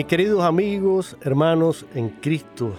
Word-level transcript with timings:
Mis 0.00 0.06
queridos 0.06 0.42
amigos, 0.42 1.14
hermanos 1.20 1.84
en 1.94 2.08
Cristo, 2.08 2.74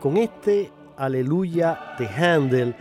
con 0.00 0.16
este 0.16 0.72
aleluya 0.96 1.94
de 1.98 2.06
Handel, 2.06 2.74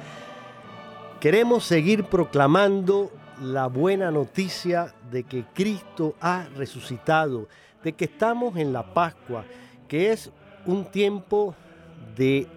queremos 1.19 1.65
seguir 1.65 2.05
proclamando 2.05 3.11
la 3.41 3.67
buena 3.67 4.11
noticia 4.11 4.95
de 5.11 5.23
que 5.23 5.43
Cristo 5.53 6.15
ha 6.21 6.45
resucitado, 6.55 7.49
de 7.83 7.91
que 7.91 8.05
estamos 8.05 8.55
en 8.55 8.71
la 8.71 8.93
Pascua, 8.93 9.43
que 9.89 10.13
es 10.13 10.31
un 10.65 10.85
tiempo 10.85 11.53
de 12.15 12.47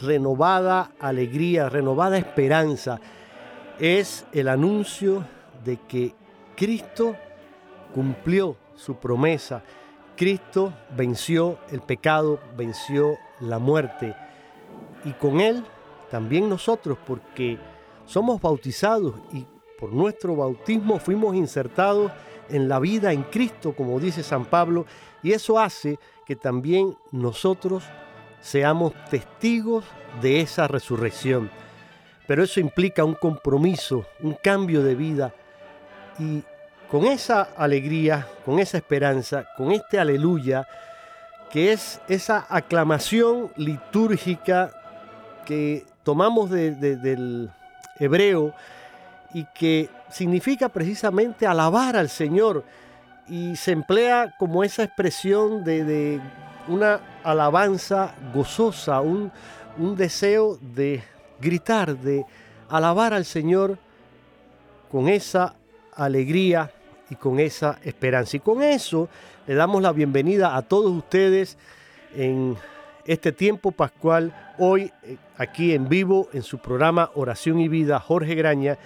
renovada 0.00 0.92
alegría, 0.98 1.68
renovada 1.68 2.16
esperanza. 2.16 2.98
Es 3.78 4.24
el 4.32 4.48
anuncio 4.48 5.22
de 5.66 5.76
que 5.86 6.14
Cristo 6.56 7.14
cumplió 7.92 8.56
su 8.74 8.96
promesa 8.96 9.62
Cristo 10.22 10.72
venció 10.96 11.58
el 11.72 11.80
pecado, 11.80 12.38
venció 12.56 13.18
la 13.40 13.58
muerte. 13.58 14.14
Y 15.04 15.10
con 15.14 15.40
Él 15.40 15.64
también 16.12 16.48
nosotros, 16.48 16.96
porque 17.04 17.58
somos 18.06 18.40
bautizados 18.40 19.16
y 19.32 19.44
por 19.80 19.92
nuestro 19.92 20.36
bautismo 20.36 21.00
fuimos 21.00 21.34
insertados 21.34 22.12
en 22.48 22.68
la 22.68 22.78
vida 22.78 23.12
en 23.12 23.24
Cristo, 23.24 23.74
como 23.74 23.98
dice 23.98 24.22
San 24.22 24.44
Pablo, 24.44 24.86
y 25.24 25.32
eso 25.32 25.58
hace 25.58 25.98
que 26.24 26.36
también 26.36 26.96
nosotros 27.10 27.82
seamos 28.40 28.92
testigos 29.10 29.84
de 30.20 30.40
esa 30.40 30.68
resurrección. 30.68 31.50
Pero 32.28 32.44
eso 32.44 32.60
implica 32.60 33.02
un 33.02 33.14
compromiso, 33.14 34.06
un 34.20 34.34
cambio 34.40 34.84
de 34.84 34.94
vida. 34.94 35.34
Y 36.20 36.44
con 36.92 37.06
esa 37.06 37.48
alegría, 37.56 38.28
con 38.44 38.58
esa 38.58 38.76
esperanza, 38.76 39.46
con 39.56 39.72
este 39.72 39.98
aleluya, 39.98 40.68
que 41.50 41.72
es 41.72 42.02
esa 42.06 42.44
aclamación 42.50 43.50
litúrgica 43.56 44.70
que 45.46 45.86
tomamos 46.02 46.50
del 46.50 47.50
hebreo 47.98 48.52
y 49.32 49.46
que 49.54 49.88
significa 50.10 50.68
precisamente 50.68 51.46
alabar 51.46 51.96
al 51.96 52.10
Señor. 52.10 52.62
Y 53.26 53.56
se 53.56 53.72
emplea 53.72 54.34
como 54.38 54.62
esa 54.62 54.84
expresión 54.84 55.64
de, 55.64 56.20
una 56.68 57.00
alabanza 57.24 58.14
gozosa, 58.34 59.00
un, 59.00 59.32
un 59.78 59.96
deseo 59.96 60.58
de 60.60 61.02
gritar, 61.40 61.96
de 61.96 62.26
alabar 62.68 63.14
al 63.14 63.24
Señor 63.24 63.78
con 64.90 65.08
esa 65.08 65.54
alegría 65.96 66.70
y 67.12 67.16
con 67.16 67.38
esa 67.38 67.78
esperanza. 67.84 68.38
Y 68.38 68.40
con 68.40 68.62
eso 68.62 69.10
le 69.46 69.54
damos 69.54 69.82
la 69.82 69.92
bienvenida 69.92 70.56
a 70.56 70.62
todos 70.62 70.90
ustedes 70.90 71.58
en 72.14 72.56
este 73.04 73.32
tiempo 73.32 73.70
pascual, 73.70 74.34
hoy 74.58 74.90
eh, 75.02 75.18
aquí 75.36 75.74
en 75.74 75.90
vivo 75.90 76.28
en 76.32 76.42
su 76.42 76.58
programa 76.58 77.10
Oración 77.14 77.60
y 77.60 77.68
Vida, 77.68 78.00
Jorge 78.00 78.34
Graña, 78.34 78.78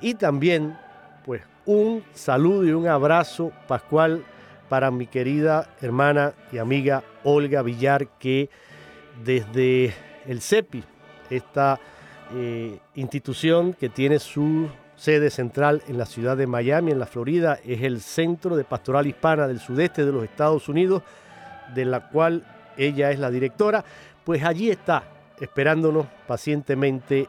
y 0.00 0.14
también 0.14 0.76
pues 1.24 1.42
un 1.66 2.02
saludo 2.14 2.64
y 2.64 2.72
un 2.72 2.88
abrazo 2.88 3.52
pascual 3.68 4.24
para 4.68 4.90
mi 4.90 5.06
querida 5.06 5.70
hermana 5.80 6.32
y 6.50 6.58
amiga 6.58 7.04
Olga 7.22 7.62
Villar, 7.62 8.08
que 8.18 8.50
desde 9.24 9.94
el 10.26 10.40
CEPI, 10.40 10.82
esta 11.30 11.78
eh, 12.34 12.80
institución 12.96 13.72
que 13.72 13.88
tiene 13.88 14.18
su 14.18 14.68
sede 14.98 15.30
central 15.30 15.80
en 15.86 15.96
la 15.96 16.06
ciudad 16.06 16.36
de 16.36 16.46
Miami, 16.46 16.90
en 16.90 16.98
la 16.98 17.06
Florida. 17.06 17.58
Es 17.64 17.82
el 17.82 18.00
centro 18.00 18.56
de 18.56 18.64
pastoral 18.64 19.06
hispana 19.06 19.46
del 19.46 19.60
sudeste 19.60 20.04
de 20.04 20.12
los 20.12 20.24
Estados 20.24 20.68
Unidos, 20.68 21.02
de 21.74 21.84
la 21.84 22.08
cual 22.08 22.42
ella 22.76 23.10
es 23.10 23.18
la 23.18 23.30
directora. 23.30 23.84
Pues 24.24 24.44
allí 24.44 24.70
está 24.70 25.04
esperándonos 25.40 26.06
pacientemente 26.26 27.28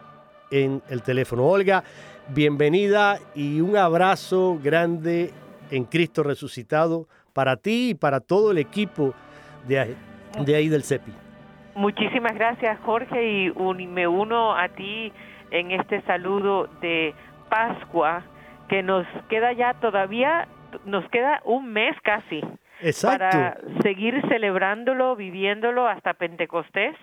en 0.49 0.81
el 0.89 1.03
teléfono. 1.03 1.45
Olga, 1.45 1.83
bienvenida 2.29 3.19
y 3.35 3.61
un 3.61 3.77
abrazo 3.77 4.59
grande 4.61 5.31
en 5.69 5.85
Cristo 5.85 6.23
resucitado 6.23 7.07
para 7.33 7.55
ti 7.55 7.91
y 7.91 7.93
para 7.93 8.19
todo 8.19 8.51
el 8.51 8.57
equipo 8.57 9.13
de 9.67 9.95
de 10.45 10.55
ahí 10.55 10.69
del 10.69 10.83
CEPI. 10.83 11.11
Muchísimas 11.75 12.33
gracias 12.33 12.79
Jorge 12.81 13.45
y 13.47 13.87
me 13.87 14.07
uno 14.07 14.55
a 14.55 14.67
ti 14.69 15.11
en 15.51 15.71
este 15.71 16.01
saludo 16.01 16.67
de 16.81 17.13
Pascua 17.49 18.23
que 18.67 18.83
nos 18.83 19.05
queda 19.27 19.51
ya 19.53 19.73
todavía, 19.73 20.47
nos 20.85 21.07
queda 21.09 21.41
un 21.43 21.73
mes 21.73 21.95
casi 22.03 22.41
para 23.01 23.57
seguir 23.81 24.21
celebrándolo, 24.29 25.15
viviéndolo 25.15 25.87
hasta 25.87 26.13
Pentecostés. 26.13 26.95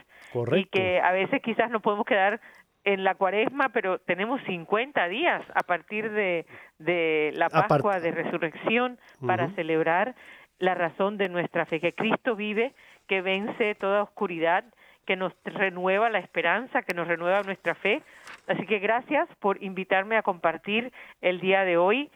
Y 0.52 0.64
que 0.66 1.00
a 1.00 1.12
veces 1.12 1.40
quizás 1.42 1.70
no 1.70 1.80
podemos 1.80 2.06
quedar 2.06 2.40
en 2.84 3.04
la 3.04 3.14
cuaresma, 3.14 3.70
pero 3.70 3.98
tenemos 3.98 4.40
50 4.44 5.08
días 5.08 5.42
a 5.54 5.62
partir 5.62 6.10
de, 6.12 6.46
de 6.78 7.32
la 7.34 7.48
Pascua 7.48 8.00
de 8.00 8.12
Resurrección 8.12 8.98
para 9.26 9.50
celebrar 9.50 10.14
la 10.58 10.74
razón 10.74 11.18
de 11.18 11.28
nuestra 11.28 11.66
fe, 11.66 11.80
que 11.80 11.94
Cristo 11.94 12.36
vive, 12.36 12.74
que 13.08 13.22
vence 13.22 13.74
toda 13.74 14.02
oscuridad, 14.02 14.64
que 15.06 15.16
nos 15.16 15.32
renueva 15.44 16.10
la 16.10 16.18
esperanza, 16.18 16.82
que 16.82 16.94
nos 16.94 17.08
renueva 17.08 17.42
nuestra 17.42 17.74
fe. 17.74 18.02
Así 18.46 18.66
que 18.66 18.78
gracias 18.78 19.28
por 19.40 19.62
invitarme 19.62 20.16
a 20.16 20.22
compartir 20.22 20.92
el 21.20 21.40
día 21.40 21.64
de 21.64 21.76
hoy 21.76 22.10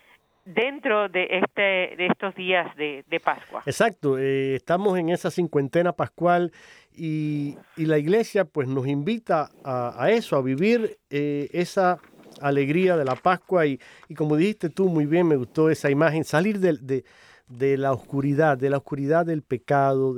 dentro 0.44 1.08
de 1.08 1.28
este 1.42 1.96
de 1.96 2.06
estos 2.06 2.34
días 2.34 2.74
de, 2.76 3.20
Pascua. 3.22 3.62
Exacto, 3.66 4.18
eh, 4.18 4.54
estamos 4.56 4.98
en 4.98 5.10
esa 5.10 5.30
cincuentena 5.30 5.92
pascual 5.92 6.52
y, 6.96 7.56
la 7.76 7.98
iglesia 7.98 8.44
pues 8.44 8.68
nos 8.68 8.86
invita 8.86 9.50
a, 9.64 10.10
eso, 10.10 10.36
a 10.36 10.42
vivir 10.42 10.98
eh, 11.10 11.48
esa 11.52 11.98
alegría 12.40 12.96
de 12.96 13.04
la 13.04 13.16
Pascua 13.16 13.66
y, 13.66 13.78
como 14.16 14.36
dijiste 14.36 14.70
tú 14.70 14.88
muy 14.88 15.06
bien, 15.06 15.26
me 15.28 15.36
gustó 15.36 15.70
esa 15.70 15.90
imagen, 15.90 16.24
salir 16.24 16.58
de, 16.58 17.04
de, 17.48 17.76
la 17.76 17.92
oscuridad, 17.92 18.58
de 18.58 18.70
la 18.70 18.78
oscuridad 18.78 19.26
del 19.26 19.42
pecado 19.42 20.14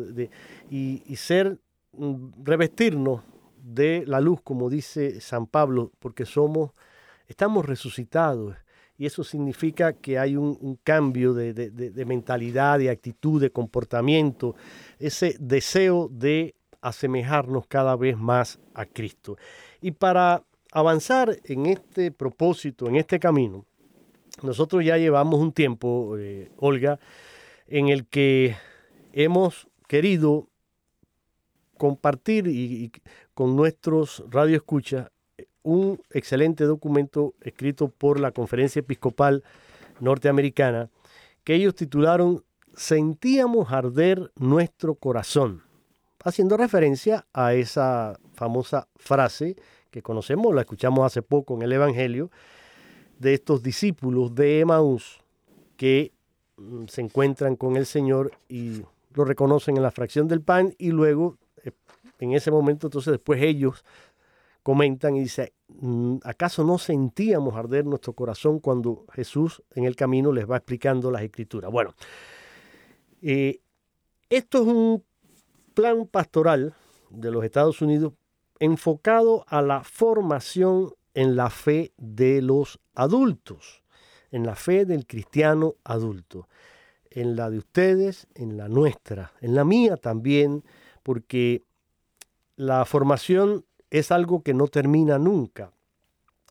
y, 0.70 1.02
y 1.06 1.16
ser, 1.16 1.58
revestirnos 2.42 3.22
de 3.62 4.04
la 4.06 4.20
luz, 4.20 4.40
como 4.42 4.68
dice 4.68 5.20
San 5.20 5.46
Pablo, 5.46 5.92
porque 5.98 6.26
somos, 6.26 6.72
estamos 7.28 7.64
resucitados 7.64 8.56
y 8.98 9.06
eso 9.06 9.24
significa 9.24 9.94
que 9.94 10.18
hay 10.18 10.36
un, 10.36 10.78
cambio 10.84 11.34
de, 11.34 12.04
mentalidad, 12.06 12.78
de 12.78 12.90
actitud, 12.90 13.40
de 13.40 13.50
comportamiento, 13.50 14.54
ese 14.98 15.36
deseo 15.40 16.08
de 16.08 16.54
asemejarnos 16.80 17.66
cada 17.66 17.96
vez 17.96 18.16
más 18.16 18.60
a 18.74 18.84
Cristo. 18.86 19.36
Y 19.80 19.92
para 19.92 20.44
avanzar 20.72 21.36
en 21.44 21.66
este 21.66 22.10
propósito, 22.12 22.88
en 22.88 22.96
este 22.96 23.18
camino, 23.18 23.64
nosotros 24.42 24.84
ya 24.84 24.96
llevamos 24.98 25.40
un 25.40 25.52
tiempo, 25.52 26.16
eh, 26.18 26.50
Olga, 26.58 26.98
en 27.66 27.88
el 27.88 28.06
que 28.06 28.56
hemos 29.12 29.68
querido 29.88 30.48
compartir 31.82 32.46
y, 32.46 32.92
con 33.34 33.56
nuestros 33.56 34.22
radioescuchas 34.30 35.10
un 35.64 36.00
excelente 36.10 36.62
documento 36.62 37.34
escrito 37.40 37.88
por 37.88 38.20
la 38.20 38.30
Conferencia 38.30 38.78
Episcopal 38.78 39.42
Norteamericana 39.98 40.90
que 41.42 41.56
ellos 41.56 41.74
titularon 41.74 42.44
Sentíamos 42.76 43.72
arder 43.72 44.30
nuestro 44.36 44.94
corazón, 44.94 45.64
haciendo 46.22 46.56
referencia 46.56 47.26
a 47.32 47.52
esa 47.54 48.16
famosa 48.34 48.86
frase 48.94 49.56
que 49.90 50.02
conocemos, 50.02 50.54
la 50.54 50.60
escuchamos 50.60 51.04
hace 51.04 51.20
poco 51.20 51.56
en 51.56 51.62
el 51.62 51.72
Evangelio, 51.72 52.30
de 53.18 53.34
estos 53.34 53.60
discípulos 53.60 54.36
de 54.36 54.60
Emaús 54.60 55.18
que 55.76 56.12
mm, 56.58 56.84
se 56.86 57.00
encuentran 57.00 57.56
con 57.56 57.76
el 57.76 57.86
Señor 57.86 58.30
y 58.48 58.82
lo 59.14 59.24
reconocen 59.24 59.76
en 59.76 59.82
la 59.82 59.90
fracción 59.90 60.28
del 60.28 60.42
pan 60.42 60.76
y 60.78 60.92
luego 60.92 61.38
eh, 61.51 61.51
en 62.22 62.32
ese 62.32 62.50
momento 62.50 62.86
entonces 62.86 63.12
después 63.12 63.42
ellos 63.42 63.84
comentan 64.62 65.16
y 65.16 65.20
dice, 65.20 65.54
mm, 65.68 66.18
¿acaso 66.22 66.64
no 66.64 66.78
sentíamos 66.78 67.56
arder 67.56 67.84
nuestro 67.84 68.12
corazón 68.12 68.60
cuando 68.60 69.06
Jesús 69.12 69.62
en 69.74 69.84
el 69.84 69.96
camino 69.96 70.32
les 70.32 70.48
va 70.48 70.56
explicando 70.56 71.10
las 71.10 71.22
escrituras? 71.22 71.70
Bueno, 71.70 71.94
eh, 73.22 73.60
esto 74.30 74.62
es 74.62 74.68
un 74.68 75.04
plan 75.74 76.06
pastoral 76.06 76.74
de 77.10 77.30
los 77.30 77.44
Estados 77.44 77.82
Unidos 77.82 78.12
enfocado 78.60 79.44
a 79.48 79.60
la 79.62 79.82
formación 79.82 80.94
en 81.14 81.34
la 81.34 81.50
fe 81.50 81.92
de 81.96 82.40
los 82.40 82.78
adultos, 82.94 83.82
en 84.30 84.46
la 84.46 84.54
fe 84.54 84.84
del 84.84 85.06
cristiano 85.06 85.74
adulto, 85.82 86.48
en 87.10 87.36
la 87.36 87.50
de 87.50 87.58
ustedes, 87.58 88.28
en 88.34 88.56
la 88.56 88.68
nuestra, 88.68 89.32
en 89.40 89.54
la 89.54 89.64
mía 89.64 89.96
también, 89.96 90.62
porque 91.02 91.62
la 92.62 92.84
formación 92.84 93.64
es 93.90 94.12
algo 94.12 94.42
que 94.42 94.54
no 94.54 94.68
termina 94.68 95.18
nunca. 95.18 95.72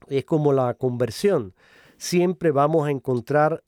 Es 0.07 0.25
como 0.25 0.51
la 0.51 0.73
conversión. 0.73 1.53
Siempre 1.97 2.51
vamos 2.51 2.85
a 2.85 2.91
encontrar 2.91 3.63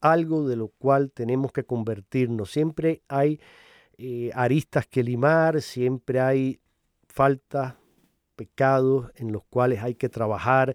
algo 0.00 0.48
de 0.48 0.56
lo 0.56 0.68
cual 0.68 1.12
tenemos 1.12 1.52
que 1.52 1.64
convertirnos. 1.64 2.50
Siempre 2.50 3.02
hay 3.08 3.40
eh, 3.98 4.30
aristas 4.34 4.86
que 4.86 5.02
limar, 5.02 5.60
siempre 5.60 6.20
hay 6.20 6.60
faltas, 7.08 7.74
pecados 8.36 9.10
en 9.16 9.30
los 9.30 9.44
cuales 9.44 9.82
hay 9.82 9.94
que 9.94 10.08
trabajar. 10.08 10.74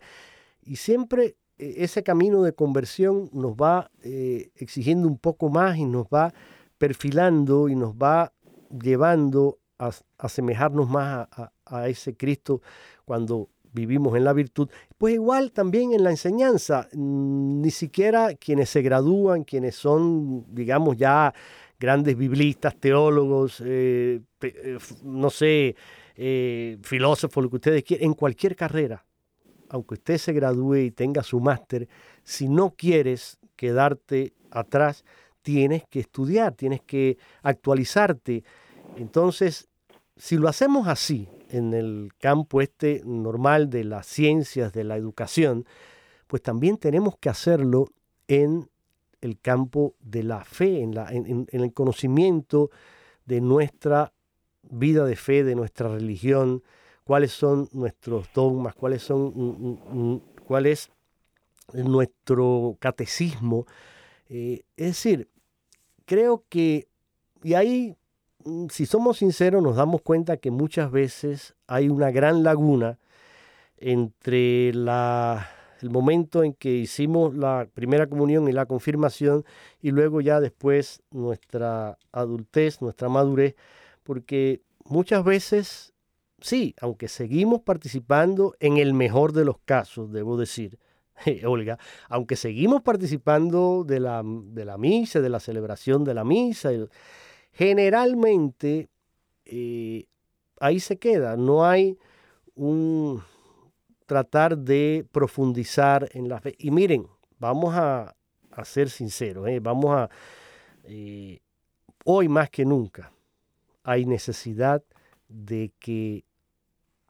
Y 0.61 0.75
siempre 0.75 1.35
eh, 1.57 1.75
ese 1.77 2.03
camino 2.03 2.43
de 2.43 2.53
conversión 2.53 3.31
nos 3.33 3.53
va 3.53 3.89
eh, 4.03 4.51
exigiendo 4.55 5.07
un 5.07 5.17
poco 5.17 5.49
más 5.49 5.77
y 5.77 5.85
nos 5.85 6.05
va 6.05 6.31
perfilando 6.77 7.69
y 7.69 7.75
nos 7.75 7.95
va 7.95 8.33
llevando 8.69 9.57
a 9.79 9.91
asemejarnos 10.17 10.89
más 10.89 11.27
a, 11.31 11.51
a 11.65 11.87
ese 11.87 12.15
Cristo 12.15 12.61
cuando 13.05 13.49
vivimos 13.73 14.15
en 14.17 14.23
la 14.23 14.33
virtud, 14.33 14.69
pues 14.97 15.13
igual 15.13 15.51
también 15.51 15.93
en 15.93 16.03
la 16.03 16.09
enseñanza, 16.09 16.87
mm, 16.93 17.61
ni 17.61 17.71
siquiera 17.71 18.33
quienes 18.35 18.69
se 18.69 18.81
gradúan, 18.81 19.43
quienes 19.43 19.75
son, 19.75 20.45
digamos, 20.53 20.97
ya 20.97 21.33
grandes 21.79 22.17
biblistas, 22.17 22.75
teólogos, 22.77 23.61
eh, 23.63 24.21
eh, 24.41 24.77
no 25.03 25.29
sé, 25.29 25.75
eh, 26.15 26.77
filósofos, 26.81 27.43
lo 27.43 27.49
que 27.49 27.57
ustedes 27.57 27.83
quieran, 27.83 28.07
en 28.07 28.13
cualquier 28.13 28.55
carrera, 28.55 29.05
aunque 29.69 29.95
usted 29.95 30.17
se 30.17 30.33
gradúe 30.33 30.77
y 30.77 30.91
tenga 30.91 31.21
su 31.21 31.39
máster, 31.39 31.87
si 32.23 32.49
no 32.49 32.71
quieres 32.71 33.37
quedarte 33.55 34.33
atrás, 34.49 35.03
tienes 35.41 35.83
que 35.87 35.99
estudiar, 35.99 36.53
tienes 36.55 36.81
que 36.81 37.17
actualizarte. 37.43 38.43
Entonces, 38.97 39.66
si 40.17 40.37
lo 40.37 40.47
hacemos 40.47 40.87
así, 40.87 41.29
en 41.49 41.73
el 41.73 42.11
campo 42.19 42.61
este 42.61 43.01
normal 43.05 43.69
de 43.69 43.83
las 43.83 44.05
ciencias, 44.05 44.73
de 44.73 44.83
la 44.83 44.97
educación, 44.97 45.65
pues 46.27 46.41
también 46.41 46.77
tenemos 46.77 47.17
que 47.17 47.29
hacerlo 47.29 47.87
en 48.27 48.69
el 49.21 49.39
campo 49.39 49.95
de 49.99 50.23
la 50.23 50.43
fe, 50.43 50.81
en, 50.81 51.47
el 51.49 51.73
conocimiento 51.73 52.69
de 53.25 53.41
nuestra 53.41 54.13
vida 54.63 55.05
de 55.05 55.15
fe, 55.15 55.43
de 55.43 55.55
nuestra 55.55 55.89
religión, 55.89 56.63
cuáles 57.03 57.31
son 57.31 57.69
nuestros 57.71 58.27
dogmas, 58.33 58.75
cuáles 58.75 59.01
son, 59.01 59.31
mm, 59.33 59.39
mm, 59.39 60.13
mm, 60.13 60.21
cuál 60.45 60.65
es 60.65 60.89
nuestro 61.73 62.75
catecismo. 62.79 63.65
Eh, 64.29 64.63
es 64.75 64.87
decir, 64.87 65.29
creo 66.05 66.43
que, 66.49 66.87
y 67.43 67.53
ahí 67.53 67.95
si 68.69 68.85
somos 68.85 69.17
sinceros, 69.17 69.63
nos 69.63 69.75
damos 69.75 70.01
cuenta 70.01 70.37
que 70.37 70.51
muchas 70.51 70.91
veces 70.91 71.55
hay 71.67 71.89
una 71.89 72.11
gran 72.11 72.43
laguna 72.43 72.99
entre 73.77 74.69
el 74.69 75.89
momento 75.89 76.43
en 76.43 76.53
que 76.53 76.71
hicimos 76.71 77.35
la 77.35 77.67
primera 77.73 78.07
comunión 78.07 78.47
y 78.47 78.51
la 78.51 78.65
confirmación 78.65 79.45
y 79.81 79.91
luego 79.91 80.21
ya 80.21 80.39
después 80.39 81.01
nuestra 81.11 81.97
adultez, 82.11 82.81
nuestra 82.81 83.09
madurez, 83.09 83.55
porque 84.03 84.61
muchas 84.85 85.23
veces, 85.23 85.93
sí, 86.39 86.75
aunque 86.81 87.07
seguimos 87.07 87.61
participando 87.61 88.55
en 88.59 88.77
el 88.77 88.93
mejor 88.93 89.33
de 89.33 89.45
los 89.45 89.59
casos, 89.59 90.11
debo 90.11 90.37
decir, 90.37 90.79
Olga, 91.45 91.77
aunque 92.09 92.35
seguimos 92.35 92.81
participando 92.81 93.83
de 93.85 93.99
la, 93.99 94.23
de 94.25 94.65
la 94.65 94.77
misa, 94.77 95.19
de 95.21 95.29
la 95.29 95.39
celebración 95.39 96.03
de 96.03 96.13
la 96.13 96.23
misa, 96.23 96.71
generalmente 97.57 98.87
eh, 99.45 100.05
ahí 100.59 100.79
se 100.79 100.97
queda, 100.97 101.35
no 101.35 101.65
hay 101.65 101.97
un 102.53 103.23
tratar 104.05 104.57
de 104.57 105.05
profundizar 105.11 106.07
en 106.13 106.29
la 106.29 106.39
fe. 106.39 106.53
Y 106.59 106.69
miren, 106.69 107.07
vamos 107.39 107.73
a, 107.75 108.13
ser 108.63 108.89
sinceros, 108.89 109.47
¿eh? 109.47 109.59
vamos 109.59 109.95
a, 109.95 110.09
eh, 110.83 111.39
hoy 112.05 112.27
más 112.27 112.49
que 112.49 112.63
nunca, 112.63 113.11
hay 113.83 114.05
necesidad 114.05 114.83
de 115.27 115.71
que 115.79 116.25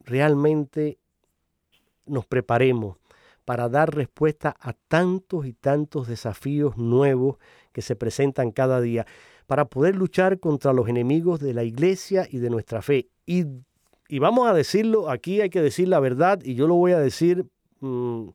realmente 0.03 0.97
nos 2.05 2.25
preparemos 2.25 2.97
para 3.43 3.69
dar 3.69 3.95
respuesta 3.95 4.55
a 4.59 4.73
tantos 4.73 5.45
y 5.45 5.53
tantos 5.53 6.07
desafíos 6.07 6.77
nuevos 6.77 7.37
que 7.71 7.81
se 7.81 7.95
presentan 7.95 8.51
cada 8.51 8.81
día, 8.81 9.05
para 9.47 9.65
poder 9.65 9.95
luchar 9.95 10.39
contra 10.39 10.73
los 10.73 10.87
enemigos 10.87 11.39
de 11.39 11.53
la 11.53 11.63
iglesia 11.63 12.27
y 12.29 12.37
de 12.37 12.49
nuestra 12.49 12.81
fe. 12.81 13.07
Y, 13.25 13.45
vamos 14.19 14.47
a 14.47 14.53
decirlo, 14.53 15.09
aquí 15.09 15.41
hay 15.41 15.49
que 15.49 15.61
decir 15.61 15.87
la 15.87 15.99
verdad 15.99 16.39
y 16.43 16.53
yo 16.53 16.67
lo 16.67 16.75
voy 16.75 16.91
a 16.91 16.99
decir 16.99 17.45
mm, 17.79 18.29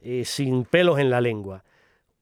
eh, 0.00 0.24
sin 0.24 0.64
pelos 0.64 0.98
en 0.98 1.10
la 1.10 1.20
lengua. 1.20 1.62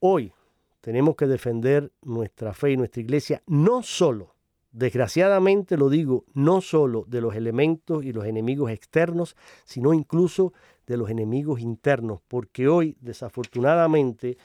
Hoy 0.00 0.32
tenemos 0.80 1.16
que 1.16 1.26
defender 1.26 1.90
nuestra 2.02 2.52
fe 2.52 2.72
y 2.72 2.76
nuestra 2.76 3.00
iglesia 3.00 3.42
no 3.46 3.82
solo 3.82 4.36
desgraciadamente 4.76 5.78
lo 5.78 5.88
digo, 5.88 6.26
no 6.34 6.60
solo 6.60 7.06
de 7.08 7.22
los 7.22 7.34
elementos 7.34 8.04
y 8.04 8.12
los 8.12 8.26
enemigos 8.26 8.70
externos, 8.70 9.34
sino 9.64 9.94
incluso 9.94 10.52
de 10.86 10.98
los 10.98 11.08
enemigos 11.08 11.60
internos, 11.60 12.20
porque 12.28 12.68
hoy 12.68 12.94
desafortunadamente 13.00 14.36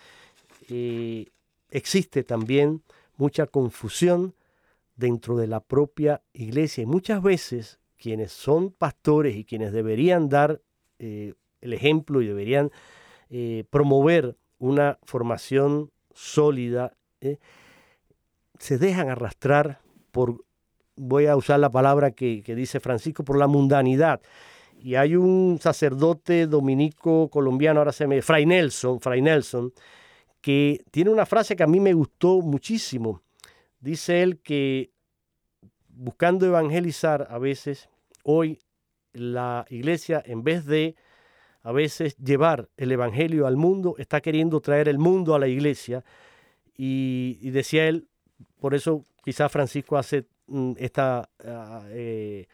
eh, 0.69 1.25
existe 1.69 2.23
también 2.23 2.81
mucha 3.21 3.45
confusión 3.45 4.33
dentro 4.95 5.37
de 5.37 5.45
la 5.45 5.59
propia 5.59 6.23
iglesia 6.33 6.81
y 6.81 6.87
muchas 6.87 7.21
veces 7.21 7.79
quienes 7.95 8.31
son 8.31 8.71
pastores 8.71 9.35
y 9.35 9.45
quienes 9.45 9.71
deberían 9.73 10.27
dar 10.27 10.59
eh, 10.97 11.35
el 11.61 11.73
ejemplo 11.73 12.23
y 12.23 12.27
deberían 12.27 12.71
eh, 13.29 13.63
promover 13.69 14.37
una 14.57 14.97
formación 15.03 15.91
sólida, 16.15 16.93
se 18.57 18.77
dejan 18.79 19.09
arrastrar 19.09 19.81
por, 20.11 20.43
voy 20.95 21.27
a 21.27 21.35
usar 21.35 21.59
la 21.59 21.69
palabra 21.69 22.11
que, 22.11 22.43
dice 22.43 22.79
Francisco, 22.79 23.23
por 23.23 23.37
la 23.37 23.47
mundanidad. 23.47 24.21
Y 24.79 24.95
hay 24.95 25.15
un 25.15 25.59
sacerdote 25.61 26.47
dominico 26.47 27.29
colombiano, 27.29 27.79
ahora 27.79 27.91
se 27.91 28.07
me, 28.07 28.23
Fray 28.23 28.47
Nelson, 28.47 28.99
Fray 28.99 29.21
Nelson, 29.21 29.71
que 30.41 30.83
tiene 30.91 31.11
una 31.11 31.25
frase 31.25 31.55
que 31.55 31.63
a 31.63 31.67
mí 31.67 31.79
me 31.79 31.93
gustó 31.93 32.41
muchísimo. 32.41 33.21
Dice 33.79 34.23
él 34.23 34.39
que 34.39 34.91
buscando 35.87 36.45
evangelizar 36.45 37.27
a 37.29 37.37
veces, 37.37 37.89
hoy 38.23 38.59
la 39.13 39.65
iglesia 39.69 40.21
en 40.25 40.43
vez 40.43 40.65
de 40.65 40.95
a 41.63 41.71
veces 41.71 42.17
llevar 42.17 42.69
el 42.75 42.91
evangelio 42.91 43.45
al 43.45 43.55
mundo, 43.55 43.95
está 43.99 44.19
queriendo 44.19 44.61
traer 44.61 44.89
el 44.89 44.97
mundo 44.97 45.35
a 45.35 45.39
la 45.39 45.47
iglesia. 45.47 46.03
Y, 46.75 47.51
decía 47.51 47.87
él, 47.87 48.07
por 48.59 48.73
eso 48.73 49.03
quizás 49.23 49.51
Francisco 49.51 49.95
hace 49.95 50.25
mm, 50.47 50.73
esta 50.77 51.29
ah, 51.45 51.83
eh, 51.89 52.47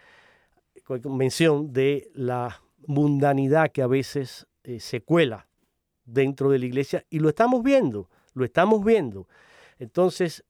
mención 1.05 1.71
de 1.71 2.09
la 2.13 2.61
mundanidad 2.85 3.71
que 3.71 3.81
a 3.81 3.87
veces 3.87 4.45
eh, 4.63 4.81
se 4.81 5.01
cuela 5.01 5.46
dentro 6.07 6.49
de 6.49 6.57
la 6.57 6.65
iglesia 6.65 7.05
y 7.11 7.19
lo 7.19 7.29
estamos 7.29 7.61
viendo, 7.61 8.09
lo 8.33 8.43
estamos 8.43 8.83
viendo. 8.83 9.27
Entonces, 9.77 10.43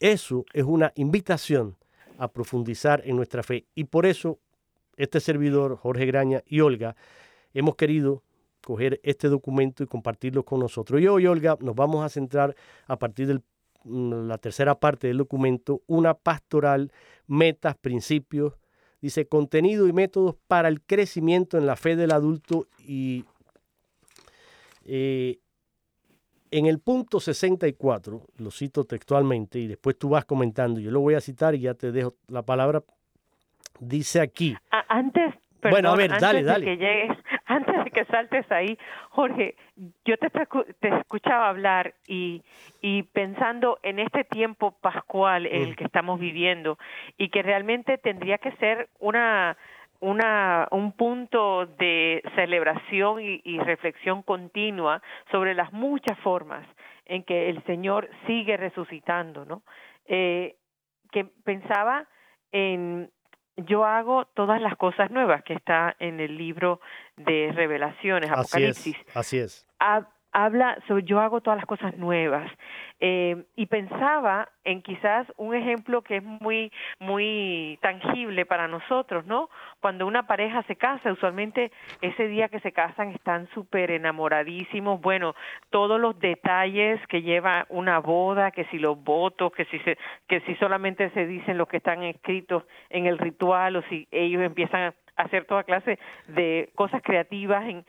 eso 0.00 0.46
es 0.54 0.64
una 0.64 0.92
invitación 0.94 1.76
a 2.16 2.28
profundizar 2.28 3.02
en 3.04 3.16
nuestra 3.16 3.42
fe 3.42 3.66
y 3.74 3.84
por 3.84 4.06
eso 4.06 4.38
este 4.96 5.20
servidor, 5.20 5.76
Jorge 5.76 6.06
Graña 6.06 6.42
y 6.46 6.60
Olga, 6.60 6.96
hemos 7.52 7.76
querido 7.76 8.22
coger 8.64 9.00
este 9.02 9.28
documento 9.28 9.82
y 9.82 9.86
compartirlo 9.86 10.44
con 10.44 10.60
nosotros. 10.60 11.00
Y 11.00 11.06
hoy, 11.06 11.26
Olga, 11.26 11.56
nos 11.60 11.74
vamos 11.76 12.04
a 12.04 12.08
centrar 12.08 12.56
a 12.86 12.98
partir 12.98 13.28
del 13.28 13.42
la 13.84 14.38
tercera 14.38 14.78
parte 14.78 15.06
del 15.08 15.18
documento, 15.18 15.82
una 15.86 16.14
pastoral, 16.14 16.92
metas, 17.26 17.76
principios, 17.76 18.54
dice 19.00 19.26
contenido 19.26 19.86
y 19.86 19.92
métodos 19.92 20.36
para 20.46 20.68
el 20.68 20.82
crecimiento 20.82 21.56
en 21.58 21.66
la 21.66 21.76
fe 21.76 21.96
del 21.96 22.12
adulto 22.12 22.66
y 22.86 23.24
eh, 24.88 25.38
en 26.50 26.64
el 26.64 26.80
punto 26.80 27.20
64, 27.20 28.22
lo 28.38 28.50
cito 28.50 28.84
textualmente 28.84 29.58
y 29.58 29.66
después 29.66 29.98
tú 29.98 30.08
vas 30.08 30.24
comentando, 30.24 30.80
yo 30.80 30.90
lo 30.90 31.00
voy 31.00 31.14
a 31.14 31.20
citar 31.20 31.54
y 31.54 31.60
ya 31.60 31.74
te 31.74 31.92
dejo 31.92 32.14
la 32.28 32.42
palabra, 32.42 32.82
dice 33.80 34.22
aquí. 34.22 34.56
Antes, 34.88 35.34
bueno, 35.60 35.90
a 35.90 35.96
ver, 35.96 36.18
dale, 36.18 36.42
dale. 36.42 36.64
que 36.64 36.76
llegues, 36.78 37.18
antes 37.46 37.84
de 37.84 37.90
que 37.90 38.04
saltes 38.06 38.50
ahí, 38.50 38.78
Jorge, 39.10 39.56
yo 40.06 40.16
te, 40.16 40.30
te 40.80 40.88
escuchaba 40.96 41.50
hablar 41.50 41.94
y, 42.06 42.42
y 42.80 43.02
pensando 43.02 43.78
en 43.82 43.98
este 43.98 44.24
tiempo 44.24 44.72
pascual 44.80 45.44
en 45.46 45.62
el 45.62 45.72
mm. 45.72 45.74
que 45.74 45.84
estamos 45.84 46.18
viviendo 46.18 46.78
y 47.18 47.28
que 47.28 47.42
realmente 47.42 47.98
tendría 47.98 48.38
que 48.38 48.52
ser 48.52 48.88
una 49.00 49.58
una, 50.00 50.68
un 50.70 50.92
punto 50.92 51.66
de 51.66 52.22
celebración 52.34 53.20
y, 53.20 53.40
y, 53.44 53.58
reflexión 53.58 54.22
continua 54.22 55.02
sobre 55.30 55.54
las 55.54 55.72
muchas 55.72 56.18
formas 56.20 56.66
en 57.04 57.24
que 57.24 57.48
el 57.48 57.64
Señor 57.64 58.08
sigue 58.26 58.56
resucitando, 58.56 59.44
¿no? 59.44 59.62
Eh, 60.06 60.56
que 61.10 61.24
pensaba 61.24 62.06
en 62.52 63.10
yo 63.66 63.84
hago 63.84 64.26
todas 64.34 64.60
las 64.60 64.76
cosas 64.76 65.10
nuevas 65.10 65.42
que 65.42 65.54
está 65.54 65.96
en 65.98 66.20
el 66.20 66.36
libro 66.36 66.80
de 67.16 67.50
Revelaciones, 67.52 68.30
Apocalipsis. 68.30 68.96
Así 69.14 69.38
es. 69.38 69.66
Habla 70.44 70.78
sobre 70.86 71.02
yo 71.02 71.20
hago 71.20 71.40
todas 71.40 71.56
las 71.56 71.66
cosas 71.66 71.96
nuevas 71.96 72.50
eh, 73.00 73.44
y 73.56 73.66
pensaba 73.66 74.48
en 74.64 74.82
quizás 74.82 75.26
un 75.36 75.54
ejemplo 75.54 76.02
que 76.02 76.18
es 76.18 76.22
muy 76.22 76.70
muy 77.00 77.78
tangible 77.82 78.46
para 78.46 78.68
nosotros, 78.68 79.26
¿no? 79.26 79.50
Cuando 79.80 80.06
una 80.06 80.28
pareja 80.28 80.62
se 80.64 80.76
casa, 80.76 81.12
usualmente 81.12 81.72
ese 82.02 82.28
día 82.28 82.48
que 82.48 82.60
se 82.60 82.70
casan 82.70 83.10
están 83.10 83.48
súper 83.54 83.90
enamoradísimos, 83.90 85.00
bueno, 85.00 85.34
todos 85.70 86.00
los 86.00 86.18
detalles 86.20 87.04
que 87.08 87.22
lleva 87.22 87.66
una 87.68 87.98
boda, 87.98 88.52
que 88.52 88.64
si 88.66 88.78
los 88.78 89.02
votos, 89.02 89.52
que 89.52 89.64
si 89.66 89.78
se, 89.80 89.98
que 90.28 90.40
si 90.42 90.54
solamente 90.56 91.10
se 91.10 91.26
dicen 91.26 91.58
los 91.58 91.66
que 91.66 91.78
están 91.78 92.04
escritos 92.04 92.62
en 92.90 93.06
el 93.06 93.18
ritual 93.18 93.76
o 93.76 93.82
si 93.82 94.06
ellos 94.12 94.42
empiezan 94.42 94.82
a 94.82 94.94
hacer 95.18 95.46
toda 95.46 95.64
clase 95.64 95.98
de 96.28 96.70
cosas 96.76 97.02
creativas 97.02 97.64
en 97.64 97.84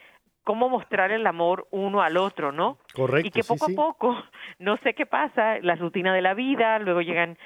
cómo 0.50 0.68
mostrar 0.68 1.12
el 1.12 1.28
amor 1.28 1.68
uno 1.70 2.02
al 2.02 2.18
otro, 2.18 2.52
¿no? 2.52 2.80
Correcto. 2.96 3.28
Y 3.28 3.30
que 3.30 3.44
poco 3.44 3.66
a 3.66 3.76
poco, 3.76 4.18
no 4.58 4.78
sé 4.78 4.96
qué 4.96 5.06
pasa, 5.06 5.60
la 5.60 5.76
rutina 5.76 6.12
de 6.12 6.24
la 6.24 6.34
vida, 6.34 6.80
luego 6.80 7.02
llegan, 7.02 7.38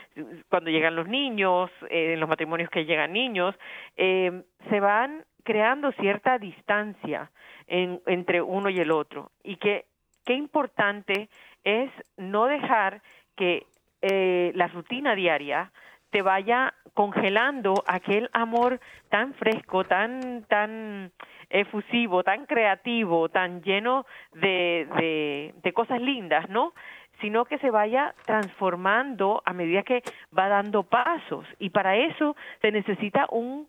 cuando 0.48 0.70
llegan 0.70 0.96
los 0.96 1.10
niños, 1.10 1.70
eh, 1.90 2.14
en 2.14 2.22
los 2.22 2.30
matrimonios 2.30 2.70
que 2.70 2.86
llegan 2.86 3.12
niños, 3.12 3.56
eh, 3.98 4.44
se 4.70 4.80
van 4.80 5.26
creando 5.44 5.92
cierta 5.92 6.38
distancia 6.38 7.30
en, 7.68 8.00
entre 8.06 8.42
uno 8.42 8.70
y 8.70 8.80
el 8.80 8.90
otro. 8.90 9.32
Y 9.44 9.58
que 9.58 9.84
qué 10.24 10.36
importante 10.36 11.28
es 11.66 11.92
no 12.16 12.46
dejar 12.46 13.02
que 13.36 13.66
eh, 14.02 14.54
la 14.56 14.68
rutina 14.68 15.14
diaria 15.14 15.74
te 16.14 16.22
vaya 16.22 16.76
congelando 16.94 17.74
aquel 17.88 18.30
amor 18.34 18.80
tan 19.10 19.34
fresco, 19.34 19.84
tan, 19.84 20.46
tan 20.48 21.12
efusivo, 21.50 22.24
tan 22.24 22.46
creativo, 22.46 23.30
tan 23.30 23.64
lleno 23.64 24.06
de, 24.34 24.88
de, 24.98 25.56
de 25.64 25.74
cosas 25.74 26.00
lindas, 26.00 26.48
¿no? 26.50 26.74
sino 27.20 27.46
que 27.46 27.58
se 27.58 27.72
vaya 27.72 28.14
transformando 28.26 29.42
a 29.46 29.54
medida 29.54 29.82
que 29.82 30.04
va 30.38 30.50
dando 30.50 30.84
pasos. 30.84 31.46
Y 31.58 31.72
para 31.72 31.96
eso 31.96 32.36
se 32.62 32.72
necesita 32.72 33.26
un 33.32 33.68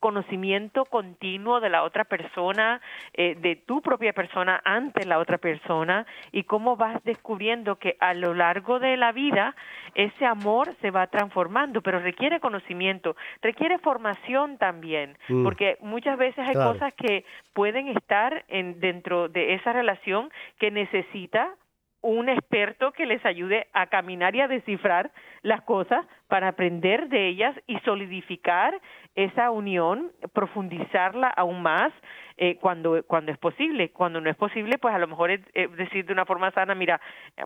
conocimiento 0.00 0.84
continuo 0.84 1.60
de 1.60 1.70
la 1.70 1.82
otra 1.82 2.04
persona, 2.04 2.80
eh, 3.12 3.34
de 3.36 3.56
tu 3.56 3.82
propia 3.82 4.12
persona 4.12 4.60
ante 4.64 5.04
la 5.04 5.18
otra 5.18 5.38
persona 5.38 6.06
y 6.32 6.44
cómo 6.44 6.76
vas 6.76 7.02
descubriendo 7.04 7.76
que 7.76 7.96
a 8.00 8.14
lo 8.14 8.34
largo 8.34 8.78
de 8.78 8.96
la 8.96 9.12
vida 9.12 9.54
ese 9.94 10.24
amor 10.24 10.74
se 10.80 10.90
va 10.90 11.06
transformando, 11.08 11.82
pero 11.82 11.98
requiere 11.98 12.40
conocimiento, 12.40 13.16
requiere 13.42 13.78
formación 13.78 14.58
también, 14.58 15.16
mm. 15.28 15.44
porque 15.44 15.78
muchas 15.80 16.18
veces 16.18 16.46
hay 16.46 16.54
cosas 16.54 16.92
que 16.94 17.24
pueden 17.52 17.88
estar 17.88 18.44
en, 18.48 18.80
dentro 18.80 19.28
de 19.28 19.54
esa 19.54 19.72
relación 19.72 20.30
que 20.58 20.70
necesita 20.70 21.54
un 22.00 22.28
experto 22.28 22.92
que 22.92 23.06
les 23.06 23.24
ayude 23.26 23.66
a 23.72 23.86
caminar 23.86 24.34
y 24.36 24.40
a 24.40 24.48
descifrar 24.48 25.10
las 25.42 25.62
cosas 25.62 26.06
para 26.28 26.48
aprender 26.48 27.08
de 27.08 27.28
ellas 27.28 27.54
y 27.66 27.78
solidificar 27.80 28.80
esa 29.14 29.50
unión, 29.50 30.12
profundizarla 30.32 31.28
aún 31.28 31.62
más 31.62 31.92
eh, 32.36 32.56
cuando, 32.60 33.02
cuando 33.04 33.32
es 33.32 33.38
posible. 33.38 33.90
Cuando 33.90 34.20
no 34.20 34.30
es 34.30 34.36
posible, 34.36 34.78
pues 34.78 34.94
a 34.94 34.98
lo 34.98 35.08
mejor 35.08 35.30
es, 35.30 35.40
decir 35.76 36.06
de 36.06 36.12
una 36.12 36.24
forma 36.24 36.52
sana, 36.52 36.74
mira, 36.74 37.00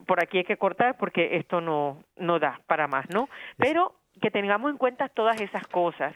por 0.06 0.22
aquí 0.22 0.38
hay 0.38 0.44
que 0.44 0.58
cortar 0.58 0.96
porque 0.98 1.36
esto 1.36 1.60
no, 1.60 2.02
no 2.16 2.38
da 2.38 2.60
para 2.66 2.88
más, 2.88 3.06
¿no? 3.08 3.28
Pero 3.56 3.94
que 4.20 4.30
tengamos 4.30 4.70
en 4.70 4.76
cuenta 4.76 5.08
todas 5.08 5.40
esas 5.40 5.66
cosas. 5.68 6.14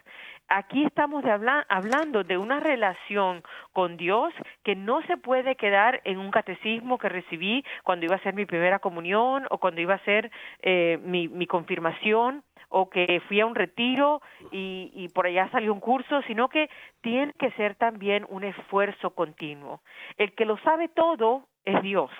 Aquí 0.49 0.85
estamos 0.85 1.23
de 1.23 1.31
hablando 1.67 2.23
de 2.23 2.37
una 2.37 2.59
relación 2.59 3.43
con 3.73 3.97
Dios 3.97 4.33
que 4.63 4.75
no 4.75 5.01
se 5.03 5.17
puede 5.17 5.55
quedar 5.55 6.01
en 6.05 6.19
un 6.19 6.31
catecismo 6.31 6.97
que 6.97 7.09
recibí 7.09 7.65
cuando 7.83 8.05
iba 8.05 8.15
a 8.15 8.23
ser 8.23 8.33
mi 8.33 8.45
primera 8.45 8.79
comunión 8.79 9.45
o 9.49 9.57
cuando 9.57 9.81
iba 9.81 9.95
a 9.95 10.05
ser 10.05 10.31
eh, 10.61 10.99
mi, 11.03 11.47
confirmación 11.47 12.43
o 12.69 12.89
que 12.89 13.21
fui 13.27 13.41
a 13.41 13.45
un 13.45 13.55
retiro 13.55 14.21
y, 14.51 14.91
y 14.93 15.09
por 15.09 15.25
allá 15.25 15.49
salió 15.51 15.73
un 15.73 15.79
curso, 15.79 16.21
sino 16.23 16.49
que 16.49 16.69
tiene 17.01 17.33
que 17.33 17.51
ser 17.51 17.75
también 17.75 18.25
un 18.29 18.43
esfuerzo 18.43 19.11
continuo. 19.11 19.81
El 20.17 20.33
que 20.33 20.45
lo 20.45 20.57
sabe 20.59 20.87
todo 20.87 21.47
es 21.65 21.81
Dios. 21.81 22.11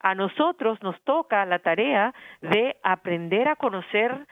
A 0.00 0.14
nosotros 0.14 0.82
nos 0.82 1.00
toca 1.02 1.46
la 1.46 1.60
tarea 1.60 2.12
de 2.40 2.76
aprender 2.82 3.48
a 3.48 3.56
conocer 3.56 4.26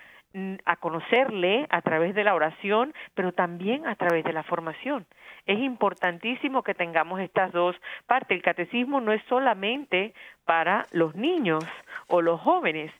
a 0.64 0.76
conocerle 0.76 1.66
a 1.70 1.82
través 1.82 2.14
de 2.14 2.24
la 2.24 2.34
oración, 2.34 2.94
pero 3.14 3.32
también 3.32 3.86
a 3.86 3.96
través 3.96 4.24
de 4.24 4.32
la 4.32 4.44
formación. 4.44 5.06
Es 5.46 5.58
importantísimo 5.58 6.62
que 6.62 6.74
tengamos 6.74 7.20
estas 7.20 7.52
dos 7.52 7.74
partes. 8.06 8.36
El 8.36 8.42
catecismo 8.42 9.00
no 9.00 9.12
es 9.12 9.22
solamente 9.28 10.14
para 10.44 10.86
los 10.92 11.14
niños 11.14 11.64
o 12.06 12.22
los 12.22 12.40
jóvenes, 12.40 12.92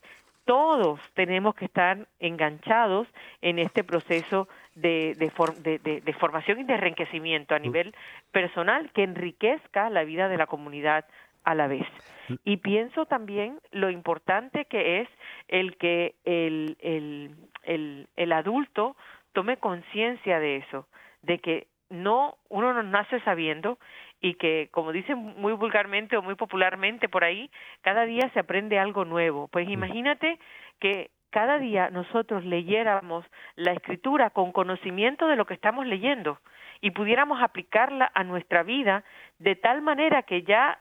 todos 0.45 0.99
tenemos 1.13 1.55
que 1.55 1.65
estar 1.65 2.07
enganchados 2.19 3.07
en 3.41 3.59
este 3.59 3.83
proceso 3.83 4.47
de, 4.75 5.15
de, 5.15 6.13
formación 6.13 6.59
y 6.59 6.63
de 6.63 6.73
enriquecimiento 6.73 7.55
a 7.55 7.59
mm. 7.59 7.61
nivel 7.61 7.95
personal 8.31 8.91
que 8.91 9.03
enriquezca 9.03 9.89
la 9.89 10.03
vida 10.03 10.27
de 10.29 10.37
la 10.37 10.47
comunidad 10.47 11.05
a 11.43 11.55
la 11.55 11.67
vez. 11.67 11.87
Mm. 12.29 12.33
Y 12.45 12.57
pienso 12.57 13.05
también 13.05 13.59
lo 13.71 13.89
importante 13.89 14.65
que 14.65 15.01
es 15.01 15.09
el 15.47 15.77
que 15.77 16.15
el, 16.23 16.77
el, 16.79 17.35
el, 17.63 18.07
el 18.15 18.31
adulto 18.31 18.95
tome 19.33 19.57
conciencia 19.57 20.39
de 20.39 20.57
eso, 20.57 20.87
de 21.21 21.39
que 21.39 21.67
no, 21.89 22.37
uno 22.49 22.73
no 22.73 22.83
nace 22.83 23.19
sabiendo 23.21 23.77
y 24.21 24.35
que, 24.35 24.69
como 24.71 24.91
dicen 24.91 25.17
muy 25.17 25.53
vulgarmente 25.53 26.15
o 26.15 26.21
muy 26.21 26.35
popularmente 26.35 27.09
por 27.09 27.23
ahí, 27.23 27.49
cada 27.81 28.05
día 28.05 28.29
se 28.33 28.39
aprende 28.39 28.79
algo 28.79 29.03
nuevo. 29.03 29.47
Pues 29.49 29.67
imagínate 29.69 30.39
que 30.79 31.09
cada 31.31 31.59
día 31.59 31.89
nosotros 31.89 32.45
leyéramos 32.45 33.25
la 33.55 33.71
escritura 33.71 34.29
con 34.29 34.51
conocimiento 34.51 35.27
de 35.27 35.35
lo 35.35 35.45
que 35.45 35.53
estamos 35.53 35.85
leyendo 35.87 36.39
y 36.81 36.91
pudiéramos 36.91 37.41
aplicarla 37.41 38.11
a 38.13 38.23
nuestra 38.23 38.63
vida 38.63 39.03
de 39.39 39.55
tal 39.55 39.81
manera 39.81 40.23
que 40.23 40.43
ya 40.43 40.79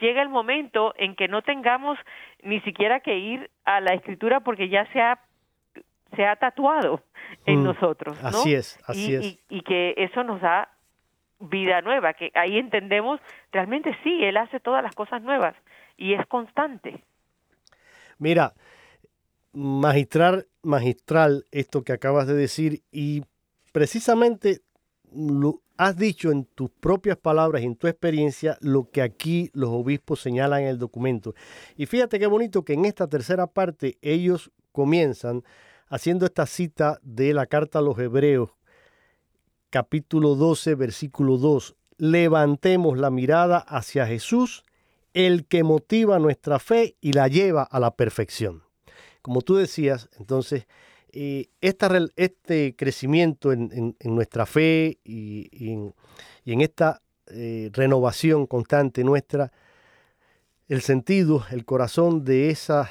llega 0.00 0.22
el 0.22 0.28
momento 0.28 0.94
en 0.96 1.16
que 1.16 1.28
no 1.28 1.42
tengamos 1.42 1.98
ni 2.42 2.60
siquiera 2.60 3.00
que 3.00 3.18
ir 3.18 3.50
a 3.64 3.80
la 3.80 3.94
escritura 3.94 4.40
porque 4.40 4.68
ya 4.68 4.90
se 4.92 5.00
ha 5.00 5.20
se 6.16 6.26
ha 6.26 6.34
tatuado 6.36 7.04
en 7.46 7.60
mm, 7.60 7.64
nosotros, 7.64 8.20
¿no? 8.20 8.28
Así 8.28 8.54
es, 8.54 8.78
así 8.84 9.14
es. 9.14 9.38
y, 9.48 9.62
que 9.62 9.94
eso 9.96 10.24
nos 10.24 10.40
da 10.40 10.68
vida 11.38 11.80
nueva, 11.82 12.14
que 12.14 12.32
ahí 12.34 12.58
entendemos 12.58 13.20
realmente 13.52 13.96
sí, 14.02 14.24
Él 14.24 14.36
hace 14.36 14.58
todas 14.58 14.82
las 14.82 14.94
cosas 14.94 15.22
nuevas 15.22 15.54
y 15.96 16.14
es 16.14 16.26
constante. 16.26 17.04
Mira, 18.18 18.54
magistral, 19.52 20.46
magistral 20.62 21.44
esto 21.52 21.84
que 21.84 21.92
acabas 21.92 22.26
de 22.26 22.34
decir 22.34 22.82
y 22.90 23.22
precisamente 23.72 24.60
lo 25.14 25.62
has 25.76 25.96
dicho 25.96 26.30
en 26.30 26.44
tus 26.44 26.70
propias 26.70 27.16
palabras 27.16 27.62
en 27.62 27.76
tu 27.76 27.86
experiencia 27.86 28.58
lo 28.60 28.90
que 28.90 29.02
aquí 29.02 29.50
los 29.54 29.70
obispos 29.70 30.20
señalan 30.20 30.62
en 30.62 30.68
el 30.68 30.78
documento. 30.78 31.34
Y 31.76 31.86
fíjate 31.86 32.18
qué 32.18 32.26
bonito 32.26 32.64
que 32.64 32.74
en 32.74 32.84
esta 32.84 33.06
tercera 33.06 33.46
parte 33.46 33.98
ellos 34.02 34.50
comienzan 34.72 35.42
haciendo 35.88 36.26
esta 36.26 36.46
cita 36.46 37.00
de 37.02 37.34
la 37.34 37.46
carta 37.46 37.78
a 37.78 37.82
los 37.82 37.98
hebreos 37.98 38.50
capítulo 39.70 40.34
12, 40.34 40.74
versículo 40.74 41.38
2. 41.38 41.76
Levantemos 41.98 42.98
la 42.98 43.10
mirada 43.10 43.58
hacia 43.58 44.06
Jesús, 44.06 44.64
el 45.14 45.46
que 45.46 45.62
motiva 45.62 46.18
nuestra 46.18 46.58
fe 46.58 46.96
y 47.00 47.12
la 47.12 47.28
lleva 47.28 47.62
a 47.62 47.80
la 47.80 47.92
perfección. 47.92 48.64
Como 49.22 49.42
tú 49.42 49.54
decías, 49.54 50.08
entonces, 50.18 50.66
eh, 51.12 51.48
este 52.16 52.76
crecimiento 52.76 53.52
en, 53.52 53.96
nuestra 54.04 54.46
fe 54.46 54.98
y, 55.04 55.48
en, 55.72 56.60
esta 56.60 57.02
eh, 57.26 57.70
renovación 57.72 58.46
constante 58.46 59.04
nuestra, 59.04 59.52
el 60.68 60.82
sentido, 60.82 61.44
el 61.50 61.64
corazón 61.64 62.24
de 62.24 62.50
esa 62.50 62.90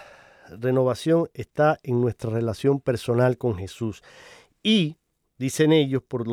renovación 0.50 1.30
está 1.34 1.80
en 1.84 2.02
nuestra 2.02 2.30
relación 2.30 2.80
personal 2.80 3.38
con 3.38 3.56
Jesús. 3.56 4.02
Y, 4.64 4.98
dicen 5.38 5.72
ellos, 5.72 6.04
por 6.08 6.26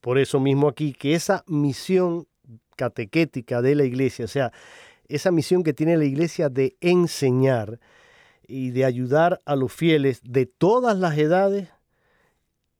por 0.00 0.18
eso 0.18 0.38
mismo 0.38 0.68
aquí, 0.68 0.92
que 0.92 1.14
esa 1.14 1.42
misión 1.48 2.28
catequética 2.76 3.60
de 3.60 3.74
la 3.74 3.84
iglesia, 3.84 4.26
o 4.26 4.28
sea, 4.28 4.52
esa 5.08 5.32
misión 5.32 5.62
que 5.64 5.72
tiene 5.72 5.96
la 5.96 6.04
iglesia 6.04 6.48
de 6.48 6.76
enseñar 6.80 7.80
y 8.48 8.70
de 8.70 8.84
ayudar 8.84 9.40
a 9.44 9.56
los 9.56 9.72
fieles 9.72 10.20
de 10.22 10.46
todas 10.46 10.98
las 10.98 11.16
edades, 11.18 11.68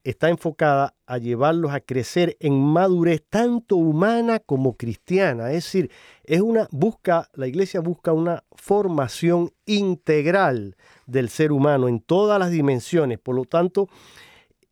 está 0.05 0.29
enfocada 0.29 0.95
a 1.07 1.19
llevarlos 1.19 1.73
a 1.73 1.81
crecer 1.81 2.37
en 2.39 2.61
madurez 2.61 3.25
tanto 3.29 3.77
humana 3.77 4.39
como 4.39 4.77
cristiana. 4.77 5.49
Es 5.49 5.65
decir, 5.65 5.91
es 6.23 6.41
una 6.41 6.69
busca, 6.71 7.29
la 7.35 7.49
iglesia 7.49 7.81
busca 7.81 8.13
una 8.13 8.45
formación 8.53 9.51
integral 9.65 10.77
del 11.07 11.29
ser 11.29 11.51
humano 11.51 11.89
en 11.89 12.01
todas 12.01 12.39
las 12.39 12.53
dimensiones. 12.53 13.19
Por 13.19 13.35
lo 13.35 13.47
tanto, 13.47 13.89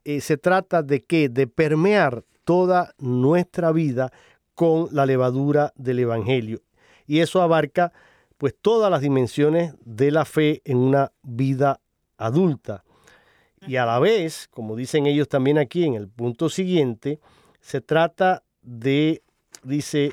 eh, 0.04 0.20
se 0.20 0.36
trata 0.36 0.82
de 0.82 1.02
qué? 1.04 1.28
De 1.28 1.48
permear 1.48 2.22
toda 2.44 2.94
nuestra 2.98 3.72
vida 3.72 4.12
con 4.54 4.88
la 4.92 5.04
levadura 5.04 5.72
del 5.74 5.98
Evangelio. 5.98 6.60
Y 7.06 7.18
eso 7.18 7.42
abarca 7.42 7.92
pues 8.44 8.56
todas 8.60 8.90
las 8.90 9.00
dimensiones 9.00 9.74
de 9.86 10.10
la 10.10 10.26
fe 10.26 10.60
en 10.66 10.76
una 10.76 11.12
vida 11.22 11.80
adulta. 12.18 12.84
Y 13.66 13.76
a 13.76 13.86
la 13.86 13.98
vez, 13.98 14.48
como 14.50 14.76
dicen 14.76 15.06
ellos 15.06 15.30
también 15.30 15.56
aquí 15.56 15.84
en 15.86 15.94
el 15.94 16.08
punto 16.08 16.50
siguiente, 16.50 17.20
se 17.62 17.80
trata 17.80 18.42
de, 18.60 19.22
dice, 19.62 20.12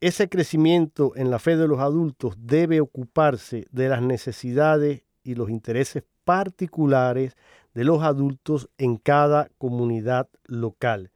ese 0.00 0.30
crecimiento 0.30 1.12
en 1.16 1.30
la 1.30 1.38
fe 1.38 1.58
de 1.58 1.68
los 1.68 1.80
adultos 1.80 2.34
debe 2.38 2.80
ocuparse 2.80 3.66
de 3.70 3.90
las 3.90 4.00
necesidades 4.00 5.02
y 5.22 5.34
los 5.34 5.50
intereses 5.50 6.02
particulares 6.24 7.36
de 7.74 7.84
los 7.84 8.02
adultos 8.02 8.70
en 8.78 8.96
cada 8.96 9.50
comunidad 9.58 10.30
local. 10.46 11.10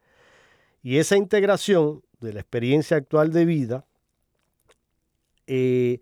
Y 0.83 0.97
esa 0.97 1.17
integración 1.17 2.03
de 2.19 2.33
la 2.33 2.41
experiencia 2.41 2.97
actual 2.97 3.31
de 3.31 3.45
vida, 3.45 3.85
eh, 5.47 6.01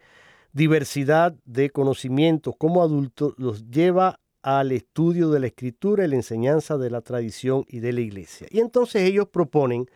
diversidad 0.58 1.36
de 1.46 1.70
conocimientos 1.70 2.56
como 2.58 2.82
adultos, 2.82 3.36
los 3.38 3.70
lleva 3.70 4.20
al 4.42 4.72
estudio 4.72 5.30
de 5.30 5.40
la 5.40 5.48
escritura 5.48 6.04
y 6.04 6.08
la 6.08 6.16
enseñanza 6.16 6.80
de 6.80 6.90
la 6.90 7.02
tradición 7.02 7.64
y 7.70 7.80
de 7.80 7.94
la 7.94 8.02
iglesia. 8.02 8.48
Y 8.50 8.60
entonces 8.60 9.04
ellos 9.04 9.28
proponen, 9.28 9.88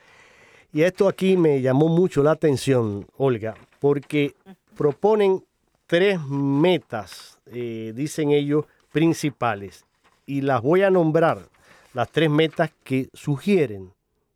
y 0.72 0.84
esto 0.84 1.08
aquí 1.08 1.36
me 1.36 1.62
llamó 1.62 1.88
mucho 1.88 2.22
la 2.22 2.32
atención, 2.32 3.08
Olga, 3.18 3.56
porque 3.80 4.36
proponen 4.78 5.44
tres 5.88 6.22
metas, 6.28 7.40
eh, 7.48 7.92
dicen 7.96 8.30
ellos, 8.30 8.66
principales. 8.92 9.84
Y 10.28 10.42
las 10.42 10.62
voy 10.62 10.84
a 10.84 10.92
nombrar, 10.92 11.50
las 11.96 12.12
tres 12.12 12.30
metas 12.30 12.70
que 12.84 13.10
sugieren 13.14 13.94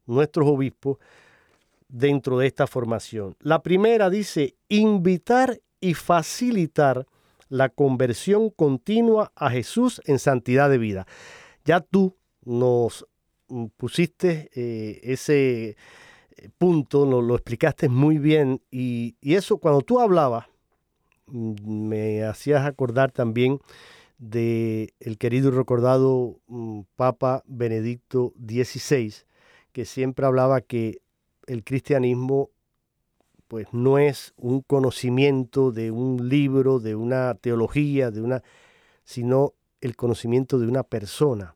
nuestros 0.07 0.47
obispos 0.47 0.97
dentro 1.88 2.39
de 2.39 2.47
esta 2.47 2.65
formación. 2.65 3.35
La 3.41 3.61
primera 3.61 4.09
dice 4.09 4.55
invitar 4.69 5.59
y 5.86 5.93
facilitar 5.93 7.06
la 7.48 7.69
conversión 7.69 8.50
continua 8.50 9.32
a 9.36 9.52
Jesús 9.52 10.02
en 10.06 10.17
santidad 10.17 10.67
de 10.67 10.80
vida. 10.80 11.06
Ya 11.63 11.80
tú 11.80 12.15
nos 12.43 13.06
pusiste 13.78 14.50
eh, 14.56 15.00
ese 15.04 15.78
eh, 16.38 16.50
punto, 16.58 17.06
nos 17.06 17.24
lo 17.24 17.36
explicaste 17.36 17.88
muy 17.88 18.17
bien 18.17 18.63
y, 18.71 19.15
y, 19.21 19.36
eso 19.36 19.60
cuando 19.60 19.82
tú 19.82 20.00
hablabas 20.00 20.48
mm, 21.28 21.54
me 21.88 22.24
hacías 22.24 22.65
acordar 22.65 23.12
también 23.12 23.60
de 24.17 24.91
el 25.00 25.19
querido 25.19 25.50
y 25.50 25.52
recordado 25.52 26.39
mm, 26.48 26.82
Papa 26.95 27.43
Benedicto 27.45 28.34
XVI, 28.43 29.13
que 29.71 29.86
siempre 29.86 30.26
hablaba 30.26 30.62
que 30.62 31.02
el 31.45 31.63
cristianismo 31.63 32.50
pues 33.47 33.67
no 33.71 33.97
es 33.97 34.34
un 34.38 34.62
conocimiento 34.62 35.71
de 35.71 35.91
un 35.91 36.29
libro, 36.29 36.79
de 36.79 36.95
una 36.95 37.36
teología, 37.36 38.12
de 38.12 38.21
una, 38.21 38.43
sino 39.03 39.53
el 39.81 39.95
conocimiento 39.95 40.60
de 40.60 40.67
una 40.67 40.84
persona. 40.84 41.55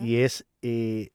Y 0.00 0.16
es 0.16 0.46
eh, 0.62 1.10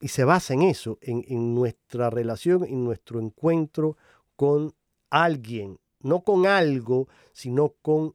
y 0.00 0.08
se 0.08 0.24
basa 0.24 0.54
en 0.54 0.62
eso, 0.62 0.98
en, 1.00 1.24
en, 1.28 1.54
nuestra 1.54 2.10
relación, 2.10 2.62
en 2.64 2.84
nuestro 2.84 3.20
encuentro 3.20 3.96
con 4.36 4.72
alguien, 5.10 5.78
no 6.00 6.20
con 6.20 6.46
algo, 6.46 7.08
sino 7.32 7.70
con 7.80 8.14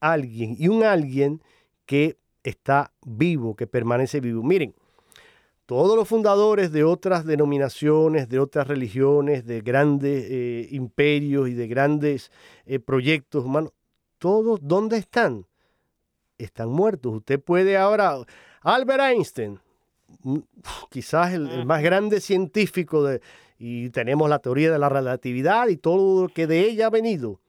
alguien. 0.00 0.56
Y 0.58 0.68
un 0.68 0.82
alguien 0.82 1.42
que 1.84 2.16
está 2.42 2.92
vivo, 3.04 3.54
que 3.54 3.66
permanece 3.66 4.20
vivo. 4.20 4.42
Miren, 4.42 4.74
todos 5.66 5.96
los 5.96 6.08
fundadores 6.08 6.70
de 6.70 6.84
otras 6.84 7.26
denominaciones, 7.26 8.28
de 8.28 8.38
otras 8.38 8.68
religiones, 8.68 9.44
de 9.44 9.60
grandes 9.60 10.26
eh, 10.30 10.68
imperios 10.70 11.48
y 11.48 11.54
de 11.54 11.66
grandes 11.66 12.30
eh, 12.66 12.78
proyectos 12.78 13.44
humanos, 13.44 13.72
todos, 14.18 14.60
¿dónde 14.62 14.96
están? 14.96 15.44
Están 16.38 16.68
muertos. 16.68 17.16
Usted 17.16 17.40
puede 17.40 17.76
ahora 17.76 18.16
Albert 18.62 19.00
Einstein, 19.00 19.58
mm, 20.22 20.38
quizás 20.90 21.34
el, 21.34 21.66
más 21.66 21.82
grande 21.82 22.20
científico 22.20 23.02
de, 23.02 23.20
y 23.58 23.90
tenemos 23.90 24.30
la 24.30 24.38
teoría 24.38 24.70
de 24.70 24.78
la 24.78 24.88
relatividad 24.88 25.66
y 25.66 25.76
todo 25.76 26.22
lo 26.22 26.28
que 26.28 26.46
de 26.46 26.60
ella 26.60 26.86
ha 26.86 26.90
venido. 26.90 27.40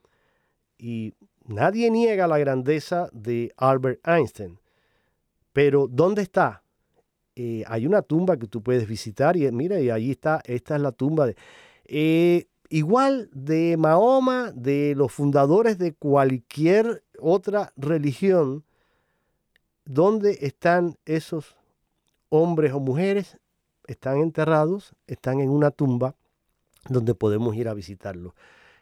Y 0.80 1.14
nadie 1.46 1.92
niega 1.92 2.28
la 2.28 2.40
grandeza 2.40 3.10
de 3.12 3.54
Albert 3.58 4.00
Einstein. 4.08 4.60
Pero 5.54 5.88
¿dónde 5.88 6.24
está? 6.24 6.64
Eh, 7.40 7.64
hay 7.68 7.86
una 7.86 8.02
tumba 8.02 8.36
que 8.38 8.48
tú 8.48 8.64
puedes 8.64 8.88
visitar 8.88 9.38
y 9.38 9.52
mira, 9.52 9.80
y 9.80 9.92
ahí 9.92 10.10
está, 10.10 10.42
esta 10.46 10.76
es 10.76 10.82
la 10.82 10.92
tumba 10.92 11.28
de... 11.28 11.36
Eh, 11.86 12.48
igual 12.70 13.30
de 13.32 13.78
Mahoma, 13.78 14.52
de 14.56 14.96
los 14.98 15.12
fundadores 15.12 15.78
de 15.78 15.94
cualquier 15.94 17.04
otra 17.20 17.74
religión, 17.78 18.64
¿dónde 19.86 20.40
están 20.42 20.98
esos 21.06 21.56
hombres 22.30 22.74
o 22.74 22.80
mujeres? 22.80 23.38
Están 23.86 24.18
enterrados, 24.18 24.96
están 25.06 25.40
en 25.40 25.52
una 25.52 25.70
tumba 25.70 26.16
donde 26.90 27.14
podemos 27.14 27.56
ir 27.56 27.68
a 27.68 27.76
visitarlos. 27.76 28.34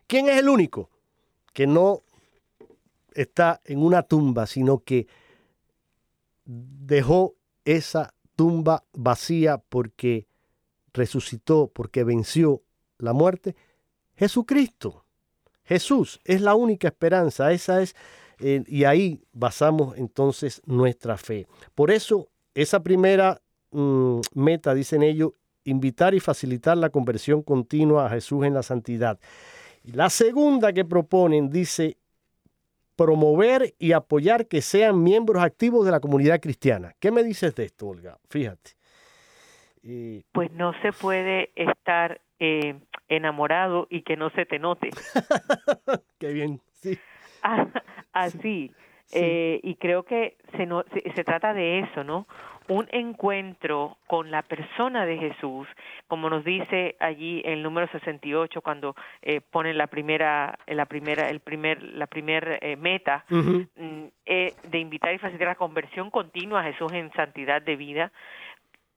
¿Quién 0.08 0.30
es 0.30 0.38
el 0.38 0.48
único 0.48 0.90
que 1.52 1.68
no 1.68 2.04
está 3.14 3.60
en 3.66 3.84
una 3.84 4.04
tumba, 4.04 4.48
sino 4.48 4.80
que 4.80 5.08
dejó 6.46 7.36
esa 7.66 8.15
tumba 8.36 8.84
vacía 8.94 9.58
porque 9.58 10.28
resucitó, 10.94 11.72
porque 11.74 12.04
venció 12.04 12.64
la 12.98 13.14
muerte? 13.14 13.56
Jesucristo. 14.16 15.06
Jesús 15.64 16.20
es 16.24 16.42
la 16.42 16.56
única 16.56 16.88
esperanza, 16.88 17.52
esa 17.52 17.82
es, 17.82 17.96
eh, 18.40 18.64
y 18.68 18.84
ahí 18.84 19.24
basamos 19.34 19.98
entonces 19.98 20.62
nuestra 20.66 21.18
fe. 21.18 21.48
Por 21.74 21.90
eso, 21.90 22.30
esa 22.54 22.84
primera 22.84 23.42
mm, 23.72 24.20
meta, 24.36 24.76
dicen 24.76 25.02
ellos, 25.02 25.32
invitar 25.64 26.14
y 26.14 26.20
facilitar 26.20 26.78
la 26.78 26.92
conversión 26.92 27.42
continua 27.42 28.06
a 28.06 28.10
Jesús 28.12 28.46
en 28.46 28.54
la 28.54 28.62
santidad. 28.62 29.20
La 29.84 30.10
segunda 30.10 30.72
que 30.72 30.86
proponen 30.86 31.50
dice 31.50 31.98
promover 32.96 33.74
y 33.80 33.92
apoyar 33.92 34.48
que 34.48 34.62
sean 34.62 35.04
miembros 35.04 35.44
activos 35.44 35.86
de 35.86 35.92
la 35.92 36.00
comunidad 36.00 36.40
cristiana. 36.40 36.94
¿Qué 37.00 37.12
me 37.12 37.24
dices 37.24 37.56
de 37.56 37.66
esto, 37.66 37.88
Olga? 37.88 38.18
Fíjate. 38.30 38.72
Pues 40.32 40.52
no 40.54 40.74
se 40.82 40.92
puede 40.92 41.52
estar 41.56 42.20
eh, 42.40 42.80
enamorado 43.08 43.88
y 43.90 44.02
que 44.02 44.18
no 44.18 44.30
se 44.32 44.46
te 44.46 44.58
note. 44.58 44.90
Qué 46.20 46.34
bien, 46.34 46.60
sí. 46.74 46.98
Así. 48.14 48.72
Eh, 49.12 49.60
y 49.64 49.76
creo 49.76 50.04
que 50.04 50.36
se, 50.58 50.66
no, 50.66 50.84
se, 50.92 51.24
trata 51.24 51.54
de 51.54 51.80
eso, 51.80 52.04
¿no? 52.04 52.28
Un 52.68 52.88
encuentro 52.92 53.98
con 54.08 54.32
la 54.32 54.42
persona 54.42 55.06
de 55.06 55.18
Jesús, 55.18 55.68
como 56.08 56.30
nos 56.30 56.44
dice 56.44 56.96
allí 57.00 57.44
el 57.46 57.62
número 57.62 57.88
68 57.92 58.62
cuando 58.62 58.96
eh, 59.22 59.42
ponen 59.42 59.78
la 59.78 59.86
primera, 59.86 60.58
la 60.66 60.88
primera, 60.88 61.30
el 61.30 61.40
primer, 61.40 61.84
la 61.84 62.08
primer 62.08 62.58
eh, 62.62 62.76
meta 62.76 63.24
mm, 63.30 64.06
de 64.26 64.80
invitar 64.80 65.14
y 65.14 65.20
facilitar 65.20 65.50
la 65.50 65.56
conversión 65.56 66.10
continua 66.10 66.62
a 66.62 66.64
Jesús 66.64 66.92
en 66.92 67.14
santidad 67.14 67.62
de 67.62 67.76
vida. 67.76 68.12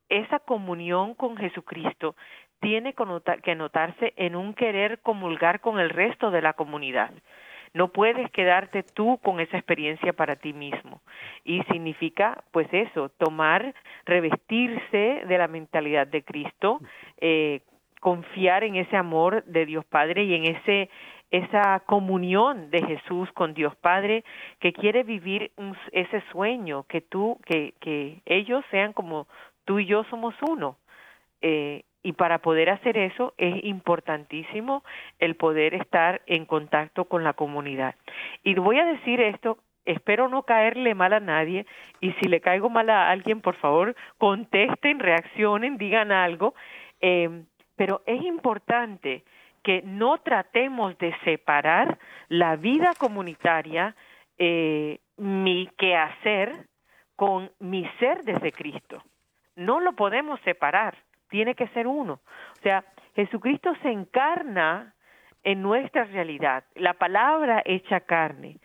Esa 0.08 0.38
comunión 0.38 1.14
con 1.14 1.36
Jesucristo 1.36 2.16
tiene 2.60 2.94
que 2.94 3.54
notarse 3.54 4.14
en 4.16 4.34
un 4.34 4.54
querer 4.54 5.00
comulgar 5.00 5.60
con 5.60 5.78
el 5.78 5.90
resto 5.90 6.30
de 6.30 6.40
la 6.40 6.54
comunidad. 6.54 7.12
No 7.78 7.92
puedes 7.92 8.28
quedarte 8.32 8.82
tú 8.82 9.20
con 9.22 9.38
esa 9.38 9.56
experiencia 9.56 10.12
para 10.12 10.34
ti 10.34 10.52
mismo. 10.52 11.00
Y 11.44 11.62
significa, 11.70 12.42
pues 12.50 12.66
eso, 12.72 13.08
tomar, 13.08 13.72
revestirse 14.04 15.22
de 15.28 15.38
la 15.38 15.46
mentalidad 15.46 16.08
de 16.08 16.24
Cristo, 16.24 16.80
eh, 17.20 17.60
confiar 18.00 18.64
en 18.64 18.74
ese 18.74 18.96
amor 18.96 19.44
de 19.44 19.64
Dios 19.64 19.84
Padre 19.84 20.24
y 20.24 20.34
en 20.34 20.56
ese 20.56 20.90
esa 21.30 21.80
comunión 21.86 22.70
de 22.70 22.82
Jesús 22.82 23.30
con 23.32 23.54
Dios 23.54 23.76
Padre 23.76 24.24
que 24.58 24.72
quiere 24.72 25.04
vivir 25.04 25.52
ese 25.92 26.22
sueño 26.32 26.84
que 26.88 27.00
tú 27.00 27.38
que 27.44 27.74
que 27.80 28.22
ellos 28.24 28.64
sean 28.72 28.92
como 28.92 29.28
tú 29.66 29.78
y 29.78 29.84
yo 29.84 30.04
somos 30.04 30.34
uno 30.40 30.78
eh, 31.42 31.84
y 32.02 32.12
para 32.12 32.38
poder 32.38 32.70
hacer 32.70 32.96
eso 32.96 33.34
es 33.38 33.64
importantísimo 33.64 34.84
el 35.18 35.36
poder 35.36 35.74
estar 35.74 36.22
en 36.26 36.46
contacto 36.46 37.06
con 37.06 37.24
la 37.24 37.32
comunidad. 37.32 37.94
Y 38.42 38.54
voy 38.54 38.78
a 38.78 38.84
decir 38.84 39.20
esto, 39.20 39.58
espero 39.84 40.28
no 40.28 40.42
caerle 40.42 40.94
mal 40.94 41.12
a 41.12 41.20
nadie 41.20 41.66
y 42.00 42.12
si 42.12 42.28
le 42.28 42.40
caigo 42.40 42.70
mal 42.70 42.90
a 42.90 43.10
alguien, 43.10 43.40
por 43.40 43.56
favor, 43.56 43.96
contesten, 44.18 45.00
reaccionen, 45.00 45.78
digan 45.78 46.12
algo, 46.12 46.54
eh, 47.00 47.42
pero 47.76 48.02
es 48.06 48.22
importante 48.22 49.24
que 49.62 49.82
no 49.82 50.18
tratemos 50.18 50.96
de 50.98 51.14
separar 51.24 51.98
la 52.28 52.56
vida 52.56 52.92
comunitaria, 52.98 53.94
eh, 54.38 54.98
mi 55.16 55.68
quehacer, 55.76 56.52
con 57.16 57.50
mi 57.58 57.84
ser 57.98 58.22
desde 58.22 58.52
Cristo. 58.52 59.02
No 59.56 59.80
lo 59.80 59.92
podemos 59.94 60.40
separar 60.42 60.96
tiene 61.28 61.54
que 61.54 61.68
ser 61.68 61.86
uno. 61.86 62.20
O 62.58 62.62
sea, 62.62 62.84
Jesucristo 63.14 63.72
se 63.82 63.90
encarna 63.90 64.94
en 65.44 65.62
nuestra 65.62 66.04
realidad, 66.04 66.64
la 66.74 66.94
palabra 66.94 67.62
hecha 67.64 68.00
carne, 68.00 68.58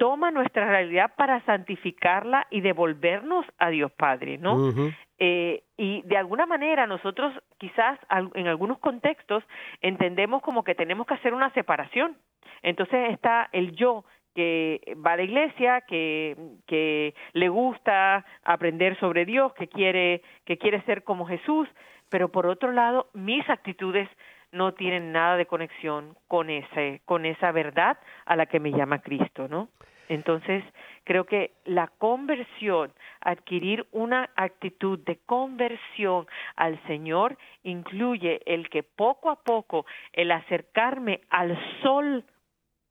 toma 0.00 0.30
nuestra 0.30 0.66
realidad 0.66 1.12
para 1.16 1.44
santificarla 1.44 2.46
y 2.50 2.62
devolvernos 2.62 3.44
a 3.58 3.68
Dios 3.68 3.92
Padre, 3.92 4.38
¿no? 4.38 4.72
Eh, 5.18 5.62
y 5.76 6.00
de 6.02 6.16
alguna 6.16 6.46
manera 6.46 6.86
nosotros 6.86 7.34
quizás 7.58 7.98
en 8.34 8.46
algunos 8.46 8.78
contextos 8.78 9.44
entendemos 9.82 10.40
como 10.40 10.64
que 10.64 10.74
tenemos 10.74 11.06
que 11.06 11.14
hacer 11.14 11.34
una 11.34 11.50
separación. 11.50 12.16
Entonces 12.62 13.10
está 13.10 13.50
el 13.52 13.72
yo 13.72 14.04
que 14.34 14.96
va 15.06 15.12
a 15.12 15.16
la 15.16 15.24
iglesia, 15.24 15.82
que, 15.82 16.34
que 16.66 17.14
le 17.34 17.48
gusta 17.50 18.24
aprender 18.42 18.98
sobre 19.00 19.26
Dios, 19.26 19.52
que 19.52 19.68
quiere, 19.68 20.22
que 20.46 20.56
quiere 20.56 20.80
ser 20.82 21.04
como 21.04 21.26
Jesús, 21.26 21.68
pero 22.10 22.28
por 22.28 22.46
otro 22.46 22.72
lado, 22.72 23.08
mis 23.14 23.48
actitudes 23.48 24.08
no 24.52 24.74
tienen 24.74 25.12
nada 25.12 25.36
de 25.36 25.46
conexión 25.46 26.16
con 26.28 26.50
ese, 26.50 27.00
con 27.04 27.24
esa 27.24 27.52
verdad 27.52 27.98
a 28.26 28.36
la 28.36 28.46
que 28.46 28.60
me 28.60 28.72
llama 28.72 29.00
Cristo, 29.00 29.48
¿no? 29.48 29.68
Entonces, 30.08 30.64
creo 31.04 31.24
que 31.24 31.52
la 31.64 31.86
conversión, 31.86 32.92
adquirir 33.20 33.86
una 33.92 34.28
actitud 34.34 34.98
de 34.98 35.20
conversión 35.24 36.26
al 36.56 36.82
Señor, 36.88 37.38
incluye 37.62 38.40
el 38.44 38.68
que 38.70 38.82
poco 38.82 39.30
a 39.30 39.36
poco, 39.36 39.86
el 40.12 40.32
acercarme 40.32 41.20
al 41.30 41.56
sol 41.82 42.24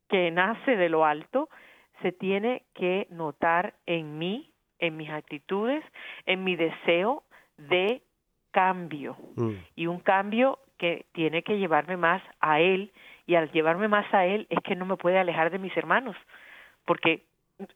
que 0.08 0.32
nace 0.32 0.78
de 0.78 0.88
lo 0.88 1.04
alto, 1.04 1.50
se 2.02 2.14
tiene 2.14 2.64
que 2.74 3.06
notar 3.10 3.74
en 3.86 4.18
mí, 4.18 4.50
en 4.80 4.96
mis 4.96 5.10
actitudes, 5.10 5.84
en 6.26 6.46
mi 6.46 6.56
deseo 6.56 7.24
de 7.58 8.02
cambio 8.60 9.16
mm. 9.36 9.52
y 9.78 9.88
un 9.88 10.00
cambio 10.00 10.60
que 10.78 11.06
tiene 11.14 11.44
que 11.44 11.58
llevarme 11.58 11.96
más 11.96 12.22
a 12.42 12.60
Él 12.60 12.92
y 13.26 13.36
al 13.36 13.50
llevarme 13.54 13.88
más 13.88 14.14
a 14.14 14.26
Él 14.26 14.48
es 14.50 14.60
que 14.66 14.76
no 14.76 14.86
me 14.86 14.98
puede 14.98 15.18
alejar 15.18 15.50
de 15.50 15.60
mis 15.60 15.76
hermanos 15.78 16.18
porque 16.86 17.24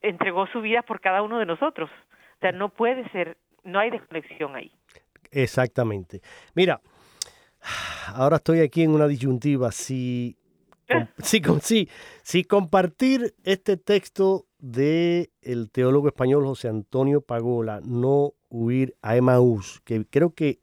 entregó 0.01 0.45
su 0.47 0.59
vida 0.59 0.81
por 0.81 0.99
cada 0.99 1.21
uno 1.21 1.39
de 1.39 1.45
nosotros. 1.45 1.89
O 1.89 2.39
sea, 2.41 2.51
no 2.51 2.67
puede 2.67 3.07
ser, 3.11 3.37
no 3.63 3.79
hay 3.79 3.91
desconexión 3.91 4.55
ahí. 4.57 4.71
Exactamente. 5.31 6.21
Mira, 6.53 6.81
ahora 8.13 8.37
estoy 8.37 8.59
aquí 8.59 8.83
en 8.83 8.91
una 8.91 9.07
disyuntiva. 9.07 9.71
Si, 9.71 10.35
si, 11.19 11.41
si, 11.61 11.89
si 12.23 12.43
compartir 12.43 13.33
este 13.45 13.77
texto 13.77 14.47
de 14.57 15.29
el 15.41 15.71
teólogo 15.71 16.07
español 16.07 16.43
José 16.45 16.67
Antonio 16.67 17.21
Pagola, 17.21 17.79
no 17.85 18.33
huir 18.49 18.95
a 19.01 19.15
Emaús, 19.15 19.81
que 19.85 20.05
creo 20.09 20.33
que 20.33 20.62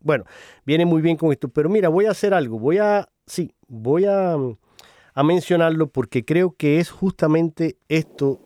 bueno, 0.00 0.24
viene 0.64 0.86
muy 0.86 1.02
bien 1.02 1.16
con 1.16 1.32
esto, 1.32 1.48
pero 1.48 1.68
mira, 1.68 1.88
voy 1.88 2.06
a 2.06 2.10
hacer 2.10 2.34
algo, 2.34 2.58
voy 2.58 2.78
a, 2.78 3.08
sí, 3.26 3.54
voy 3.68 4.06
a, 4.06 4.36
mencionarlo 5.22 5.88
porque 5.88 6.24
creo 6.24 6.54
que 6.56 6.78
es 6.78 6.88
justamente 6.88 7.76
esto 7.90 8.40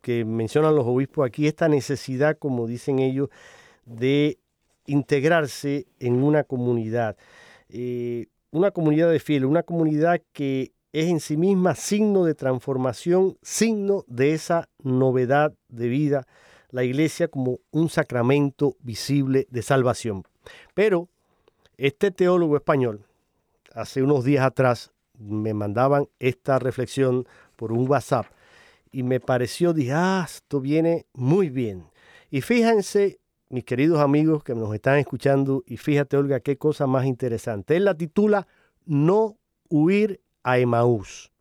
que 0.00 0.24
mencionan 0.24 0.74
los 0.74 0.86
obispos 0.86 1.24
aquí, 1.24 1.46
esta 1.46 1.68
necesidad, 1.68 2.36
como 2.36 2.66
dicen 2.66 2.98
ellos, 2.98 3.28
de 3.84 4.38
integrarse 4.86 5.86
en 6.00 6.22
una 6.22 6.42
comunidad, 6.42 7.16
eh, 7.68 8.26
una 8.50 8.72
comunidad 8.72 9.08
de 9.10 9.20
fieles, 9.20 9.48
una 9.48 9.62
comunidad 9.62 10.20
que 10.32 10.72
es 10.92 11.06
en 11.06 11.20
sí 11.20 11.36
misma 11.36 11.76
signo 11.76 12.24
de 12.24 12.34
transformación, 12.34 13.36
signo 13.42 14.04
de 14.08 14.32
esa 14.32 14.68
novedad 14.82 15.54
de 15.68 15.88
vida, 15.88 16.26
la 16.70 16.82
iglesia 16.82 17.28
como 17.28 17.60
un 17.70 17.88
sacramento 17.88 18.76
visible 18.80 19.46
de 19.50 19.62
salvación. 19.62 20.24
Pero 20.74 21.08
este 21.76 22.10
teólogo 22.10 22.56
español, 22.56 23.04
hace 23.74 24.02
unos 24.02 24.24
días 24.24 24.44
atrás, 24.44 24.92
me 25.18 25.54
mandaban 25.54 26.08
esta 26.18 26.58
reflexión 26.58 27.26
por 27.56 27.72
un 27.72 27.88
WhatsApp 27.88 28.26
y 28.92 29.02
me 29.02 29.20
pareció, 29.20 29.72
dije, 29.72 29.92
ah, 29.92 30.24
esto 30.24 30.60
viene 30.60 31.06
muy 31.14 31.50
bien. 31.50 31.84
Y 32.30 32.40
fíjense, 32.40 33.18
mis 33.48 33.64
queridos 33.64 34.00
amigos 34.00 34.44
que 34.44 34.54
nos 34.54 34.72
están 34.74 34.98
escuchando, 34.98 35.62
y 35.66 35.76
fíjate, 35.76 36.16
Olga, 36.16 36.40
qué 36.40 36.56
cosa 36.56 36.86
más 36.86 37.04
interesante. 37.04 37.76
Él 37.76 37.84
la 37.84 37.94
titula 37.94 38.46
No 38.84 39.36
huir 39.68 40.20
a 40.42 40.58
Emaús. 40.58 41.32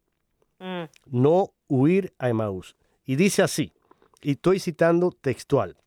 Mm, 0.59 0.83
No 1.05 1.53
huir 1.67 2.13
a 2.17 2.29
Emaús. 2.29 2.75
Y 3.05 3.15
dice 3.15 3.43
así, 3.43 3.73
y 4.21 4.31
estoy 4.31 4.59
citando 4.59 5.11
textual, 5.11 5.77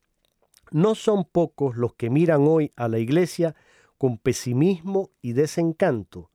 no 0.71 0.95
son 0.95 1.25
pocos 1.25 1.75
los 1.75 1.93
que 1.95 2.09
miran 2.09 2.47
hoy 2.47 2.71
a 2.75 2.87
la 2.87 2.99
iglesia 2.99 3.55
con 3.97 4.17
pesimismo 4.17 5.11
y 5.21 5.33
desencanto. 5.33 6.31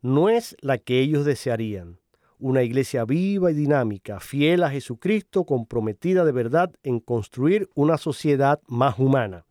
No 0.00 0.28
es 0.28 0.56
la 0.60 0.78
que 0.78 1.00
ellos 1.00 1.24
desearían. 1.24 1.98
Una 2.38 2.62
iglesia 2.62 3.04
viva 3.04 3.50
y 3.50 3.54
dinámica, 3.54 4.20
fiel 4.20 4.64
a 4.64 4.70
Jesucristo, 4.70 5.44
comprometida 5.44 6.24
de 6.24 6.32
verdad 6.32 6.72
en 6.82 7.00
construir 7.00 7.70
una 7.74 7.96
sociedad 7.96 8.60
más 8.66 8.98
humana. 8.98 9.46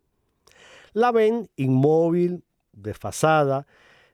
La 0.92 1.12
ven 1.12 1.50
inmóvil, 1.56 2.44
desfasada, 2.72 3.66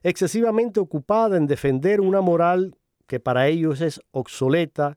excesivamente 0.02 0.80
ocupada 0.80 1.36
en 1.36 1.46
defender 1.46 2.00
una 2.00 2.20
moral 2.20 2.74
que 3.06 3.20
para 3.20 3.48
ellos 3.48 3.80
es 3.80 4.00
obsoleta 4.12 4.96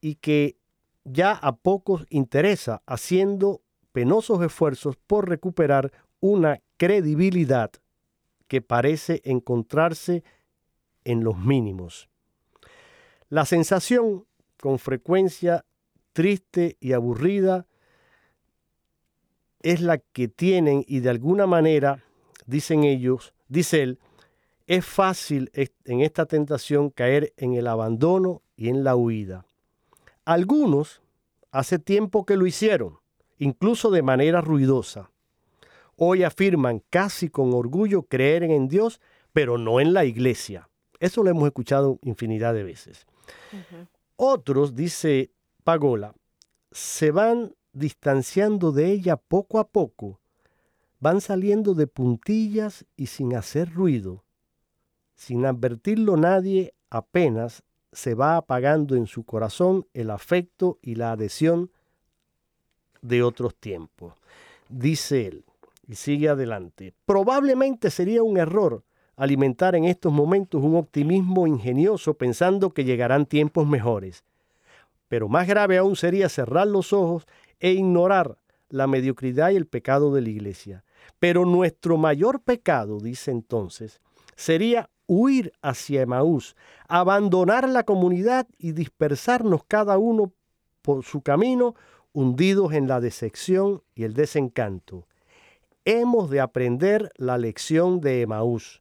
y 0.00 0.16
que 0.16 0.56
ya 1.04 1.32
a 1.32 1.56
pocos 1.56 2.06
interesa, 2.10 2.82
haciendo 2.86 3.62
penosos 3.96 4.42
esfuerzos 4.42 4.94
por 5.06 5.26
recuperar 5.26 5.90
una 6.20 6.60
credibilidad 6.76 7.70
que 8.46 8.60
parece 8.60 9.22
encontrarse 9.24 10.22
en 11.04 11.24
los 11.24 11.38
mínimos. 11.38 12.10
La 13.30 13.46
sensación, 13.46 14.26
con 14.60 14.78
frecuencia 14.78 15.64
triste 16.12 16.76
y 16.78 16.92
aburrida, 16.92 17.66
es 19.62 19.80
la 19.80 19.96
que 19.96 20.28
tienen 20.28 20.84
y 20.86 21.00
de 21.00 21.08
alguna 21.08 21.46
manera, 21.46 22.04
dicen 22.44 22.84
ellos, 22.84 23.32
dice 23.48 23.82
él, 23.82 23.98
es 24.66 24.84
fácil 24.84 25.50
en 25.54 26.02
esta 26.02 26.26
tentación 26.26 26.90
caer 26.90 27.32
en 27.38 27.54
el 27.54 27.66
abandono 27.66 28.42
y 28.56 28.68
en 28.68 28.84
la 28.84 28.94
huida. 28.94 29.46
Algunos 30.26 31.00
hace 31.50 31.78
tiempo 31.78 32.26
que 32.26 32.36
lo 32.36 32.46
hicieron, 32.46 32.98
incluso 33.38 33.90
de 33.90 34.02
manera 34.02 34.40
ruidosa. 34.40 35.10
Hoy 35.96 36.24
afirman 36.24 36.82
casi 36.90 37.28
con 37.30 37.54
orgullo 37.54 38.02
creer 38.02 38.42
en 38.44 38.68
Dios, 38.68 39.00
pero 39.32 39.58
no 39.58 39.80
en 39.80 39.94
la 39.94 40.04
iglesia. 40.04 40.68
Eso 41.00 41.22
lo 41.22 41.30
hemos 41.30 41.46
escuchado 41.46 41.98
infinidad 42.02 42.54
de 42.54 42.64
veces. 42.64 43.06
Otros, 44.16 44.74
dice 44.74 45.30
Pagola, 45.64 46.14
se 46.70 47.10
van 47.10 47.54
distanciando 47.72 48.72
de 48.72 48.90
ella 48.90 49.16
poco 49.16 49.58
a 49.58 49.68
poco, 49.68 50.20
van 51.00 51.20
saliendo 51.20 51.74
de 51.74 51.86
puntillas 51.86 52.86
y 52.96 53.06
sin 53.06 53.34
hacer 53.34 53.72
ruido. 53.72 54.24
Sin 55.14 55.44
advertirlo 55.44 56.16
nadie, 56.16 56.74
apenas 56.90 57.62
se 57.92 58.14
va 58.14 58.36
apagando 58.36 58.96
en 58.96 59.06
su 59.06 59.24
corazón 59.24 59.86
el 59.94 60.10
afecto 60.10 60.78
y 60.82 60.94
la 60.94 61.12
adhesión 61.12 61.70
de 63.02 63.22
otros 63.22 63.54
tiempos. 63.54 64.14
Dice 64.68 65.26
él, 65.26 65.44
y 65.88 65.94
sigue 65.94 66.28
adelante, 66.28 66.92
probablemente 67.04 67.90
sería 67.90 68.22
un 68.22 68.38
error 68.38 68.82
alimentar 69.16 69.74
en 69.74 69.84
estos 69.84 70.12
momentos 70.12 70.62
un 70.62 70.76
optimismo 70.76 71.46
ingenioso 71.46 72.14
pensando 72.14 72.70
que 72.70 72.84
llegarán 72.84 73.26
tiempos 73.26 73.66
mejores. 73.66 74.24
Pero 75.08 75.28
más 75.28 75.46
grave 75.46 75.78
aún 75.78 75.96
sería 75.96 76.28
cerrar 76.28 76.66
los 76.66 76.92
ojos 76.92 77.26
e 77.60 77.70
ignorar 77.70 78.38
la 78.68 78.86
mediocridad 78.86 79.50
y 79.50 79.56
el 79.56 79.66
pecado 79.66 80.12
de 80.12 80.20
la 80.20 80.28
iglesia. 80.28 80.84
Pero 81.18 81.44
nuestro 81.44 81.96
mayor 81.96 82.40
pecado, 82.40 82.98
dice 83.00 83.30
entonces, 83.30 84.00
sería 84.34 84.90
huir 85.06 85.52
hacia 85.62 86.02
Emaús, 86.02 86.56
abandonar 86.88 87.68
la 87.68 87.84
comunidad 87.84 88.48
y 88.58 88.72
dispersarnos 88.72 89.62
cada 89.66 89.98
uno 89.98 90.32
por 90.82 91.04
su 91.04 91.22
camino, 91.22 91.74
hundidos 92.16 92.72
en 92.72 92.88
la 92.88 92.98
decepción 92.98 93.82
y 93.94 94.04
el 94.04 94.14
desencanto. 94.14 95.06
Hemos 95.84 96.30
de 96.30 96.40
aprender 96.40 97.12
la 97.16 97.36
lección 97.36 98.00
de 98.00 98.22
Emaús. 98.22 98.80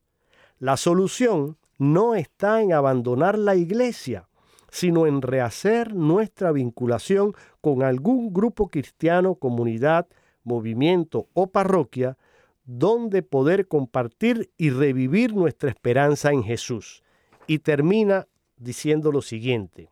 La 0.57 0.77
solución 0.77 1.57
no 1.77 2.15
está 2.15 2.61
en 2.61 2.71
abandonar 2.71 3.37
la 3.37 3.55
iglesia, 3.55 4.29
sino 4.71 5.05
en 5.05 5.21
rehacer 5.21 5.93
nuestra 5.93 6.53
vinculación 6.53 7.33
con 7.59 7.83
algún 7.83 8.31
grupo 8.31 8.69
cristiano, 8.69 9.35
comunidad, 9.35 10.07
movimiento 10.45 11.27
o 11.33 11.47
parroquia, 11.47 12.17
donde 12.63 13.21
poder 13.21 13.67
compartir 13.67 14.49
y 14.55 14.69
revivir 14.69 15.35
nuestra 15.35 15.69
esperanza 15.69 16.31
en 16.31 16.41
Jesús. 16.41 17.03
Y 17.47 17.59
termina 17.59 18.29
diciendo 18.55 19.11
lo 19.11 19.21
siguiente, 19.21 19.89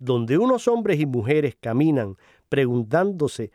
donde 0.00 0.38
unos 0.38 0.66
hombres 0.66 0.98
y 0.98 1.06
mujeres 1.06 1.56
caminan 1.60 2.16
preguntándose 2.48 3.52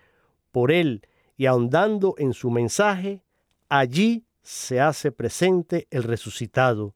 por 0.51 0.71
Él 0.71 1.01
y 1.35 1.47
ahondando 1.47 2.15
en 2.17 2.33
su 2.33 2.49
mensaje, 2.49 3.21
allí 3.67 4.25
se 4.41 4.79
hace 4.79 5.11
presente 5.11 5.87
el 5.89 6.03
resucitado. 6.03 6.95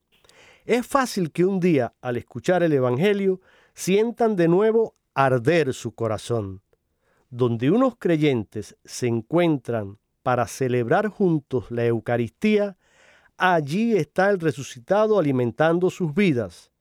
Es 0.65 0.85
fácil 0.87 1.31
que 1.31 1.43
un 1.43 1.59
día, 1.59 1.93
al 1.99 2.15
escuchar 2.15 2.63
el 2.63 2.71
Evangelio, 2.71 3.41
sientan 3.73 4.35
de 4.35 4.47
nuevo 4.47 4.95
arder 5.15 5.73
su 5.73 5.93
corazón. 5.93 6.61
Donde 7.31 7.71
unos 7.71 7.95
creyentes 7.97 8.77
se 8.85 9.07
encuentran 9.07 9.97
para 10.21 10.45
celebrar 10.47 11.07
juntos 11.07 11.71
la 11.71 11.85
Eucaristía, 11.85 12.77
allí 13.35 13.97
está 13.97 14.29
el 14.29 14.39
resucitado 14.39 15.17
alimentando 15.17 15.89
sus 15.89 16.13
vidas. 16.13 16.71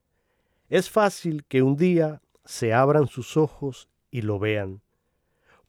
Es 0.69 0.91
fácil 0.91 1.45
que 1.47 1.63
un 1.63 1.77
día 1.77 2.21
se 2.49 2.73
abran 2.73 3.09
sus 3.09 3.37
ojos 3.37 3.91
y 4.11 4.23
lo 4.23 4.39
vean. 4.39 4.81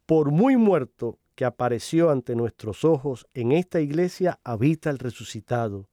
Por 0.06 0.32
muy 0.32 0.56
muerto 0.56 1.20
que 1.36 1.44
apareció 1.44 2.10
ante 2.10 2.38
nuestros 2.38 2.86
ojos, 2.86 3.28
en 3.34 3.52
esta 3.52 3.82
iglesia 3.82 4.40
habita 4.46 4.90
el 4.90 4.98
resucitado. 4.98 5.90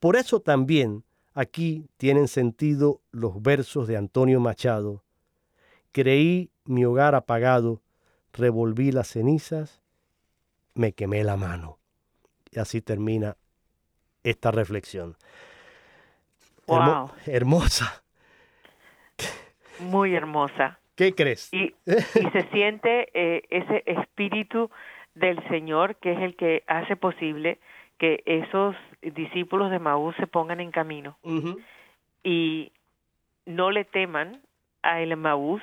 Por 0.00 0.16
eso 0.16 0.40
también 0.40 1.04
aquí 1.34 1.86
tienen 1.98 2.28
sentido 2.28 3.02
los 3.10 3.42
versos 3.42 3.86
de 3.86 3.98
Antonio 3.98 4.40
Machado. 4.40 5.04
Creí 5.92 6.50
mi 6.64 6.86
hogar 6.86 7.14
apagado, 7.14 7.82
revolví 8.32 8.90
las 8.90 9.08
cenizas, 9.08 9.82
me 10.72 10.94
quemé 10.94 11.24
la 11.24 11.36
mano. 11.36 11.78
Y 12.50 12.58
así 12.58 12.80
termina 12.80 13.36
esta 14.22 14.50
reflexión. 14.50 15.18
Hermo- 16.66 17.10
Wow. 17.10 17.10
hermosa. 17.26 18.01
Muy 19.82 20.14
hermosa. 20.14 20.78
¿Qué 20.94 21.14
crees? 21.14 21.52
Y, 21.52 21.74
y 21.86 22.30
se 22.32 22.48
siente 22.52 23.08
eh, 23.14 23.42
ese 23.50 23.82
espíritu 23.86 24.70
del 25.14 25.42
Señor 25.48 25.96
que 25.96 26.12
es 26.12 26.20
el 26.20 26.36
que 26.36 26.62
hace 26.66 26.96
posible 26.96 27.58
que 27.98 28.22
esos 28.26 28.74
discípulos 29.00 29.70
de 29.70 29.78
Maús 29.78 30.14
se 30.16 30.26
pongan 30.26 30.60
en 30.60 30.70
camino 30.70 31.16
y 32.24 32.72
no 33.46 33.70
le 33.70 33.84
teman 33.84 34.40
a 34.82 35.00
el 35.00 35.16
Maús 35.16 35.62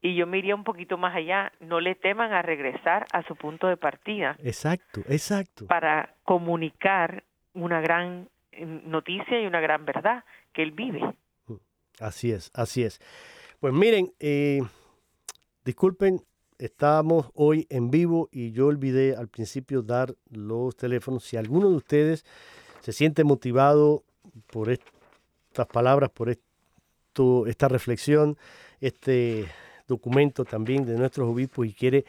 y 0.00 0.14
yo 0.14 0.26
me 0.26 0.38
iría 0.38 0.54
un 0.54 0.64
poquito 0.64 0.96
más 0.96 1.14
allá, 1.14 1.52
no 1.60 1.80
le 1.80 1.94
teman 1.94 2.32
a 2.32 2.42
regresar 2.42 3.06
a 3.12 3.22
su 3.24 3.36
punto 3.36 3.66
de 3.66 3.76
partida 3.76 4.36
Exacto, 4.42 5.02
exacto. 5.08 5.66
para 5.66 6.14
comunicar 6.24 7.24
una 7.54 7.80
gran 7.80 8.28
eh, 8.52 8.64
noticia 8.64 9.40
y 9.40 9.46
una 9.46 9.60
gran 9.60 9.84
verdad 9.84 10.24
que 10.52 10.62
él 10.62 10.72
vive. 10.72 11.02
Así 12.00 12.30
es, 12.30 12.50
así 12.54 12.84
es. 12.84 13.00
Pues 13.60 13.74
miren, 13.74 14.14
eh, 14.20 14.60
disculpen, 15.64 16.24
estamos 16.58 17.26
hoy 17.34 17.66
en 17.70 17.90
vivo 17.90 18.28
y 18.30 18.52
yo 18.52 18.68
olvidé 18.68 19.16
al 19.16 19.26
principio 19.26 19.82
dar 19.82 20.14
los 20.30 20.76
teléfonos. 20.76 21.24
Si 21.24 21.36
alguno 21.36 21.68
de 21.68 21.74
ustedes 21.74 22.24
se 22.82 22.92
siente 22.92 23.24
motivado 23.24 24.04
por 24.52 24.70
estas 24.70 25.66
palabras, 25.72 26.08
por 26.10 26.30
esta 26.30 27.66
reflexión, 27.66 28.38
este 28.80 29.48
documento 29.88 30.44
también 30.44 30.84
de 30.84 30.96
nuestros 30.96 31.28
obispos 31.28 31.66
y 31.66 31.72
quiere 31.72 32.04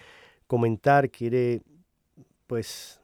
comentar, 0.45 1.09
quiere 1.09 1.63
pues 2.45 3.01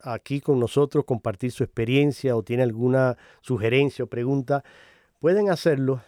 aquí 0.00 0.42
con 0.42 0.60
nosotros 0.60 1.06
compartir 1.06 1.52
su 1.52 1.64
experiencia 1.64 2.36
o 2.36 2.42
tiene 2.42 2.64
alguna 2.64 3.16
sugerencia 3.40 4.04
o 4.04 4.08
pregunta, 4.08 4.62
pueden 5.20 5.48
hacerlo 5.48 6.02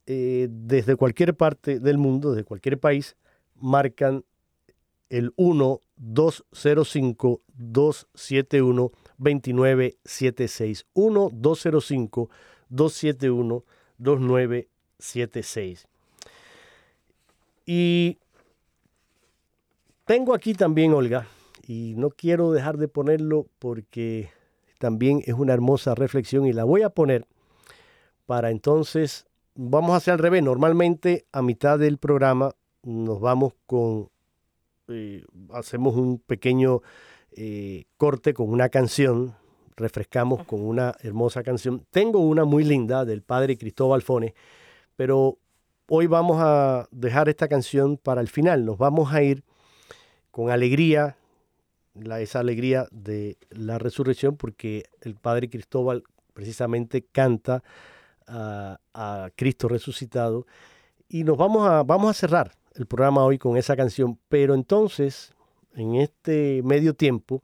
eh, 0.06 0.46
desde 0.48 0.94
cualquier 0.94 1.34
parte 1.34 1.80
del 1.80 1.98
mundo, 1.98 2.30
desde 2.30 2.44
cualquier 2.44 2.78
país, 2.78 3.16
marcan 3.56 4.24
el 5.08 5.34
1-205-271-2976. 9.20 10.84
1-205-271-2976. 14.00 15.86
Y 17.66 18.18
tengo 20.04 20.34
aquí 20.34 20.54
también, 20.54 20.92
Olga, 20.92 21.28
y 21.66 21.94
no 21.96 22.10
quiero 22.10 22.50
dejar 22.50 22.78
de 22.78 22.88
ponerlo 22.88 23.46
porque 23.60 24.30
también 24.78 25.22
es 25.24 25.34
una 25.34 25.52
hermosa 25.52 25.94
reflexión 25.94 26.46
y 26.46 26.52
la 26.52 26.64
voy 26.64 26.82
a 26.82 26.90
poner 26.90 27.26
para 28.26 28.50
entonces, 28.50 29.26
vamos 29.54 29.90
a 29.90 29.96
hacer 29.96 30.12
al 30.12 30.18
revés, 30.20 30.42
normalmente 30.42 31.26
a 31.32 31.42
mitad 31.42 31.78
del 31.78 31.98
programa 31.98 32.52
nos 32.82 33.20
vamos 33.20 33.54
con, 33.66 34.08
eh, 34.88 35.24
hacemos 35.52 35.96
un 35.96 36.18
pequeño 36.18 36.80
eh, 37.36 37.84
corte 37.96 38.34
con 38.34 38.50
una 38.50 38.68
canción, 38.68 39.34
refrescamos 39.76 40.44
con 40.44 40.60
una 40.60 40.94
hermosa 41.00 41.42
canción. 41.42 41.86
Tengo 41.90 42.20
una 42.20 42.44
muy 42.44 42.64
linda 42.64 43.04
del 43.04 43.22
padre 43.22 43.56
Cristóbal 43.56 44.02
Fone, 44.02 44.34
pero 44.96 45.38
hoy 45.88 46.06
vamos 46.06 46.38
a 46.40 46.86
dejar 46.90 47.28
esta 47.28 47.48
canción 47.48 47.96
para 47.96 48.20
el 48.20 48.28
final, 48.28 48.64
nos 48.64 48.78
vamos 48.78 49.12
a 49.12 49.22
ir 49.22 49.44
con 50.30 50.50
alegría, 50.50 51.16
esa 52.18 52.40
alegría 52.40 52.86
de 52.92 53.36
la 53.50 53.78
resurrección, 53.78 54.36
porque 54.36 54.84
el 55.00 55.16
Padre 55.16 55.50
Cristóbal 55.50 56.04
precisamente 56.32 57.02
canta 57.02 57.62
a, 58.26 59.30
Cristo 59.34 59.68
resucitado. 59.68 60.46
Y 61.08 61.24
nos 61.24 61.36
vamos 61.36 61.68
a, 61.68 61.82
vamos 61.82 62.10
a 62.10 62.14
cerrar 62.14 62.52
el 62.74 62.86
programa 62.86 63.24
hoy 63.24 63.38
con 63.38 63.56
esa 63.56 63.76
canción, 63.76 64.18
pero 64.28 64.54
entonces, 64.54 65.34
en 65.74 65.96
este 65.96 66.62
medio 66.64 66.94
tiempo, 66.94 67.42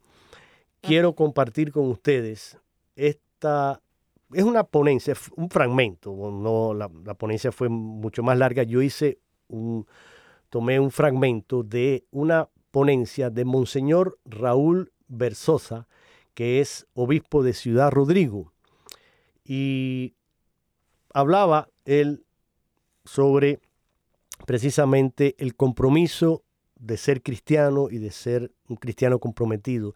quiero 0.80 1.14
compartir 1.14 1.72
con 1.72 1.88
ustedes 1.88 2.58
esta, 2.94 3.80
es 4.32 4.44
una 4.44 4.64
ponencia, 4.64 5.14
un 5.36 5.50
fragmento, 5.50 6.10
no, 6.12 6.74
la, 6.74 6.90
la 7.04 7.14
ponencia 7.14 7.52
fue 7.52 7.68
mucho 7.68 8.22
más 8.22 8.38
larga, 8.38 8.62
yo 8.62 8.82
hice 8.82 9.18
un, 9.48 9.86
tomé 10.50 10.80
un 10.80 10.90
fragmento 10.90 11.62
de 11.62 12.04
una 12.10 12.48
ponencia 12.70 13.30
de 13.30 13.44
Monseñor 13.44 14.18
Raúl 14.24 14.92
Versosa, 15.08 15.88
que 16.34 16.60
es 16.60 16.86
obispo 16.94 17.42
de 17.42 17.54
Ciudad 17.54 17.90
Rodrigo. 17.90 18.52
Y 19.44 20.14
hablaba 21.14 21.70
él 21.84 22.26
sobre 23.04 23.60
precisamente 24.44 25.34
el 25.38 25.56
compromiso 25.56 26.42
de 26.78 26.96
ser 26.96 27.22
cristiano 27.22 27.88
y 27.90 27.98
de 27.98 28.10
ser 28.10 28.52
un 28.68 28.76
cristiano 28.76 29.18
comprometido. 29.18 29.94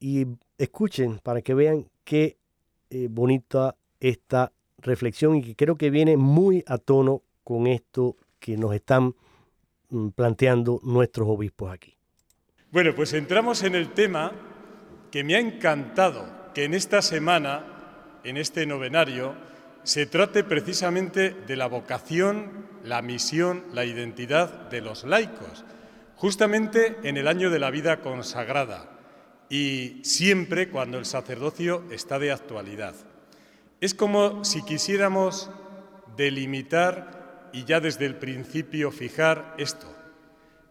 Y 0.00 0.26
escuchen 0.58 1.18
para 1.22 1.42
que 1.42 1.54
vean 1.54 1.88
qué 2.04 2.36
eh, 2.90 3.08
bonita 3.10 3.76
esta 4.00 4.52
reflexión 4.78 5.36
y 5.36 5.42
que 5.42 5.56
creo 5.56 5.76
que 5.76 5.90
viene 5.90 6.16
muy 6.16 6.64
a 6.66 6.78
tono 6.78 7.22
con 7.44 7.66
esto 7.66 8.16
que 8.40 8.56
nos 8.56 8.74
están 8.74 9.14
Mm, 9.92 10.08
planteando 10.08 10.80
nuestros 10.82 11.28
obispos 11.28 11.70
aquí. 11.70 11.94
Bueno, 12.70 12.94
pues 12.94 13.12
entramos 13.12 13.62
en 13.62 13.74
el 13.74 13.90
tema 13.90 14.32
que 15.10 15.22
me 15.22 15.34
ha 15.34 15.38
encantado 15.38 16.24
que 16.54 16.64
en 16.64 16.72
esta 16.72 17.02
semana, 17.02 17.62
en 18.24 18.38
este 18.38 18.64
novenario, 18.64 19.34
se 19.84 20.06
trate 20.06 20.44
precisamente 20.44 21.30
de 21.30 21.56
la 21.56 21.66
vocación, 21.66 22.66
la 22.84 23.02
misión, 23.02 23.64
la 23.72 23.84
identidad 23.84 24.68
de 24.70 24.80
los 24.80 25.04
laicos, 25.04 25.64
justamente 26.16 26.98
en 27.02 27.16
el 27.16 27.26
año 27.26 27.50
de 27.50 27.58
la 27.58 27.70
vida 27.70 28.00
consagrada 28.00 28.88
y 29.48 30.00
siempre 30.04 30.70
cuando 30.70 30.98
el 30.98 31.04
sacerdocio 31.04 31.84
está 31.90 32.18
de 32.18 32.32
actualidad. 32.32 32.94
Es 33.80 33.94
como 33.94 34.44
si 34.44 34.62
quisiéramos 34.62 35.50
delimitar 36.16 37.50
y 37.52 37.64
ya 37.64 37.80
desde 37.80 38.06
el 38.06 38.16
principio 38.16 38.90
fijar 38.90 39.54
esto. 39.58 39.92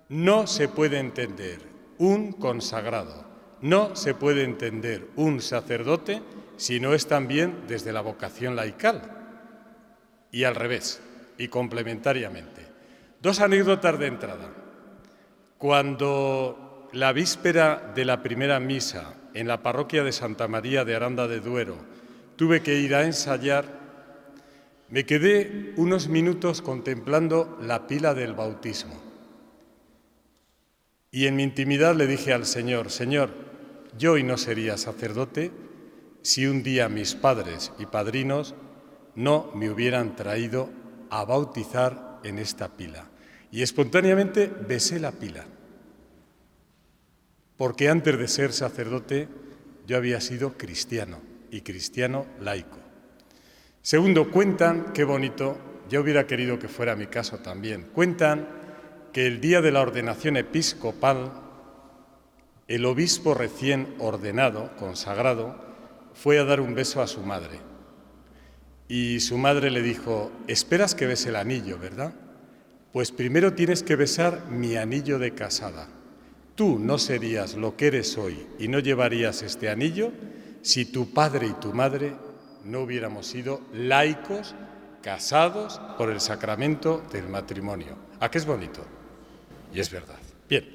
No 0.10 0.48
se 0.48 0.68
puede 0.68 1.00
entender 1.00 1.60
un 1.98 2.32
consagrado, 2.32 3.26
no 3.62 3.96
se 3.96 4.14
puede 4.14 4.44
entender 4.44 5.08
un 5.16 5.42
sacerdote 5.42 6.22
si 6.62 6.80
no 6.80 6.94
es 6.94 7.08
también 7.08 7.64
desde 7.68 7.92
la 7.92 8.02
vocación 8.02 8.56
laical. 8.56 9.02
Y 10.32 10.44
al 10.44 10.54
revés, 10.54 11.02
y 11.40 11.48
complementariamente. 11.48 12.68
Dos 13.20 13.40
anécdotas 13.40 13.98
de 13.98 14.06
entrada. 14.06 14.48
Cuando 15.58 16.88
la 16.94 17.14
víspera 17.14 17.92
de 17.96 18.06
la 18.06 18.22
primera 18.22 18.60
misa 18.60 19.16
en 19.34 19.48
la 19.48 19.64
parroquia 19.64 20.04
de 20.04 20.12
Santa 20.12 20.48
María 20.48 20.86
de 20.86 20.96
Aranda 20.96 21.28
de 21.28 21.40
Duero 21.40 21.78
tuve 22.36 22.62
que 22.62 22.76
ir 22.76 22.94
a 22.94 23.06
ensayar 23.06 23.82
me 24.90 25.06
quedé 25.06 25.74
unos 25.78 26.10
minutos 26.10 26.62
contemplando 26.62 27.58
la 27.62 27.88
pila 27.88 28.14
del 28.14 28.34
bautismo 28.34 29.02
y 31.10 31.26
en 31.26 31.38
mi 31.38 31.44
intimidad 31.44 31.96
le 31.96 32.08
dije 32.08 32.34
al 32.34 32.46
Señor, 32.46 32.92
Señor, 32.92 33.30
yo 33.98 34.14
hoy 34.14 34.24
no 34.24 34.38
sería 34.38 34.78
sacerdote 34.78 35.52
si 36.22 36.48
un 36.48 36.64
día 36.64 36.90
mis 36.90 37.16
padres 37.16 37.72
y 37.80 37.86
padrinos 37.86 38.56
no 39.16 39.52
me 39.56 39.70
hubieran 39.70 40.16
traído 40.16 40.70
a 41.10 41.26
bautizar 41.26 42.20
en 42.24 42.40
esta 42.40 42.70
pila. 42.70 43.06
Y 43.52 43.62
espontáneamente 43.64 44.48
besé 44.48 45.00
la 45.00 45.12
pila, 45.12 45.46
porque 47.58 47.90
antes 47.90 48.18
de 48.18 48.28
ser 48.28 48.54
sacerdote 48.54 49.28
yo 49.86 49.98
había 49.98 50.22
sido 50.22 50.58
cristiano 50.58 51.20
y 51.50 51.62
cristiano 51.62 52.26
laico. 52.40 52.78
Segundo, 53.82 54.32
cuentan, 54.32 54.94
qué 54.94 55.04
bonito, 55.04 55.58
yo 55.90 56.02
hubiera 56.02 56.28
querido 56.28 56.60
que 56.60 56.70
fuera 56.70 56.96
mi 56.96 57.08
caso 57.08 57.40
también, 57.40 57.90
cuentan 57.94 58.48
que 59.12 59.28
el 59.28 59.42
día 59.42 59.62
de 59.62 59.72
la 59.72 59.82
ordenación 59.82 60.38
episcopal, 60.38 61.34
el 62.70 62.86
obispo 62.86 63.34
recién 63.34 63.96
ordenado, 64.00 64.72
consagrado, 64.78 65.71
fue 66.22 66.38
a 66.38 66.44
dar 66.44 66.62
un 66.62 66.76
beso 66.76 67.02
a 67.02 67.08
su 67.08 67.22
madre. 67.22 67.60
Y 68.88 69.22
su 69.22 69.40
madre 69.40 69.72
le 69.72 69.82
dijo, 69.82 70.32
esperas 70.48 70.94
que 70.94 71.08
bese 71.08 71.30
el 71.30 71.36
anillo, 71.36 71.80
¿verdad? 71.80 72.14
Pues 72.94 73.12
primero 73.12 73.54
tienes 73.54 73.82
que 73.82 73.96
besar 73.96 74.46
mi 74.48 74.78
anillo 74.78 75.18
de 75.18 75.34
casada. 75.34 75.88
Tú 76.54 76.78
no 76.78 77.00
serías 77.00 77.56
lo 77.56 77.76
que 77.76 77.88
eres 77.88 78.20
hoy 78.20 78.46
y 78.60 78.68
no 78.68 78.78
llevarías 78.78 79.42
este 79.42 79.70
anillo 79.70 80.12
si 80.62 80.86
tu 80.86 81.12
padre 81.12 81.48
y 81.48 81.54
tu 81.54 81.74
madre 81.74 82.14
no 82.66 82.82
hubiéramos 82.82 83.26
sido 83.26 83.62
laicos 83.74 84.54
casados 85.02 85.82
por 85.98 86.12
el 86.12 86.20
sacramento 86.20 87.02
del 87.12 87.30
matrimonio. 87.30 87.96
¿A 88.20 88.30
qué 88.30 88.38
es 88.38 88.46
bonito? 88.46 88.86
Y 89.74 89.80
es 89.80 89.90
verdad. 89.90 90.20
Bien, 90.48 90.68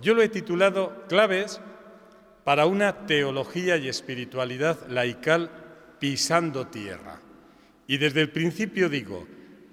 yo 0.00 0.14
lo 0.14 0.22
he 0.22 0.28
titulado 0.28 1.06
Claves 1.08 1.60
para 2.44 2.66
una 2.66 3.06
teología 3.06 3.76
y 3.76 3.88
espiritualidad 3.88 4.86
laical 4.88 5.50
pisando 5.98 6.66
tierra. 6.66 7.20
Y 7.86 7.98
desde 7.98 8.20
el 8.20 8.30
principio 8.30 8.88
digo, 8.88 9.26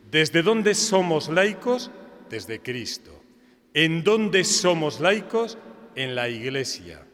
¿desde 0.10 0.42
dónde 0.42 0.74
somos 0.74 1.30
laicos? 1.30 1.92
Desde 2.30 2.62
Cristo. 2.62 3.22
¿En 3.74 4.04
dónde 4.04 4.44
somos 4.44 5.00
laicos? 5.00 5.58
En 5.96 6.16
la 6.16 6.30
Iglesia. 6.30 7.06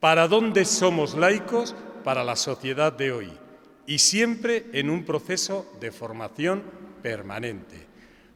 ¿Para 0.00 0.28
dónde 0.28 0.64
somos 0.64 1.16
laicos? 1.16 1.74
Para 2.04 2.24
la 2.24 2.36
sociedad 2.36 2.92
de 2.92 3.12
hoy 3.12 3.30
y 3.88 3.98
siempre 3.98 4.66
en 4.74 4.90
un 4.90 5.04
proceso 5.04 5.66
de 5.80 5.90
formación 5.90 6.62
permanente. 7.02 7.86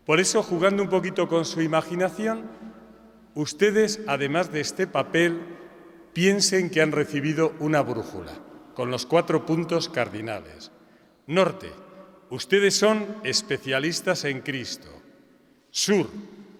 Por 0.06 0.18
eso, 0.18 0.42
jugando 0.42 0.82
un 0.82 0.88
poquito 0.88 1.28
con 1.28 1.44
su 1.44 1.60
imaginación, 1.60 2.50
ustedes, 3.34 4.00
además 4.06 4.50
de 4.50 4.62
este 4.62 4.86
papel, 4.86 5.40
piensen 6.12 6.70
que 6.70 6.82
han 6.82 6.92
recibido 6.92 7.54
una 7.58 7.82
brújula 7.82 8.32
con 8.74 8.90
los 8.90 9.06
cuatro 9.06 9.44
puntos 9.46 9.88
cardinales. 9.88 10.70
Norte, 11.26 11.70
ustedes 12.30 12.74
son 12.74 13.06
especialistas 13.24 14.24
en 14.24 14.40
Cristo. 14.40 14.88
Sur, 15.70 16.08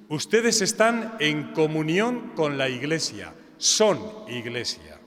ustedes 0.09 0.63
están 0.63 1.17
en 1.21 1.53
comunión 1.53 2.33
con 2.35 2.59
la 2.59 2.69
Iglesia, 2.69 3.35
son 3.57 3.99
Iglesia. 4.29 5.01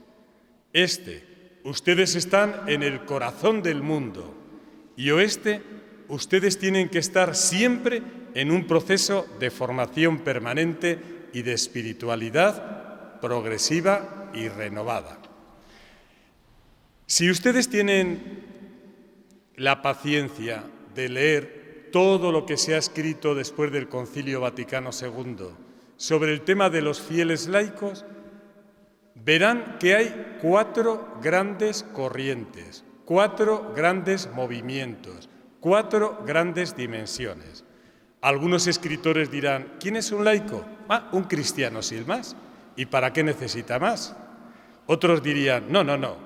Este, 0.72 1.58
ustedes 1.64 2.14
están 2.14 2.62
en 2.66 2.82
el 2.82 3.04
corazón 3.04 3.62
del 3.62 3.82
mundo 3.82 4.34
y 4.96 5.10
oeste, 5.10 5.62
ustedes 6.08 6.58
tienen 6.58 6.88
que 6.88 6.98
estar 6.98 7.34
siempre 7.34 8.02
en 8.34 8.50
un 8.50 8.66
proceso 8.66 9.26
de 9.40 9.50
formación 9.50 10.18
permanente 10.18 10.98
y 11.32 11.42
de 11.42 11.52
espiritualidad 11.52 13.20
progresiva 13.20 14.25
y 14.36 14.48
renovada. 14.48 15.18
Si 17.06 17.30
ustedes 17.30 17.68
tienen 17.68 18.44
la 19.56 19.82
paciencia 19.82 20.64
de 20.94 21.08
leer 21.08 21.88
todo 21.92 22.30
lo 22.30 22.44
que 22.44 22.56
se 22.56 22.74
ha 22.74 22.78
escrito 22.78 23.34
después 23.34 23.72
del 23.72 23.88
Concilio 23.88 24.40
Vaticano 24.40 24.90
II 24.92 25.48
sobre 25.96 26.32
el 26.32 26.42
tema 26.42 26.68
de 26.68 26.82
los 26.82 27.00
fieles 27.00 27.48
laicos, 27.48 28.04
verán 29.14 29.76
que 29.80 29.96
hay 29.96 30.36
cuatro 30.42 31.16
grandes 31.22 31.82
corrientes, 31.82 32.84
cuatro 33.04 33.72
grandes 33.74 34.28
movimientos, 34.34 35.28
cuatro 35.60 36.22
grandes 36.26 36.76
dimensiones. 36.76 37.64
Algunos 38.20 38.66
escritores 38.66 39.30
dirán, 39.30 39.74
¿quién 39.78 39.96
es 39.96 40.10
un 40.10 40.24
laico? 40.24 40.64
Ah, 40.88 41.08
un 41.12 41.24
cristiano 41.24 41.82
sin 41.82 42.06
más. 42.06 42.36
¿Y 42.74 42.86
para 42.86 43.12
qué 43.12 43.22
necesita 43.22 43.78
más? 43.78 44.16
Otros 44.86 45.22
dirían, 45.22 45.64
no, 45.70 45.82
no, 45.82 45.96
no, 45.96 46.16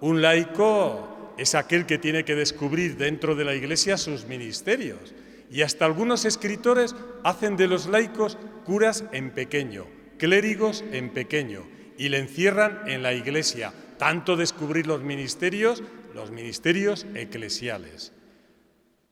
un 0.00 0.20
laico 0.20 1.34
es 1.38 1.54
aquel 1.54 1.86
que 1.86 1.98
tiene 1.98 2.24
que 2.24 2.34
descubrir 2.34 2.96
dentro 2.96 3.34
de 3.34 3.44
la 3.44 3.54
Iglesia 3.54 3.96
sus 3.96 4.26
ministerios. 4.26 5.14
Y 5.50 5.62
hasta 5.62 5.84
algunos 5.84 6.24
escritores 6.24 6.94
hacen 7.24 7.56
de 7.56 7.66
los 7.66 7.86
laicos 7.86 8.38
curas 8.64 9.04
en 9.12 9.30
pequeño, 9.30 9.86
clérigos 10.18 10.84
en 10.92 11.10
pequeño, 11.10 11.66
y 11.96 12.08
le 12.10 12.18
encierran 12.18 12.82
en 12.86 13.02
la 13.02 13.14
Iglesia, 13.14 13.72
tanto 13.98 14.36
descubrir 14.36 14.86
los 14.86 15.02
ministerios, 15.02 15.82
los 16.14 16.30
ministerios 16.30 17.06
eclesiales. 17.14 18.12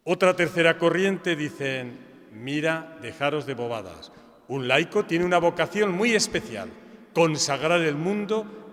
Otra 0.05 0.37
tercera 0.37 0.79
corriente 0.79 1.35
dicen, 1.35 1.99
mira, 2.33 2.99
dejaros 3.03 3.47
de 3.47 3.55
bobadas. 3.55 4.13
Un 4.49 4.69
laico 4.69 5.05
tiene 5.05 5.25
una 5.25 5.39
vocación 5.39 5.93
muy 5.93 6.15
especial, 6.15 6.71
consagrar 7.15 7.81
el 7.81 7.97
mundo 7.97 8.68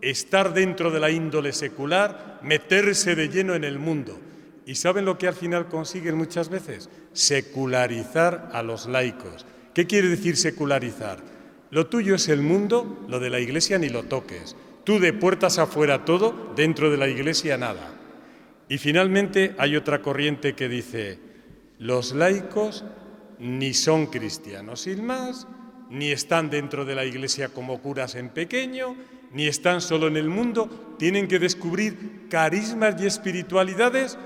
estar 0.00 0.54
dentro 0.54 0.90
de 0.90 1.00
la 1.00 1.10
índole 1.10 1.52
secular, 1.52 2.40
meterse 2.42 3.14
de 3.14 3.28
lleno 3.28 3.54
en 3.54 3.64
el 3.64 3.78
mundo. 3.78 4.18
¿Y 4.66 4.74
saben 4.74 5.04
lo 5.04 5.16
que 5.16 5.28
al 5.28 5.34
final 5.34 5.68
consiguen 5.68 6.16
muchas 6.16 6.48
veces? 6.50 6.90
Secularizar 7.12 8.50
a 8.52 8.62
los 8.62 8.86
laicos. 8.86 9.46
¿Qué 9.74 9.86
quiere 9.86 10.08
decir 10.08 10.36
secularizar? 10.36 11.20
Lo 11.70 11.86
tuyo 11.86 12.14
es 12.14 12.28
el 12.28 12.42
mundo, 12.42 13.04
lo 13.08 13.20
de 13.20 13.30
la 13.30 13.40
iglesia 13.40 13.78
ni 13.78 13.88
lo 13.88 14.04
toques. 14.04 14.56
Tú 14.84 14.98
de 14.98 15.12
puertas 15.12 15.58
afuera 15.58 16.04
todo, 16.04 16.52
dentro 16.56 16.90
de 16.90 16.96
la 16.96 17.08
iglesia 17.08 17.58
nada. 17.58 17.94
Y 18.68 18.78
finalmente 18.78 19.54
hay 19.58 19.76
otra 19.76 20.02
corriente 20.02 20.54
que 20.54 20.68
dice, 20.68 21.18
los 21.78 22.12
laicos 22.12 22.84
ni 23.38 23.72
son 23.72 24.06
cristianos 24.06 24.82
sin 24.82 25.04
más, 25.04 25.46
ni 25.90 26.10
están 26.10 26.50
dentro 26.50 26.84
de 26.84 26.94
la 26.94 27.04
iglesia 27.04 27.48
como 27.48 27.80
curas 27.80 28.14
en 28.14 28.28
pequeño, 28.28 28.96
ni 29.32 29.46
están 29.46 29.80
solo 29.80 30.08
en 30.08 30.16
el 30.16 30.28
mundo, 30.28 30.96
tienen 30.98 31.28
que 31.28 31.38
descubrir 31.38 32.26
carismas 32.28 33.00
y 33.00 33.06
espiritualidades 33.06 34.18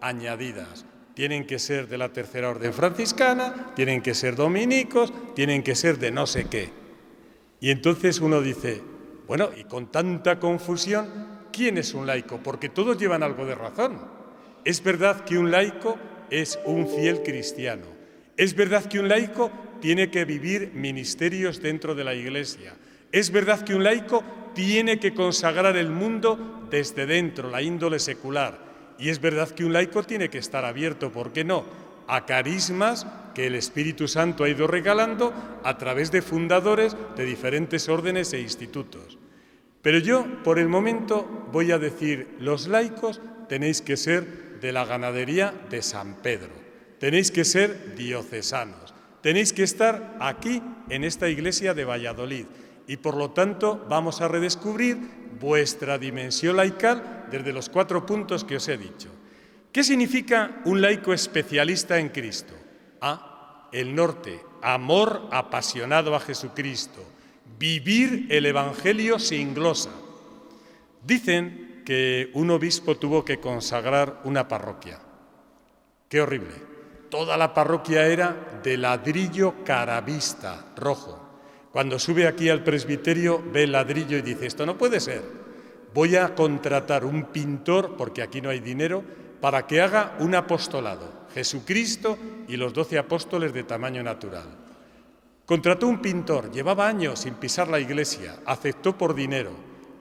añadidas. 0.00 0.84
Tienen 1.14 1.46
que 1.46 1.58
ser 1.58 1.88
de 1.88 1.98
la 1.98 2.12
tercera 2.12 2.48
orden 2.48 2.72
franciscana, 2.72 3.72
tienen 3.76 4.02
que 4.02 4.14
ser 4.14 4.34
dominicos, 4.34 5.12
tienen 5.34 5.62
que 5.62 5.74
ser 5.74 5.98
de 5.98 6.10
no 6.10 6.26
sé 6.26 6.46
qué. 6.48 6.70
Y 7.60 7.70
entonces 7.70 8.20
uno 8.20 8.40
dice, 8.40 8.82
bueno, 9.28 9.50
y 9.56 9.64
con 9.64 9.92
tanta 9.92 10.40
confusión, 10.40 11.06
¿quién 11.52 11.78
es 11.78 11.94
un 11.94 12.06
laico? 12.06 12.38
Porque 12.42 12.68
todos 12.68 12.98
llevan 12.98 13.22
algo 13.22 13.44
de 13.44 13.54
razón. 13.54 14.00
Es 14.64 14.82
verdad 14.82 15.24
que 15.24 15.38
un 15.38 15.50
laico 15.50 15.98
es 16.30 16.58
un 16.64 16.88
fiel 16.88 17.22
cristiano. 17.22 17.86
Es 18.36 18.54
verdad 18.54 18.84
que 18.86 18.98
un 18.98 19.08
laico 19.08 19.50
tiene 19.80 20.10
que 20.10 20.24
vivir 20.24 20.72
ministerios 20.74 21.60
dentro 21.60 21.94
de 21.94 22.04
la 22.04 22.14
iglesia. 22.14 22.74
Es 23.12 23.30
verdad 23.30 23.60
que 23.60 23.74
un 23.74 23.84
laico 23.84 24.24
tiene 24.54 24.98
que 24.98 25.14
consagrar 25.14 25.76
el 25.76 25.90
mundo 25.90 26.66
desde 26.70 27.06
dentro, 27.06 27.50
la 27.50 27.60
índole 27.60 27.98
secular. 27.98 28.58
Y 28.98 29.10
es 29.10 29.20
verdad 29.20 29.50
que 29.50 29.64
un 29.64 29.74
laico 29.74 30.02
tiene 30.02 30.30
que 30.30 30.38
estar 30.38 30.64
abierto, 30.64 31.12
¿por 31.12 31.32
qué 31.32 31.44
no?, 31.44 31.64
a 32.08 32.26
carismas 32.26 33.06
que 33.34 33.46
el 33.46 33.54
Espíritu 33.54 34.08
Santo 34.08 34.44
ha 34.44 34.48
ido 34.48 34.66
regalando 34.66 35.32
a 35.62 35.78
través 35.78 36.10
de 36.10 36.22
fundadores 36.22 36.96
de 37.16 37.24
diferentes 37.24 37.88
órdenes 37.88 38.32
e 38.32 38.40
institutos. 38.40 39.18
Pero 39.82 39.98
yo, 39.98 40.26
por 40.42 40.58
el 40.58 40.68
momento, 40.68 41.48
voy 41.52 41.72
a 41.72 41.78
decir, 41.78 42.36
los 42.40 42.66
laicos 42.66 43.20
tenéis 43.48 43.82
que 43.82 43.96
ser 43.96 44.60
de 44.60 44.72
la 44.72 44.84
ganadería 44.84 45.52
de 45.70 45.82
San 45.82 46.16
Pedro, 46.16 46.52
tenéis 46.98 47.30
que 47.30 47.44
ser 47.44 47.94
diocesanos, 47.96 48.94
tenéis 49.22 49.52
que 49.52 49.64
estar 49.64 50.16
aquí 50.20 50.62
en 50.88 51.04
esta 51.04 51.28
iglesia 51.28 51.74
de 51.74 51.84
Valladolid 51.84 52.46
y 52.86 52.96
por 52.96 53.16
lo 53.16 53.30
tanto 53.30 53.84
vamos 53.88 54.20
a 54.20 54.28
redescubrir 54.28 54.98
vuestra 55.40 55.98
dimensión 55.98 56.56
laical 56.56 57.26
desde 57.30 57.52
los 57.52 57.68
cuatro 57.68 58.04
puntos 58.06 58.44
que 58.44 58.56
os 58.56 58.68
he 58.68 58.76
dicho. 58.76 59.08
¿Qué 59.72 59.82
significa 59.82 60.60
un 60.64 60.80
laico 60.80 61.12
especialista 61.12 61.98
en 61.98 62.10
Cristo? 62.10 62.54
A. 63.00 63.68
El 63.72 63.94
norte, 63.94 64.38
amor 64.60 65.28
apasionado 65.30 66.14
a 66.14 66.20
Jesucristo, 66.20 67.02
vivir 67.58 68.26
el 68.28 68.44
Evangelio 68.44 69.18
sin 69.18 69.54
glosa. 69.54 69.90
Dicen 71.02 71.82
que 71.86 72.30
un 72.34 72.50
obispo 72.50 72.96
tuvo 72.96 73.24
que 73.24 73.40
consagrar 73.40 74.20
una 74.24 74.46
parroquia. 74.46 75.00
Qué 76.08 76.20
horrible. 76.20 76.54
Toda 77.08 77.36
la 77.36 77.54
parroquia 77.54 78.06
era 78.06 78.60
de 78.62 78.76
ladrillo 78.76 79.64
caravista, 79.64 80.66
rojo. 80.76 81.31
Cuando 81.72 81.98
sube 81.98 82.26
aquí 82.26 82.50
al 82.50 82.62
presbiterio 82.62 83.42
ve 83.50 83.62
el 83.62 83.72
ladrillo 83.72 84.18
y 84.18 84.22
dice, 84.22 84.46
esto 84.46 84.66
no 84.66 84.76
puede 84.76 85.00
ser. 85.00 85.22
Voy 85.94 86.16
a 86.16 86.34
contratar 86.34 87.04
un 87.04 87.24
pintor, 87.24 87.96
porque 87.96 88.22
aquí 88.22 88.42
no 88.42 88.50
hay 88.50 88.60
dinero, 88.60 89.02
para 89.40 89.66
que 89.66 89.80
haga 89.80 90.16
un 90.20 90.34
apostolado, 90.34 91.26
Jesucristo 91.34 92.18
y 92.46 92.56
los 92.56 92.74
doce 92.74 92.98
apóstoles 92.98 93.54
de 93.54 93.64
tamaño 93.64 94.02
natural. 94.02 94.46
Contrató 95.46 95.88
un 95.88 96.00
pintor, 96.00 96.52
llevaba 96.52 96.86
años 96.86 97.20
sin 97.20 97.34
pisar 97.34 97.68
la 97.68 97.80
iglesia, 97.80 98.36
aceptó 98.44 98.96
por 98.96 99.14
dinero. 99.14 99.50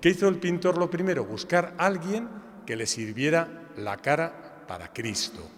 ¿Qué 0.01 0.09
hizo 0.09 0.27
el 0.27 0.37
pintor 0.37 0.77
lo 0.77 0.89
primero? 0.89 1.25
Buscar 1.25 1.73
a 1.77 1.85
alguien 1.85 2.27
que 2.65 2.75
le 2.75 2.85
sirviera 2.85 3.69
la 3.77 3.97
cara 3.97 4.65
para 4.67 4.91
Cristo. 4.91 5.49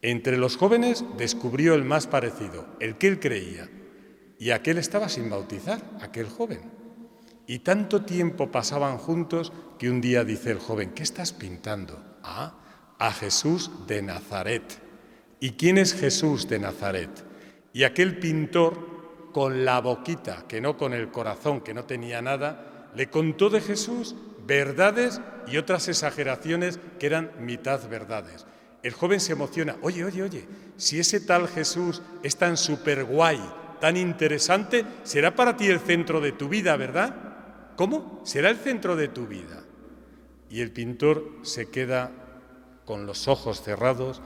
Entre 0.00 0.36
los 0.36 0.56
jóvenes 0.56 1.04
descubrió 1.16 1.74
el 1.74 1.84
más 1.84 2.06
parecido, 2.06 2.66
el 2.78 2.96
que 2.96 3.08
él 3.08 3.20
creía, 3.20 3.68
y 4.44 4.50
aquel 4.50 4.76
estaba 4.76 5.08
sin 5.08 5.30
bautizar, 5.30 5.80
aquel 6.02 6.28
joven. 6.28 6.60
Y 7.46 7.60
tanto 7.60 8.02
tiempo 8.02 8.52
pasaban 8.52 8.98
juntos 8.98 9.54
que 9.78 9.88
un 9.88 10.02
día 10.02 10.22
dice 10.22 10.50
el 10.50 10.58
joven, 10.58 10.90
¿qué 10.90 11.02
estás 11.02 11.32
pintando? 11.32 11.98
Ah, 12.22 12.52
a 12.98 13.10
Jesús 13.10 13.70
de 13.86 14.02
Nazaret. 14.02 14.82
¿Y 15.40 15.52
quién 15.52 15.78
es 15.78 15.94
Jesús 15.94 16.46
de 16.46 16.58
Nazaret? 16.58 17.08
Y 17.72 17.84
aquel 17.84 18.18
pintor, 18.18 19.30
con 19.32 19.64
la 19.64 19.80
boquita, 19.80 20.44
que 20.46 20.60
no 20.60 20.76
con 20.76 20.92
el 20.92 21.10
corazón, 21.10 21.62
que 21.62 21.72
no 21.72 21.84
tenía 21.84 22.20
nada, 22.20 22.90
le 22.94 23.08
contó 23.08 23.48
de 23.48 23.62
Jesús 23.62 24.14
verdades 24.46 25.22
y 25.46 25.56
otras 25.56 25.88
exageraciones 25.88 26.78
que 26.98 27.06
eran 27.06 27.30
mitad 27.40 27.88
verdades. 27.88 28.44
El 28.82 28.92
joven 28.92 29.20
se 29.20 29.32
emociona, 29.32 29.76
oye, 29.80 30.04
oye, 30.04 30.22
oye, 30.22 30.46
si 30.76 31.00
ese 31.00 31.20
tal 31.20 31.48
Jesús 31.48 32.02
es 32.22 32.36
tan 32.36 32.58
súper 32.58 33.06
guay, 33.06 33.40
tan 33.84 33.98
interesante, 33.98 34.82
será 35.02 35.36
para 35.36 35.58
ti 35.58 35.66
el 35.66 35.78
centro 35.78 36.18
de 36.22 36.32
tu 36.32 36.48
vida, 36.48 36.74
¿verdad? 36.74 37.14
¿Cómo? 37.76 38.22
Será 38.24 38.48
el 38.48 38.56
centro 38.56 38.96
de 38.96 39.08
tu 39.08 39.26
vida. 39.26 39.62
Y 40.48 40.62
el 40.62 40.70
pintor 40.70 41.30
se 41.42 41.66
queda 41.66 42.10
con 42.86 43.04
los 43.04 43.28
ojos 43.28 43.60
cerrados 43.60 44.22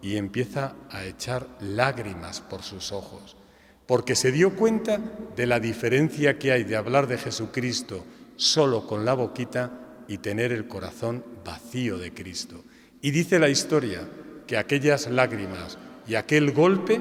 y 0.00 0.16
empieza 0.16 0.76
a 0.90 1.04
echar 1.04 1.46
lágrimas 1.60 2.40
por 2.40 2.62
sus 2.62 2.90
ojos, 2.90 3.36
porque 3.84 4.14
se 4.14 4.32
dio 4.32 4.56
cuenta 4.56 4.98
de 5.36 5.44
la 5.44 5.60
diferencia 5.60 6.38
que 6.38 6.50
hay 6.50 6.64
de 6.64 6.76
hablar 6.76 7.06
de 7.06 7.18
Jesucristo 7.18 8.06
solo 8.36 8.86
con 8.86 9.04
la 9.04 9.12
boquita 9.12 10.04
y 10.08 10.16
tener 10.16 10.52
el 10.52 10.68
corazón 10.68 11.22
vacío 11.44 11.98
de 11.98 12.14
Cristo. 12.14 12.64
Y 13.02 13.10
dice 13.10 13.38
la 13.38 13.50
historia 13.50 14.08
que 14.46 14.56
aquellas 14.56 15.06
lágrimas 15.10 15.76
y 16.08 16.14
aquel 16.14 16.52
golpe 16.52 16.98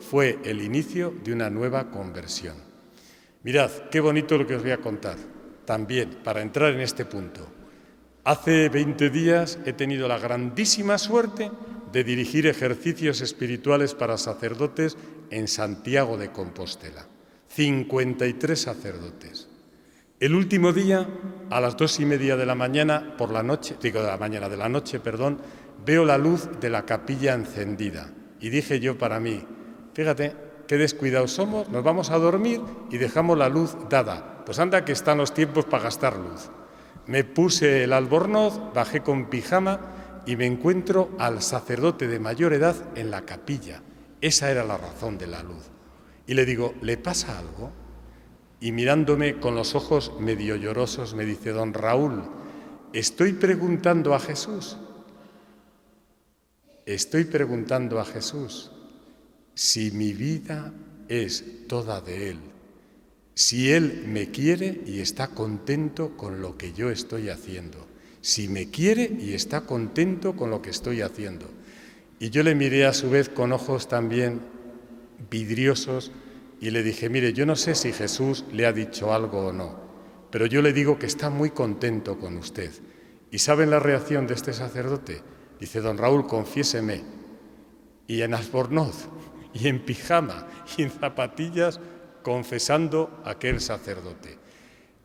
fue 0.00 0.38
el 0.44 0.62
inicio 0.62 1.14
de 1.22 1.32
una 1.32 1.50
nueva 1.50 1.90
conversión. 1.90 2.56
Mirad, 3.42 3.70
qué 3.90 4.00
bonito 4.00 4.36
lo 4.36 4.46
que 4.46 4.56
os 4.56 4.62
voy 4.62 4.72
a 4.72 4.80
contar, 4.80 5.16
también 5.64 6.18
para 6.24 6.42
entrar 6.42 6.72
en 6.72 6.80
este 6.80 7.04
punto. 7.04 7.46
Hace 8.24 8.68
20 8.68 9.10
días 9.10 9.58
he 9.64 9.72
tenido 9.72 10.06
la 10.06 10.18
grandísima 10.18 10.98
suerte 10.98 11.50
de 11.92 12.04
dirigir 12.04 12.46
ejercicios 12.46 13.20
espirituales 13.20 13.94
para 13.94 14.18
sacerdotes 14.18 14.96
en 15.30 15.48
Santiago 15.48 16.16
de 16.16 16.30
Compostela. 16.30 17.06
53 17.48 18.60
sacerdotes. 18.60 19.48
El 20.20 20.34
último 20.34 20.72
día, 20.72 21.08
a 21.48 21.60
las 21.60 21.76
dos 21.76 21.98
y 21.98 22.04
media 22.04 22.36
de 22.36 22.46
la 22.46 22.54
mañana, 22.54 23.16
por 23.16 23.32
la 23.32 23.42
noche, 23.42 23.76
digo 23.80 24.02
de 24.02 24.08
la 24.08 24.18
mañana, 24.18 24.48
de 24.48 24.56
la 24.56 24.68
noche, 24.68 25.00
perdón, 25.00 25.40
veo 25.84 26.04
la 26.04 26.18
luz 26.18 26.48
de 26.60 26.68
la 26.68 26.84
capilla 26.84 27.32
encendida. 27.34 28.12
Y 28.38 28.50
dije 28.50 28.80
yo 28.80 28.98
para 28.98 29.18
mí, 29.18 29.42
Fíjate 30.00 30.34
qué 30.66 30.78
descuidados 30.78 31.32
somos, 31.32 31.68
nos 31.68 31.84
vamos 31.84 32.08
a 32.08 32.16
dormir 32.16 32.62
y 32.90 32.96
dejamos 32.96 33.36
la 33.36 33.50
luz 33.50 33.76
dada. 33.90 34.42
Pues 34.46 34.58
anda 34.58 34.82
que 34.82 34.92
están 34.92 35.18
los 35.18 35.34
tiempos 35.34 35.66
para 35.66 35.82
gastar 35.82 36.16
luz. 36.16 36.48
Me 37.06 37.22
puse 37.22 37.84
el 37.84 37.92
albornoz, 37.92 38.58
bajé 38.72 39.02
con 39.02 39.28
pijama 39.28 40.22
y 40.24 40.36
me 40.36 40.46
encuentro 40.46 41.10
al 41.18 41.42
sacerdote 41.42 42.08
de 42.08 42.18
mayor 42.18 42.54
edad 42.54 42.76
en 42.94 43.10
la 43.10 43.26
capilla. 43.26 43.82
Esa 44.22 44.50
era 44.50 44.64
la 44.64 44.78
razón 44.78 45.18
de 45.18 45.26
la 45.26 45.42
luz. 45.42 45.68
Y 46.26 46.32
le 46.32 46.46
digo, 46.46 46.72
¿le 46.80 46.96
pasa 46.96 47.38
algo? 47.38 47.70
Y 48.58 48.72
mirándome 48.72 49.38
con 49.38 49.54
los 49.54 49.74
ojos 49.74 50.14
medio 50.18 50.56
llorosos 50.56 51.12
me 51.12 51.26
dice, 51.26 51.50
don 51.50 51.74
Raúl, 51.74 52.22
estoy 52.94 53.34
preguntando 53.34 54.14
a 54.14 54.18
Jesús. 54.18 54.78
Estoy 56.86 57.24
preguntando 57.24 58.00
a 58.00 58.06
Jesús 58.06 58.72
si 59.60 59.90
mi 59.90 60.14
vida 60.14 60.72
es 61.10 61.44
toda 61.68 62.00
de 62.00 62.30
Él, 62.30 62.38
si 63.34 63.70
Él 63.70 64.04
me 64.06 64.30
quiere 64.30 64.80
y 64.86 65.00
está 65.00 65.28
contento 65.28 66.16
con 66.16 66.40
lo 66.40 66.56
que 66.56 66.72
yo 66.72 66.88
estoy 66.88 67.28
haciendo, 67.28 67.86
si 68.22 68.48
me 68.48 68.70
quiere 68.70 69.14
y 69.20 69.34
está 69.34 69.66
contento 69.66 70.34
con 70.34 70.48
lo 70.48 70.62
que 70.62 70.70
estoy 70.70 71.02
haciendo. 71.02 71.44
Y 72.18 72.30
yo 72.30 72.42
le 72.42 72.54
miré 72.54 72.86
a 72.86 72.94
su 72.94 73.10
vez 73.10 73.28
con 73.28 73.52
ojos 73.52 73.86
también 73.86 74.40
vidriosos 75.30 76.10
y 76.58 76.70
le 76.70 76.82
dije, 76.82 77.10
mire, 77.10 77.34
yo 77.34 77.44
no 77.44 77.54
sé 77.54 77.74
si 77.74 77.92
Jesús 77.92 78.46
le 78.50 78.64
ha 78.64 78.72
dicho 78.72 79.12
algo 79.12 79.48
o 79.48 79.52
no, 79.52 79.78
pero 80.30 80.46
yo 80.46 80.62
le 80.62 80.72
digo 80.72 80.98
que 80.98 81.04
está 81.04 81.28
muy 81.28 81.50
contento 81.50 82.18
con 82.18 82.38
usted. 82.38 82.70
¿Y 83.30 83.40
saben 83.40 83.68
la 83.68 83.78
reacción 83.78 84.26
de 84.26 84.32
este 84.32 84.54
sacerdote? 84.54 85.20
Dice, 85.60 85.82
don 85.82 85.98
Raúl, 85.98 86.26
confiéseme. 86.26 87.02
Y 88.06 88.22
en 88.22 88.34
albornoz, 88.34 89.06
y 89.52 89.68
en 89.68 89.80
pijama, 89.84 90.46
y 90.76 90.82
en 90.82 90.90
zapatillas, 90.90 91.80
confesando 92.22 93.22
aquel 93.24 93.60
sacerdote. 93.60 94.38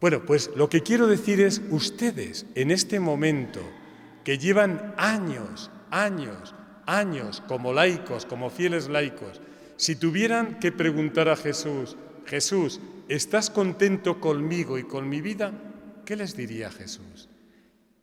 Bueno, 0.01 0.25
pues 0.25 0.51
lo 0.55 0.69
que 0.69 0.81
quiero 0.81 1.07
decir 1.07 1.39
es, 1.41 1.61
ustedes 1.69 2.45
en 2.55 2.71
este 2.71 2.99
momento, 2.99 3.61
que 4.23 4.37
llevan 4.37 4.93
años, 4.97 5.71
años, 5.91 6.53
años 6.85 7.41
como 7.47 7.73
laicos, 7.73 8.25
como 8.25 8.49
fieles 8.49 8.89
laicos, 8.89 9.41
si 9.77 9.95
tuvieran 9.95 10.59
que 10.59 10.71
preguntar 10.71 11.29
a 11.29 11.35
Jesús, 11.35 11.97
Jesús, 12.25 12.79
¿estás 13.07 13.49
contento 13.49 14.19
conmigo 14.19 14.77
y 14.77 14.83
con 14.83 15.09
mi 15.09 15.21
vida? 15.21 15.53
¿Qué 16.05 16.15
les 16.15 16.35
diría 16.35 16.71
Jesús? 16.71 17.29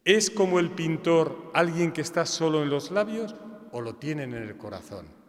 ¿Es 0.04 0.30
como 0.30 0.58
el 0.58 0.70
pintor 0.70 1.50
alguien 1.54 1.92
que 1.92 2.00
está 2.00 2.26
solo 2.26 2.62
en 2.62 2.70
los 2.70 2.90
labios 2.90 3.34
o 3.70 3.80
lo 3.80 3.96
tienen 3.96 4.34
en 4.34 4.42
el 4.42 4.56
corazón? 4.56 5.21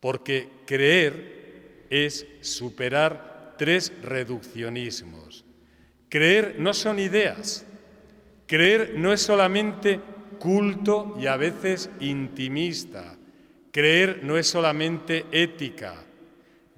Porque 0.00 0.48
creer 0.66 1.86
es 1.90 2.26
superar 2.40 3.54
tres 3.58 3.92
reduccionismos. 4.02 5.44
Creer 6.08 6.56
no 6.58 6.74
son 6.74 6.98
ideas. 6.98 7.66
Creer 8.46 8.94
no 8.96 9.12
es 9.12 9.22
solamente 9.22 10.00
culto 10.40 11.16
y 11.20 11.26
a 11.26 11.36
veces 11.36 11.90
intimista. 12.00 13.16
Creer 13.70 14.24
no 14.24 14.36
es 14.36 14.48
solamente 14.48 15.26
ética, 15.30 15.94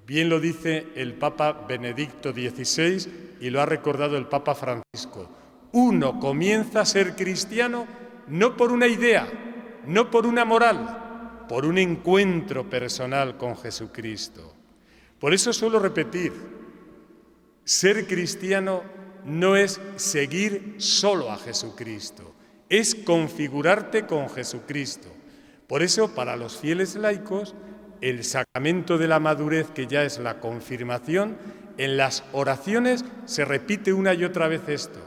bien 0.05 0.29
lo 0.29 0.39
dice 0.39 0.87
el 0.95 1.13
Papa 1.13 1.65
Benedicto 1.67 2.31
XVI 2.31 3.37
y 3.39 3.49
lo 3.49 3.61
ha 3.61 3.65
recordado 3.65 4.15
el 4.15 4.27
Papa 4.27 4.53
Francisco. 4.53 5.27
Uno 5.71 6.19
comienza 6.19 6.81
a 6.81 6.85
ser 6.85 7.15
cristiano 7.15 7.87
no 8.27 8.55
por 8.55 8.71
una 8.71 8.85
idea, 8.85 9.27
no 9.87 10.11
por 10.11 10.27
una 10.27 10.45
moral, 10.45 11.02
por 11.53 11.67
un 11.67 11.77
encuentro 11.77 12.67
personal 12.67 13.37
con 13.37 13.55
Jesucristo. 13.55 14.55
Por 15.19 15.35
eso 15.35 15.53
suelo 15.53 15.77
repetir, 15.77 16.33
ser 17.63 18.07
cristiano 18.07 18.81
no 19.23 19.55
es 19.55 19.79
seguir 19.95 20.73
solo 20.79 21.29
a 21.29 21.37
Jesucristo, 21.37 22.33
es 22.69 22.95
configurarte 22.95 24.07
con 24.07 24.31
Jesucristo. 24.31 25.09
Por 25.67 25.83
eso, 25.83 26.15
para 26.15 26.37
los 26.37 26.57
fieles 26.57 26.95
laicos, 26.95 27.53
el 28.01 28.23
sacramento 28.23 28.97
de 28.97 29.09
la 29.09 29.19
madurez, 29.19 29.69
que 29.69 29.85
ya 29.85 30.01
es 30.01 30.17
la 30.17 30.39
confirmación, 30.39 31.37
en 31.77 31.97
las 31.97 32.23
oraciones 32.33 33.05
se 33.25 33.45
repite 33.45 33.93
una 33.93 34.15
y 34.15 34.23
otra 34.23 34.47
vez 34.47 34.67
esto. 34.69 35.01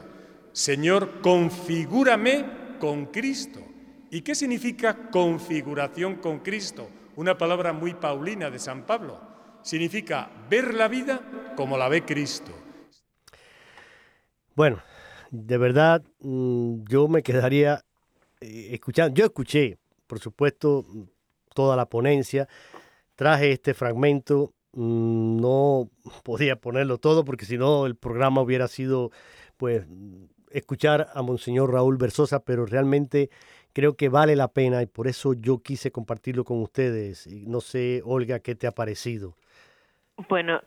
Señor, 0.53 1.19
configúrame 1.19 2.45
con 2.79 3.07
Cristo. 3.07 3.66
¿Y 4.09 4.21
qué 4.21 4.35
significa 4.35 5.09
configuración 5.11 6.15
con 6.15 6.39
Cristo? 6.39 6.89
Una 7.15 7.37
palabra 7.37 7.73
muy 7.73 7.93
paulina 7.93 8.49
de 8.49 8.59
San 8.59 8.85
Pablo. 8.85 9.19
Significa 9.61 10.29
ver 10.49 10.73
la 10.73 10.87
vida 10.87 11.53
como 11.55 11.77
la 11.77 11.89
ve 11.89 12.05
Cristo. 12.05 12.51
Bueno, 14.55 14.81
de 15.31 15.57
verdad, 15.57 16.03
mm, 16.19 16.83
yo 16.87 17.07
me 17.07 17.21
quedaría 17.21 17.83
eh, 18.39 18.69
escuchando. 18.71 19.13
Yo 19.15 19.25
escuché 19.25 19.77
por 20.07 20.19
supuesto, 20.19 20.85
toda 21.53 21.75
la 21.75 21.85
ponencia. 21.85 22.47
Traje 23.15 23.51
este 23.51 23.73
fragmento, 23.73 24.53
mm, 24.73 25.39
no 25.39 25.89
podía 26.23 26.55
ponerlo 26.55 26.97
todo 26.97 27.25
porque 27.25 27.45
si 27.45 27.57
no 27.57 27.85
el 27.85 27.95
programa 27.95 28.41
hubiera 28.41 28.67
sido, 28.67 29.11
pues, 29.57 29.85
escuchar 30.49 31.09
a 31.13 31.21
Monseñor 31.21 31.73
Raúl 31.73 31.97
Versosa, 31.97 32.39
pero 32.39 32.65
realmente 32.65 33.29
creo 33.77 33.95
que 33.95 34.09
vale 34.09 34.35
la 34.35 34.47
pena 34.47 34.81
y 34.81 34.87
por 34.87 35.05
eso 35.05 35.35
yo 35.35 35.61
quise 35.61 35.91
compartirlo 35.91 36.43
con 36.43 36.63
ustedes. 36.63 37.27
Y 37.27 37.45
no 37.45 37.61
sé, 37.61 38.01
Olga, 38.03 38.39
¿qué 38.39 38.55
te 38.55 38.65
ha 38.65 38.71
parecido? 38.71 39.35
Bueno, 40.29 40.61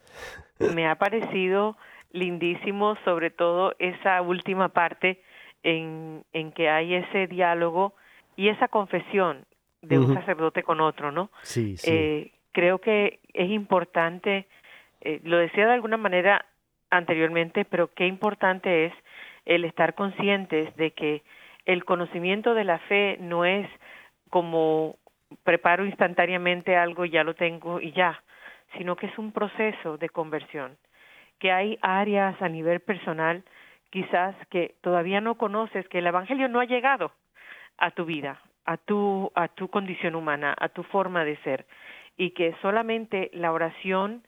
me 0.61 0.87
ha 0.87 0.95
parecido 0.95 1.77
lindísimo, 2.13 2.97
sobre 3.05 3.31
todo 3.31 3.75
esa 3.81 4.23
última 4.23 4.69
parte 4.69 5.21
en, 5.65 6.25
en 6.33 6.53
que 6.53 6.71
hay 6.71 6.95
ese 6.95 7.27
diálogo 7.27 7.95
y 8.37 8.47
esa 8.47 8.69
confesión 8.69 9.45
de 9.83 9.99
un 9.99 10.15
sacerdote 10.15 10.63
con 10.63 10.81
otro, 10.81 11.11
¿no? 11.11 11.31
Sí, 11.43 11.79
sí. 11.79 11.91
Eh, 11.91 12.33
creo 12.53 12.79
que 12.79 13.19
es 13.35 13.51
importante, 13.51 14.47
eh, 15.01 15.19
lo 15.25 15.39
decía 15.39 15.67
de 15.67 15.73
alguna 15.73 15.97
manera 15.97 16.47
anteriormente, 16.91 17.65
pero 17.65 17.93
qué 17.93 18.07
importante 18.07 18.87
es 18.87 18.93
el 19.47 19.65
estar 19.65 19.97
conscientes 19.97 20.77
de 20.77 20.93
que 20.93 21.25
el 21.65 21.85
conocimiento 21.85 22.55
de 22.55 22.65
la 22.65 22.79
fe 22.81 23.17
no 23.21 23.45
es 23.45 23.69
como 24.31 24.97
preparo 25.45 25.85
instantáneamente 25.85 26.77
algo 26.77 27.05
ya 27.05 27.25
lo 27.25 27.35
tengo 27.35 27.81
y 27.81 27.93
ya, 27.93 28.23
sino 28.77 28.97
que 28.97 29.07
es 29.07 29.19
un 29.19 29.33
proceso 29.33 29.97
de 29.97 30.09
conversión, 30.09 30.77
que 31.39 31.53
hay 31.53 31.79
áreas 31.83 32.41
a 32.43 32.49
nivel 32.49 32.81
personal 32.81 33.45
quizás 33.91 34.35
que 34.51 34.77
todavía 34.81 35.21
no 35.21 35.37
conoces, 35.37 35.87
que 35.89 35.99
el 35.99 36.07
Evangelio 36.07 36.49
no 36.49 36.61
ha 36.61 36.65
llegado, 36.65 37.13
a 37.77 37.91
tu 37.91 38.05
vida, 38.05 38.41
a 38.65 38.77
tu, 38.77 39.33
a 39.35 39.49
tu 39.49 39.69
condición 39.69 40.15
humana, 40.15 40.55
a 40.59 40.69
tu 40.69 40.83
forma 40.85 41.25
de 41.25 41.37
ser, 41.39 41.67
y 42.17 42.31
que 42.31 42.55
solamente 42.63 43.31
la 43.33 43.53
oración 43.53 44.23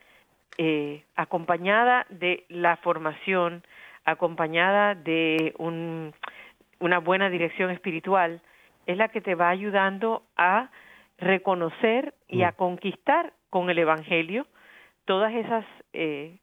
eh, 0.58 1.04
acompañada 1.14 2.06
de 2.10 2.44
la 2.48 2.76
formación, 2.78 3.62
acompañada 4.04 4.94
de 4.94 5.54
un, 5.58 6.12
una 6.82 6.98
buena 6.98 7.30
dirección 7.30 7.70
espiritual, 7.70 8.42
es 8.86 8.96
la 8.96 9.08
que 9.08 9.20
te 9.20 9.36
va 9.36 9.48
ayudando 9.48 10.24
a 10.36 10.70
reconocer 11.16 12.14
y 12.26 12.42
a 12.42 12.50
mm. 12.50 12.56
conquistar 12.56 13.32
con 13.50 13.70
el 13.70 13.78
Evangelio 13.78 14.46
todas 15.04 15.32
esas 15.32 15.64
eh, 15.92 16.38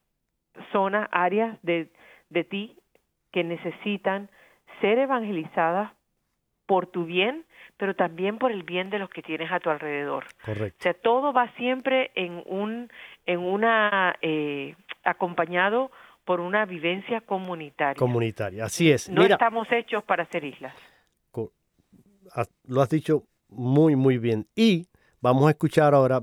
zonas, 0.72 1.10
áreas 1.12 1.58
de, 1.62 1.90
de 2.30 2.44
ti 2.46 2.78
que 3.32 3.44
necesitan 3.44 4.30
ser 4.80 4.98
evangelizadas 4.98 5.92
por 6.66 6.88
tu 6.88 7.06
bien, 7.06 7.46
pero 7.78 7.96
también 7.96 8.38
por 8.38 8.52
el 8.52 8.64
bien 8.64 8.90
de 8.90 9.00
los 9.00 9.10
que 9.10 9.22
tienes 9.22 9.52
a 9.52 9.60
tu 9.60 9.70
alrededor. 9.70 10.26
Correcto. 10.46 10.78
O 10.80 10.84
sea, 10.84 10.94
todo 10.94 11.34
va 11.34 11.52
siempre 11.58 12.12
en 12.16 12.44
un, 12.46 12.90
en 13.26 13.40
una, 13.40 14.16
eh, 14.22 14.76
acompañado 15.04 15.92
por 16.30 16.42
una 16.42 16.64
vivencia 16.64 17.22
comunitaria. 17.22 17.96
Comunitaria, 17.96 18.66
así 18.66 18.92
es. 18.92 19.10
No 19.10 19.24
estamos 19.24 19.68
hechos 19.72 20.04
para 20.04 20.28
ser 20.28 20.44
islas. 20.44 20.76
Lo 22.66 22.84
has 22.84 22.90
dicho 22.90 23.24
muy, 23.48 23.96
muy 23.96 24.20
bien. 24.20 24.46
Y 24.56 24.86
vamos 25.22 25.48
a 25.48 25.50
escuchar 25.50 25.96
ahora 25.96 26.22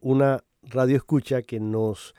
una 0.00 0.42
radio 0.62 0.96
escucha 0.96 1.42
que 1.42 1.60
nos 1.60 2.14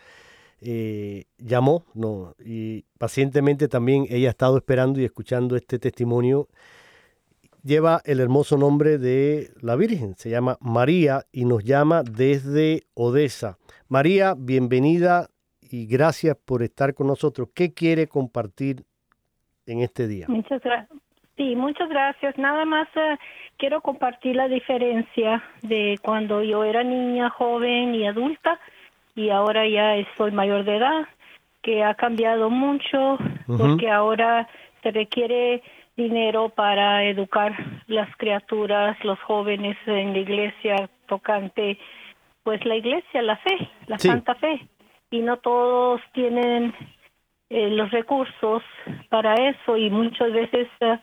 eh, 0.62 1.24
llamó 1.40 1.86
no, 1.96 2.36
y 2.38 2.86
pacientemente 3.00 3.68
también 3.68 4.06
ella 4.12 4.28
ha 4.28 4.30
estado 4.30 4.56
esperando 4.56 5.02
y 5.02 5.06
escuchando 5.06 5.56
este 5.56 5.80
testimonio 5.80 6.48
lleva 7.64 8.00
el 8.06 8.20
hermoso 8.20 8.58
nombre 8.58 9.00
de 9.00 9.50
la 9.60 9.76
Virgen, 9.76 10.16
se 10.18 10.30
llama 10.30 10.60
María 10.62 11.26
y 11.32 11.46
nos 11.46 11.64
llama 11.64 12.04
desde 12.04 12.84
Odessa. 12.94 13.58
María, 13.88 14.36
bienvenida 14.38 15.32
y 15.72 15.86
gracias 15.88 16.38
por 16.38 16.64
estar 16.64 16.94
con 16.94 17.08
nosotros. 17.08 17.50
¿Qué 17.54 17.74
quiere 17.74 18.08
compartir 18.08 18.84
en 19.66 19.82
este 19.82 20.08
día? 20.08 20.26
Muchas 20.30 20.62
gracias. 20.62 21.00
Sí, 21.38 21.56
muchas 21.56 21.88
gracias. 21.88 22.36
Nada 22.40 22.66
más 22.66 22.88
eh, 22.96 23.18
quiero 23.58 23.82
compartir 23.82 24.36
la 24.36 24.48
diferencia 24.48 25.44
de 25.62 26.00
cuando 26.02 26.42
yo 26.42 26.64
era 26.64 26.84
niña, 26.84 27.30
joven 27.30 27.94
y 27.94 28.08
adulta 28.08 28.60
y 29.16 29.30
ahora 29.30 29.68
ya 29.68 29.96
estoy 29.96 30.32
mayor 30.32 30.64
de 30.64 30.78
edad, 30.78 31.08
que 31.62 31.84
ha 31.84 31.96
cambiado 31.96 32.50
mucho 32.50 33.18
porque 33.46 33.90
ahora 33.90 34.48
se 34.82 34.92
requiere 34.92 35.64
dinero 35.96 36.50
para 36.50 37.04
educar 37.04 37.54
las 37.88 38.16
criaturas, 38.18 38.96
los 39.04 39.20
jóvenes 39.22 39.76
en 39.88 40.14
la 40.14 40.20
iglesia 40.20 40.90
tocante, 41.08 41.80
pues 42.44 42.64
la 42.66 42.76
iglesia, 42.76 43.22
la 43.22 43.38
fe, 43.38 43.70
la 43.88 43.98
santa 43.98 44.36
fe. 44.36 44.68
Y 45.12 45.20
no 45.20 45.38
todos 45.38 46.02
tienen 46.14 46.74
eh, 47.50 47.70
los 47.70 47.92
recursos 47.92 48.62
para 49.10 49.36
eso 49.36 49.78
y 49.78 49.90
muchas 49.90 50.34
veces 50.34 50.68
eh, 50.82 51.00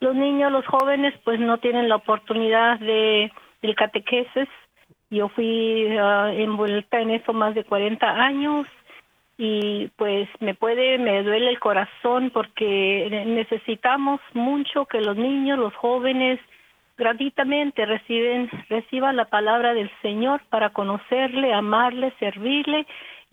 los 0.00 0.14
niños, 0.14 0.52
los 0.52 0.66
jóvenes, 0.66 1.14
pues 1.24 1.40
no 1.40 1.58
tienen 1.58 1.88
la 1.88 1.96
oportunidad 1.96 2.78
de 2.80 3.32
del 3.62 3.74
catequesis. 3.74 4.48
Yo 5.10 5.28
fui 5.28 5.86
uh, 5.86 6.28
envuelta 6.28 7.00
en 7.00 7.10
eso 7.10 7.32
más 7.32 7.54
de 7.54 7.64
40 7.64 8.06
años 8.06 8.66
y 9.38 9.88
pues 9.96 10.28
me 10.40 10.54
puede, 10.54 10.98
me 10.98 11.22
duele 11.22 11.50
el 11.50 11.60
corazón 11.60 12.30
porque 12.30 13.24
necesitamos 13.26 14.20
mucho 14.32 14.86
que 14.86 15.00
los 15.00 15.16
niños, 15.16 15.58
los 15.58 15.74
jóvenes, 15.74 16.40
gratuitamente 16.96 17.84
reciben, 17.84 18.48
reciban 18.70 19.16
la 19.16 19.26
palabra 19.26 19.74
del 19.74 19.90
Señor 20.00 20.40
para 20.48 20.70
conocerle, 20.70 21.52
amarle, 21.52 22.12
servirle 22.18 22.86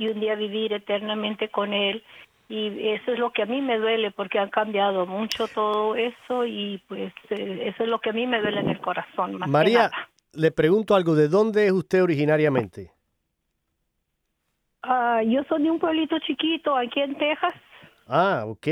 y 0.04 0.08
un 0.10 0.20
día 0.20 0.36
vivir 0.36 0.74
eternamente 0.74 1.50
con 1.50 1.74
Él. 1.74 2.04
Y 2.50 2.90
eso 2.90 3.14
es 3.14 3.20
lo 3.20 3.32
que 3.32 3.44
a 3.44 3.46
mí 3.46 3.62
me 3.62 3.80
duele 3.80 4.12
porque 4.12 4.38
han 4.38 4.50
cambiado 4.50 5.06
mucho 5.08 5.48
todo 5.48 5.96
eso 5.96 6.46
y 6.46 6.82
pues 6.88 7.12
eh, 7.30 7.72
eso 7.74 7.84
es 7.84 7.90
lo 7.90 8.00
que 8.00 8.12
a 8.12 8.14
mí 8.14 8.28
me 8.28 8.42
duele 8.42 8.60
en 8.60 8.70
el 8.70 8.80
corazón. 8.80 9.40
María, 9.48 9.90
le 10.34 10.52
pregunto 10.52 10.94
algo, 10.94 11.16
¿de 11.16 11.30
dónde 11.30 11.66
es 11.66 11.72
usted 11.72 12.04
originariamente? 12.04 12.92
Ah, 14.84 15.22
yo 15.24 15.44
soy 15.46 15.64
de 15.64 15.72
un 15.72 15.80
pueblito 15.80 16.20
chiquito 16.20 16.76
aquí 16.76 17.00
en 17.00 17.18
Texas. 17.18 17.54
Ah, 18.08 18.44
ok. 18.46 18.68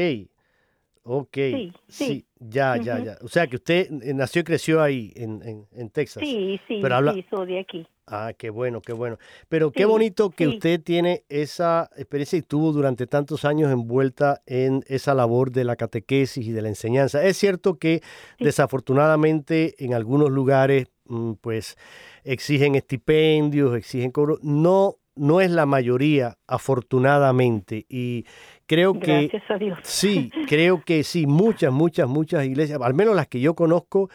Ok. 1.03 1.33
Sí, 1.33 1.73
sí. 1.87 2.25
ya, 2.39 2.77
ya, 2.77 2.99
ya. 2.99 3.17
O 3.21 3.27
sea 3.27 3.47
que 3.47 3.55
usted 3.55 3.87
eh, 4.03 4.13
nació 4.13 4.41
y 4.41 4.43
creció 4.43 4.81
ahí 4.81 5.11
en, 5.15 5.67
en, 5.71 5.89
Texas. 5.89 6.21
Sí, 6.23 6.59
sí, 6.67 6.79
Pero 6.81 6.95
habla... 6.95 7.13
sí, 7.13 7.25
soy 7.29 7.47
de 7.47 7.59
aquí. 7.59 7.87
Ah, 8.05 8.33
qué 8.37 8.49
bueno, 8.49 8.81
qué 8.81 8.93
bueno. 8.93 9.17
Pero 9.47 9.71
qué 9.71 9.85
bonito 9.85 10.31
que 10.31 10.47
usted 10.47 10.81
tiene 10.81 11.23
esa 11.29 11.89
experiencia 11.95 12.37
y 12.37 12.41
tuvo 12.41 12.73
durante 12.73 13.07
tantos 13.07 13.45
años 13.45 13.71
envuelta 13.71 14.41
en 14.45 14.83
esa 14.87 15.13
labor 15.13 15.51
de 15.51 15.63
la 15.63 15.77
catequesis 15.77 16.45
y 16.45 16.51
de 16.51 16.61
la 16.61 16.67
enseñanza. 16.67 17.23
Es 17.23 17.37
cierto 17.37 17.79
que 17.79 18.01
desafortunadamente 18.37 19.75
en 19.83 19.93
algunos 19.93 20.29
lugares 20.29 20.87
mm, 21.05 21.33
pues 21.39 21.77
exigen 22.23 22.75
estipendios, 22.75 23.77
exigen 23.77 24.11
cobro. 24.11 24.39
No 24.41 24.97
no 25.21 25.39
es 25.39 25.51
la 25.51 25.67
mayoría, 25.67 26.35
afortunadamente. 26.47 27.85
Y 27.87 28.25
creo 28.65 28.99
que... 28.99 29.27
Gracias 29.27 29.43
a 29.51 29.57
Dios. 29.57 29.77
Sí, 29.83 30.31
creo 30.47 30.81
que 30.83 31.03
sí, 31.03 31.27
muchas, 31.27 31.71
muchas, 31.71 32.09
muchas 32.09 32.43
iglesias, 32.43 32.79
al 32.81 32.95
menos 32.95 33.15
las 33.15 33.27
que 33.27 33.39
yo 33.39 33.53
conozco, 33.53 34.09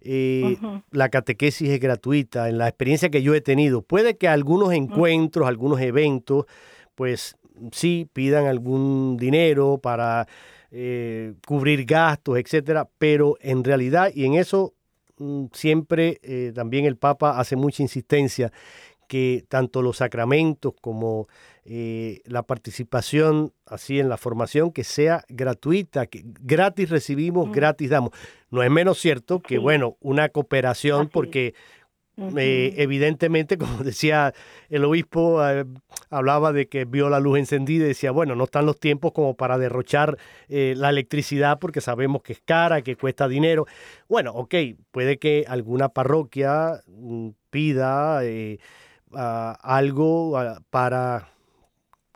eh, 0.00 0.56
la 0.92 1.10
catequesis 1.10 1.68
es 1.68 1.78
gratuita, 1.78 2.48
en 2.48 2.56
la 2.56 2.68
experiencia 2.68 3.10
que 3.10 3.22
yo 3.22 3.34
he 3.34 3.42
tenido. 3.42 3.82
Puede 3.82 4.16
que 4.16 4.28
algunos 4.28 4.72
encuentros, 4.72 5.46
algunos 5.46 5.78
eventos, 5.82 6.46
pues 6.94 7.36
sí 7.72 8.08
pidan 8.10 8.46
algún 8.46 9.18
dinero 9.18 9.78
para 9.82 10.26
eh, 10.70 11.34
cubrir 11.46 11.84
gastos, 11.84 12.38
etcétera, 12.38 12.88
pero 12.96 13.36
en 13.42 13.62
realidad, 13.62 14.10
y 14.14 14.24
en 14.24 14.34
eso 14.34 14.72
mm, 15.18 15.46
siempre 15.52 16.18
eh, 16.22 16.52
también 16.54 16.86
el 16.86 16.96
Papa 16.96 17.38
hace 17.38 17.56
mucha 17.56 17.82
insistencia, 17.82 18.50
que 19.06 19.44
tanto 19.48 19.82
los 19.82 19.98
sacramentos 19.98 20.74
como 20.80 21.28
eh, 21.68 22.20
la 22.26 22.44
participación 22.44 23.52
así 23.66 23.98
en 23.98 24.08
la 24.08 24.16
formación 24.16 24.70
que 24.70 24.84
sea 24.84 25.24
gratuita, 25.28 26.06
que 26.06 26.22
gratis 26.24 26.90
recibimos, 26.90 27.50
gratis 27.50 27.90
damos. 27.90 28.10
No 28.50 28.62
es 28.62 28.70
menos 28.70 28.98
cierto 28.98 29.40
que, 29.40 29.58
bueno, 29.58 29.96
una 30.00 30.28
cooperación, 30.28 31.08
porque 31.08 31.54
eh, 32.36 32.74
evidentemente, 32.76 33.58
como 33.58 33.82
decía 33.82 34.32
el 34.68 34.84
obispo, 34.84 35.44
eh, 35.44 35.64
hablaba 36.08 36.52
de 36.52 36.68
que 36.68 36.84
vio 36.84 37.08
la 37.08 37.18
luz 37.18 37.40
encendida 37.40 37.84
y 37.84 37.88
decía, 37.88 38.12
bueno, 38.12 38.36
no 38.36 38.44
están 38.44 38.64
los 38.64 38.78
tiempos 38.78 39.12
como 39.12 39.34
para 39.34 39.58
derrochar 39.58 40.18
la 40.48 40.90
electricidad 40.90 41.58
porque 41.58 41.80
sabemos 41.80 42.22
que 42.22 42.34
es 42.34 42.40
cara, 42.44 42.82
que 42.82 42.94
cuesta 42.94 43.26
dinero. 43.26 43.66
Bueno, 44.08 44.30
ok, 44.34 44.54
puede 44.92 45.18
que 45.18 45.44
alguna 45.48 45.88
parroquia 45.88 46.80
mm, 46.86 47.30
pida 47.50 48.20
algo 49.12 50.38
para 50.70 51.28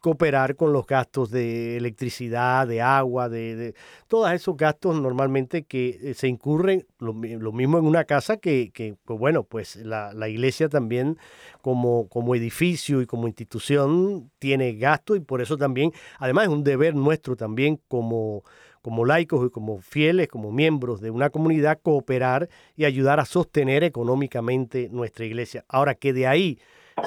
cooperar 0.00 0.56
con 0.56 0.72
los 0.72 0.86
gastos 0.86 1.30
de 1.30 1.76
electricidad, 1.76 2.66
de 2.66 2.80
agua, 2.80 3.28
de, 3.28 3.74
todos 4.08 4.32
esos 4.32 4.56
gastos 4.56 5.00
normalmente 5.00 5.64
que 5.64 5.98
eh, 6.02 6.14
se 6.14 6.26
incurren, 6.26 6.86
lo, 6.98 7.12
mismo 7.12 7.78
en 7.78 7.84
una 7.84 8.04
casa 8.04 8.38
que, 8.38 8.70
que 8.72 8.96
pues 9.04 9.18
bueno, 9.18 9.44
pues 9.44 9.76
la, 9.76 10.12
la, 10.14 10.28
iglesia 10.28 10.68
también 10.68 11.18
como, 11.60 12.08
como 12.08 12.34
edificio 12.34 13.02
y 13.02 13.06
como 13.06 13.28
institución 13.28 14.30
tiene 14.38 14.74
gastos 14.74 15.18
y 15.18 15.20
por 15.20 15.42
eso 15.42 15.56
también, 15.56 15.92
además 16.18 16.44
es 16.44 16.50
un 16.50 16.64
deber 16.64 16.94
nuestro 16.94 17.36
también 17.36 17.78
como, 17.88 18.42
como 18.80 19.04
laicos 19.04 19.46
y 19.46 19.50
como 19.50 19.80
fieles, 19.80 20.28
como 20.28 20.50
miembros 20.50 21.02
de 21.02 21.10
una 21.10 21.28
comunidad, 21.28 21.78
cooperar 21.82 22.48
y 22.74 22.86
ayudar 22.86 23.20
a 23.20 23.26
sostener 23.26 23.84
económicamente 23.84 24.88
nuestra 24.90 25.26
iglesia. 25.26 25.64
Ahora 25.68 25.94
que 25.94 26.14
de 26.14 26.26
ahí 26.26 26.58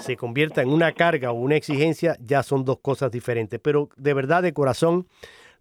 se 0.01 0.17
convierta 0.17 0.61
en 0.61 0.69
una 0.69 0.91
carga 0.91 1.31
o 1.31 1.35
una 1.35 1.55
exigencia, 1.55 2.17
ya 2.19 2.43
son 2.43 2.65
dos 2.65 2.79
cosas 2.79 3.11
diferentes. 3.11 3.59
Pero 3.59 3.89
de 3.95 4.13
verdad, 4.13 4.43
de 4.43 4.53
corazón, 4.53 5.07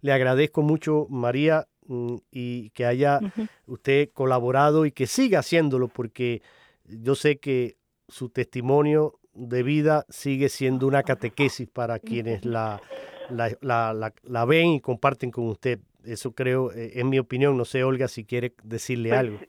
le 0.01 0.11
agradezco 0.11 0.61
mucho, 0.61 1.07
María, 1.09 1.67
mm, 1.87 2.15
y 2.31 2.69
que 2.71 2.85
haya 2.85 3.19
usted 3.67 4.09
colaborado 4.13 4.85
y 4.85 4.91
que 4.91 5.07
siga 5.07 5.39
haciéndolo, 5.39 5.87
porque 5.87 6.41
yo 6.85 7.15
sé 7.15 7.37
que 7.37 7.77
su 8.07 8.29
testimonio 8.29 9.19
de 9.33 9.63
vida 9.63 10.05
sigue 10.09 10.49
siendo 10.49 10.87
una 10.87 11.03
catequesis 11.03 11.67
para 11.69 11.99
quienes 11.99 12.45
la, 12.45 12.81
la, 13.29 14.45
ven 14.45 14.67
y 14.73 14.81
comparten 14.81 15.31
con 15.31 15.47
usted. 15.47 15.79
Eso 16.03 16.33
creo, 16.33 16.71
eh, 16.73 16.91
es 16.95 17.05
mi 17.05 17.17
opinión. 17.17 17.57
No 17.57 17.65
sé, 17.65 17.83
Olga, 17.83 18.07
si 18.07 18.25
quiere 18.25 18.53
decirle 18.63 19.09
pues, 19.09 19.19
algo. 19.19 19.39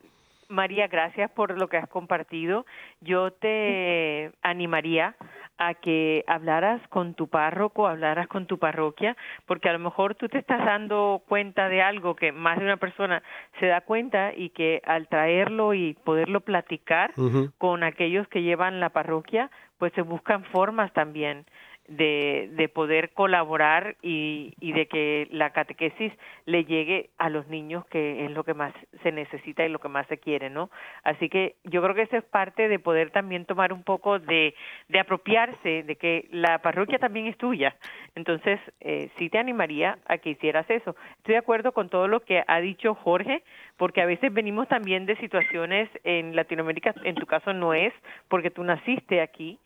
María, 0.54 0.86
gracias 0.88 1.30
por 1.32 1.58
lo 1.58 1.68
que 1.68 1.76
has 1.76 1.88
compartido. 1.88 2.64
Yo 3.00 3.32
te 3.32 4.32
animaría 4.42 5.16
a 5.58 5.74
que 5.74 6.24
hablaras 6.26 6.80
con 6.88 7.14
tu 7.14 7.28
párroco, 7.28 7.86
hablaras 7.86 8.26
con 8.28 8.46
tu 8.46 8.58
parroquia, 8.58 9.16
porque 9.46 9.68
a 9.68 9.72
lo 9.72 9.78
mejor 9.78 10.14
tú 10.14 10.28
te 10.28 10.38
estás 10.38 10.64
dando 10.64 11.22
cuenta 11.28 11.68
de 11.68 11.82
algo 11.82 12.16
que 12.16 12.32
más 12.32 12.58
de 12.58 12.64
una 12.64 12.76
persona 12.76 13.22
se 13.60 13.66
da 13.66 13.82
cuenta 13.82 14.32
y 14.34 14.50
que 14.50 14.82
al 14.84 15.08
traerlo 15.08 15.74
y 15.74 15.94
poderlo 16.04 16.40
platicar 16.40 17.12
con 17.58 17.84
aquellos 17.84 18.26
que 18.28 18.42
llevan 18.42 18.80
la 18.80 18.90
parroquia, 18.90 19.50
pues 19.78 19.92
se 19.92 20.02
buscan 20.02 20.44
formas 20.44 20.92
también 20.92 21.44
de, 21.88 22.48
de 22.52 22.68
poder 22.68 23.10
colaborar 23.10 23.96
y, 24.02 24.54
y 24.60 24.72
de 24.72 24.86
que 24.86 25.28
la 25.30 25.50
catequesis 25.50 26.12
le 26.46 26.64
llegue 26.64 27.10
a 27.18 27.28
los 27.28 27.46
niños, 27.48 27.84
que 27.86 28.24
es 28.24 28.30
lo 28.30 28.44
que 28.44 28.54
más 28.54 28.72
se 29.02 29.12
necesita 29.12 29.64
y 29.64 29.68
lo 29.68 29.78
que 29.78 29.88
más 29.88 30.06
se 30.06 30.18
quiere, 30.18 30.50
¿no? 30.50 30.70
Así 31.02 31.28
que 31.28 31.56
yo 31.64 31.82
creo 31.82 31.94
que 31.94 32.02
eso 32.02 32.16
es 32.16 32.24
parte 32.24 32.68
de 32.68 32.78
poder 32.78 33.10
también 33.10 33.44
tomar 33.44 33.72
un 33.72 33.82
poco 33.82 34.18
de, 34.18 34.54
de 34.88 34.98
apropiarse 34.98 35.82
de 35.82 35.96
que 35.96 36.28
la 36.30 36.58
parroquia 36.58 36.98
también 36.98 37.26
es 37.26 37.36
tuya. 37.36 37.76
Entonces, 38.14 38.60
eh, 38.80 39.10
sí 39.18 39.28
te 39.28 39.38
animaría 39.38 39.98
a 40.06 40.18
que 40.18 40.30
hicieras 40.30 40.68
eso. 40.70 40.96
Estoy 41.18 41.32
de 41.32 41.38
acuerdo 41.38 41.72
con 41.72 41.88
todo 41.88 42.08
lo 42.08 42.20
que 42.20 42.42
ha 42.46 42.60
dicho 42.60 42.94
Jorge, 42.94 43.42
porque 43.76 44.00
a 44.00 44.06
veces 44.06 44.32
venimos 44.32 44.68
también 44.68 45.06
de 45.06 45.16
situaciones 45.16 45.88
en 46.04 46.34
Latinoamérica, 46.36 46.94
en 47.04 47.14
tu 47.14 47.26
caso 47.26 47.52
no 47.52 47.74
es, 47.74 47.92
porque 48.28 48.50
tú 48.50 48.62
naciste 48.64 49.20
aquí, 49.20 49.58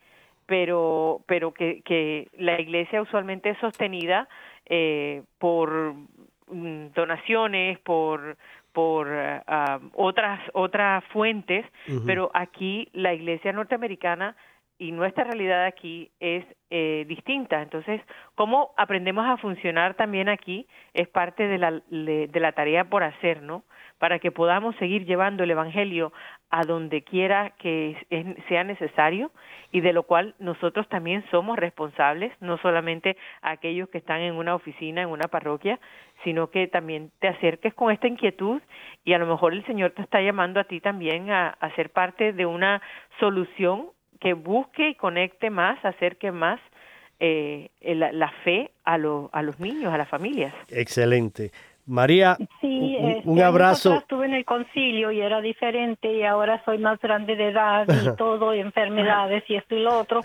pero, 0.49 1.21
pero 1.27 1.53
que, 1.53 1.81
que 1.85 2.27
la 2.37 2.59
iglesia 2.59 3.01
usualmente 3.03 3.51
es 3.51 3.57
sostenida 3.59 4.27
eh, 4.65 5.21
por 5.37 5.93
mm, 6.51 6.87
donaciones, 6.95 7.79
por 7.79 8.35
por 8.71 9.07
ah, 9.11 9.79
otras 9.93 10.39
otras 10.53 11.03
fuentes, 11.05 11.65
pero 12.05 12.29
aquí 12.35 12.87
la 12.93 13.13
iglesia 13.13 13.51
norteamericana 13.51 14.35
y 14.79 14.93
nuestra 14.93 15.25
realidad 15.25 15.65
aquí 15.65 16.09
es 16.21 16.45
eh, 16.69 17.03
distinta. 17.07 17.61
Entonces, 17.61 18.01
cómo 18.35 18.71
aprendemos 18.77 19.27
a 19.27 19.35
funcionar 19.35 19.95
también 19.95 20.29
aquí 20.29 20.67
es 20.93 21.09
parte 21.09 21.47
de 21.47 21.57
la, 21.57 21.71
de 21.89 22.39
la 22.39 22.53
tarea 22.53 22.85
por 22.85 23.03
hacer, 23.03 23.41
¿no? 23.41 23.63
Para 23.97 24.19
que 24.19 24.31
podamos 24.31 24.75
seguir 24.77 25.05
llevando 25.05 25.43
el 25.43 25.51
Evangelio 25.51 26.13
a 26.49 26.63
donde 26.63 27.03
quiera 27.03 27.51
que 27.59 27.97
sea 28.47 28.63
necesario 28.63 29.31
y 29.73 29.81
de 29.81 29.91
lo 29.91 30.03
cual 30.03 30.33
nosotros 30.39 30.87
también 30.87 31.25
somos 31.29 31.59
responsables, 31.59 32.31
no 32.39 32.57
solamente 32.59 33.17
aquellos 33.41 33.89
que 33.89 33.97
están 33.97 34.21
en 34.21 34.35
una 34.35 34.55
oficina, 34.55 35.01
en 35.01 35.09
una 35.09 35.27
parroquia, 35.27 35.77
sino 36.23 36.49
que 36.49 36.67
también 36.67 37.11
te 37.19 37.27
acerques 37.27 37.73
con 37.73 37.91
esta 37.91 38.07
inquietud 38.07 38.61
y 39.03 39.11
a 39.11 39.17
lo 39.17 39.25
mejor 39.25 39.53
el 39.53 39.65
Señor 39.65 39.91
te 39.91 40.01
está 40.01 40.21
llamando 40.21 40.61
a 40.61 40.63
ti 40.63 40.79
también 40.79 41.29
a, 41.31 41.49
a 41.49 41.75
ser 41.75 41.89
parte 41.89 42.31
de 42.31 42.45
una 42.45 42.81
solución 43.19 43.89
que 44.19 44.33
busque 44.33 44.89
y 44.89 44.95
conecte 44.95 45.49
más, 45.49 45.83
acerque 45.83 46.31
más 46.31 46.59
eh, 47.19 47.69
la, 47.81 48.31
fe 48.43 48.71
a, 48.85 48.93
a 48.93 49.41
los 49.41 49.59
niños, 49.59 49.93
a 49.93 49.97
las 49.97 50.09
familias. 50.09 50.53
Excelente. 50.69 51.51
María, 51.89 52.37
sí, 52.61 52.97
un, 52.99 53.37
este, 53.37 53.43
abrazo. 53.43 53.95
Estuve 53.95 54.27
en 54.27 54.35
el 54.35 54.45
concilio 54.45 55.11
y 55.11 55.21
era 55.21 55.41
diferente 55.41 56.13
y 56.13 56.23
ahora 56.23 56.63
soy 56.63 56.77
más 56.77 56.99
grande 56.99 57.35
de 57.35 57.49
edad 57.49 57.87
y 57.89 58.15
todo, 58.17 58.53
enfermedades 58.53 59.43
y 59.47 59.55
esto 59.55 59.75
y 59.75 59.81
lo 59.81 59.99
otro. 59.99 60.21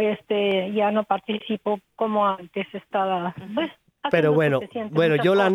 este, 0.00 0.72
ya 0.72 0.90
no 0.90 1.04
participo 1.04 1.78
como 1.94 2.26
antes 2.26 2.66
estaba. 2.72 3.34
Pues, 3.54 3.70
pero 4.10 4.32
bueno, 4.32 4.60
bueno, 4.90 5.16
yo 5.22 5.34
la 5.34 5.52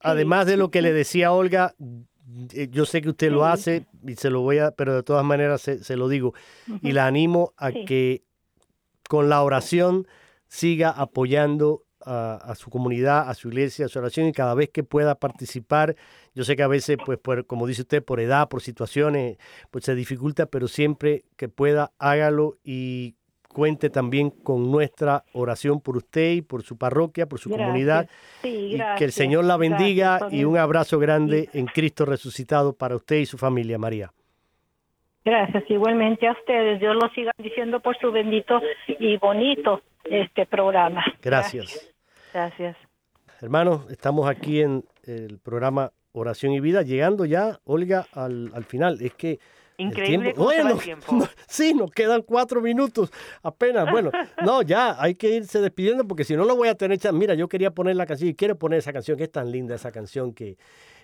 además 0.00 0.46
de 0.46 0.56
lo 0.56 0.70
que 0.70 0.80
le 0.80 0.92
decía 0.92 1.32
Olga, 1.32 1.74
yo 2.70 2.84
sé 2.84 3.02
que 3.02 3.10
usted 3.10 3.30
lo 3.30 3.44
hace 3.44 3.86
y 4.06 4.14
se 4.14 4.30
lo 4.30 4.40
voy 4.40 4.58
a, 4.58 4.70
pero 4.70 4.94
de 4.94 5.02
todas 5.02 5.24
maneras 5.24 5.62
se, 5.62 5.96
lo 5.96 6.08
digo. 6.08 6.34
Y 6.82 6.92
la 6.92 7.06
animo 7.06 7.54
a 7.56 7.72
que 7.72 8.24
con 9.08 9.28
la 9.28 9.42
oración 9.42 10.06
siga 10.46 10.90
apoyando 10.90 11.84
a, 12.04 12.54
su 12.56 12.70
comunidad, 12.70 13.28
a 13.28 13.34
su 13.34 13.48
iglesia, 13.48 13.86
a 13.86 13.88
su 13.88 13.98
oración 13.98 14.26
y 14.26 14.32
cada 14.32 14.54
vez 14.54 14.70
que 14.70 14.82
pueda 14.82 15.16
participar, 15.16 15.96
yo 16.34 16.44
sé 16.44 16.56
que 16.56 16.62
a 16.62 16.68
veces, 16.68 16.96
pues, 17.04 17.18
por, 17.18 17.46
como 17.46 17.66
dice 17.66 17.82
usted, 17.82 18.02
por 18.02 18.20
edad, 18.20 18.48
por 18.48 18.62
situaciones, 18.62 19.38
pues 19.70 19.84
se 19.84 19.94
dificulta, 19.94 20.46
pero 20.46 20.68
siempre 20.68 21.24
que 21.36 21.48
pueda, 21.48 21.92
hágalo 21.98 22.58
y 22.64 23.16
cuente 23.52 23.90
también 23.90 24.30
con 24.30 24.70
nuestra 24.70 25.24
oración 25.32 25.80
por 25.80 25.96
usted 25.96 26.32
y 26.32 26.42
por 26.42 26.62
su 26.62 26.78
parroquia, 26.78 27.26
por 27.26 27.38
su 27.38 27.50
comunidad. 27.50 28.08
y 28.42 28.78
que 28.96 29.04
el 29.04 29.12
Señor 29.12 29.44
la 29.44 29.56
bendiga 29.56 30.28
y 30.30 30.44
un 30.44 30.56
abrazo 30.56 30.98
grande 30.98 31.48
en 31.52 31.66
Cristo 31.66 32.04
resucitado 32.04 32.72
para 32.72 32.96
usted 32.96 33.16
y 33.16 33.26
su 33.26 33.38
familia, 33.38 33.78
María. 33.78 34.12
Gracias, 35.24 35.64
igualmente 35.68 36.26
a 36.26 36.32
ustedes. 36.32 36.80
Dios 36.80 36.94
lo 36.94 37.08
siga 37.10 37.32
diciendo 37.38 37.80
por 37.80 37.96
su 37.98 38.10
bendito 38.10 38.60
y 38.86 39.16
bonito 39.18 39.82
este 40.04 40.46
programa. 40.46 41.04
Gracias. 41.20 41.92
Gracias. 42.32 42.76
Hermanos, 43.42 43.90
estamos 43.90 44.28
aquí 44.28 44.60
en 44.62 44.84
el 45.04 45.38
programa 45.38 45.92
Oración 46.12 46.52
y 46.52 46.60
Vida, 46.60 46.82
llegando 46.82 47.24
ya, 47.24 47.58
Olga, 47.64 48.06
al, 48.14 48.50
al 48.54 48.64
final. 48.64 48.98
Es 49.00 49.14
que 49.14 49.38
Increíble 49.80 50.34
bueno, 50.36 50.76
tiempo. 50.76 51.26
sí, 51.48 51.72
nos 51.74 51.90
quedan 51.90 52.22
cuatro 52.22 52.60
minutos 52.60 53.10
apenas. 53.42 53.90
Bueno, 53.90 54.10
no, 54.44 54.62
ya 54.62 55.00
hay 55.02 55.14
que 55.14 55.36
irse 55.36 55.60
despidiendo 55.60 56.06
porque 56.06 56.24
si 56.24 56.36
no 56.36 56.44
lo 56.44 56.54
voy 56.54 56.68
a 56.68 56.74
tener. 56.74 56.98
Mira, 57.12 57.34
yo 57.34 57.48
quería 57.48 57.70
poner 57.70 57.96
la 57.96 58.06
canción 58.06 58.30
y 58.30 58.34
quiero 58.34 58.56
poner 58.56 58.80
esa 58.80 58.92
canción 58.92 59.16
que 59.16 59.24
es 59.24 59.32
tan 59.32 59.50
linda 59.50 59.74
esa 59.74 59.90
canción 59.90 60.34
que. 60.34 60.58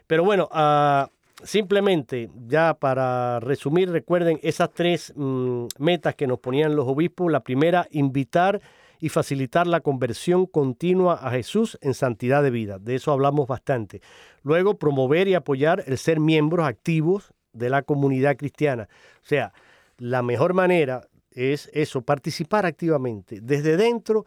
Pero 0.07 0.25
bueno, 0.25 0.49
uh, 0.53 1.07
simplemente 1.43 2.31
ya 2.47 2.75
para 2.75 3.41
resumir, 3.41 3.91
recuerden 3.91 4.39
esas 4.43 4.71
tres 4.73 5.13
mm, 5.17 5.67
metas 5.79 6.15
que 6.15 6.27
nos 6.27 6.39
ponían 6.39 6.77
los 6.77 6.87
obispos. 6.87 7.33
La 7.33 7.41
primera, 7.41 7.89
invitar 7.91 8.61
y 9.01 9.09
facilitar 9.09 9.67
la 9.67 9.81
conversión 9.81 10.47
continua 10.47 11.15
a 11.15 11.31
Jesús 11.31 11.79
en 11.81 11.95
santidad 11.95 12.43
de 12.43 12.51
vida. 12.51 12.79
De 12.79 12.95
eso 12.95 13.13
hablamos 13.13 13.47
bastante. 13.47 14.01
Luego, 14.43 14.79
promover 14.79 15.29
y 15.29 15.35
apoyar 15.35 15.83
el 15.87 15.99
ser 15.99 16.21
miembros 16.21 16.67
activos 16.67 17.33
de 17.57 17.71
la 17.71 17.83
comunidad 17.83 18.37
cristiana. 18.37 18.89
O 19.23 19.27
sea, 19.27 19.53
la 19.99 20.23
mejor 20.23 20.55
manera 20.55 21.09
es 21.31 21.71
eso, 21.73 22.03
participar 22.03 22.67
activamente, 22.67 23.41
desde 23.43 23.77
dentro, 23.77 24.25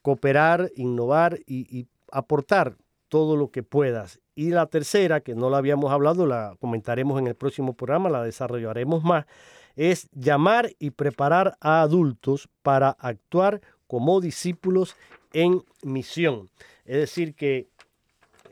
cooperar, 0.00 0.70
innovar 0.76 1.38
y, 1.46 1.86
aportar 2.10 2.76
todo 3.08 3.36
lo 3.36 3.50
que 3.50 3.62
puedas. 3.62 4.20
Y 4.34 4.50
la 4.50 4.66
tercera, 4.66 5.20
que 5.20 5.34
no 5.34 5.48
la 5.48 5.58
habíamos 5.58 5.90
hablado, 5.92 6.26
la 6.26 6.56
comentaremos 6.60 7.18
en 7.18 7.26
el 7.26 7.34
próximo 7.34 7.72
programa, 7.72 8.10
la 8.10 8.22
desarrollaremos 8.22 9.02
más, 9.02 9.24
es 9.76 10.08
llamar 10.12 10.70
y 10.78 10.90
preparar 10.90 11.56
a 11.60 11.80
adultos 11.80 12.48
para 12.62 12.90
actuar 12.90 13.62
como 13.86 14.20
discípulos 14.20 14.94
en 15.32 15.62
misión. 15.82 16.50
Es 16.84 16.96
decir, 16.96 17.34
que 17.34 17.68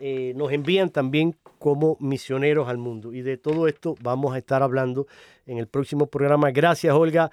eh, 0.00 0.32
nos 0.34 0.52
envían 0.52 0.90
también 0.90 1.36
como 1.58 1.96
misioneros 2.00 2.68
al 2.68 2.78
mundo. 2.78 3.12
Y 3.12 3.22
de 3.22 3.36
todo 3.36 3.68
esto 3.68 3.94
vamos 4.02 4.34
a 4.34 4.38
estar 4.38 4.62
hablando 4.62 5.06
en 5.46 5.58
el 5.58 5.66
próximo 5.66 6.06
programa. 6.06 6.50
Gracias, 6.50 6.94
Olga. 6.94 7.30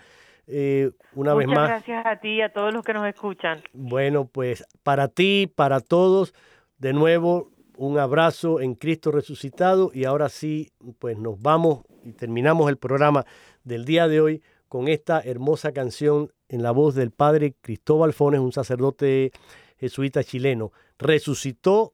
Eh, 0.47 0.91
una 1.15 1.33
vez 1.33 1.47
más. 1.47 1.69
Gracias 1.69 2.05
a 2.05 2.19
ti 2.19 2.35
y 2.35 2.41
a 2.41 2.51
todos 2.53 2.73
los 2.73 2.83
que 2.83 2.93
nos 2.93 3.07
escuchan. 3.07 3.61
Bueno, 3.73 4.25
pues 4.25 4.65
para 4.83 5.07
ti, 5.07 5.51
para 5.53 5.79
todos, 5.79 6.33
de 6.77 6.93
nuevo 6.93 7.51
un 7.77 7.99
abrazo 7.99 8.59
en 8.59 8.75
Cristo 8.75 9.11
resucitado 9.11 9.91
y 9.93 10.05
ahora 10.05 10.29
sí, 10.29 10.71
pues 10.99 11.17
nos 11.17 11.39
vamos 11.41 11.83
y 12.03 12.13
terminamos 12.13 12.69
el 12.69 12.77
programa 12.77 13.25
del 13.63 13.85
día 13.85 14.07
de 14.07 14.19
hoy 14.19 14.41
con 14.67 14.87
esta 14.87 15.21
hermosa 15.21 15.71
canción 15.71 16.31
en 16.49 16.63
la 16.63 16.71
voz 16.71 16.95
del 16.95 17.11
padre 17.11 17.55
Cristóbal 17.61 18.13
Fones, 18.13 18.39
un 18.39 18.51
sacerdote 18.51 19.31
jesuita 19.77 20.23
chileno. 20.23 20.71
Resucitó 20.97 21.93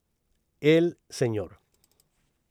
el 0.63 0.97
Señor. 1.09 1.59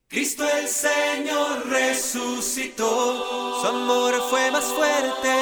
Cristo 0.07 0.45
el 0.47 0.69
Señor 0.69 1.67
resucitó, 1.67 3.63
su 3.63 3.67
amor 3.67 4.15
fue 4.29 4.51
más 4.51 4.65
fuerte 4.65 5.35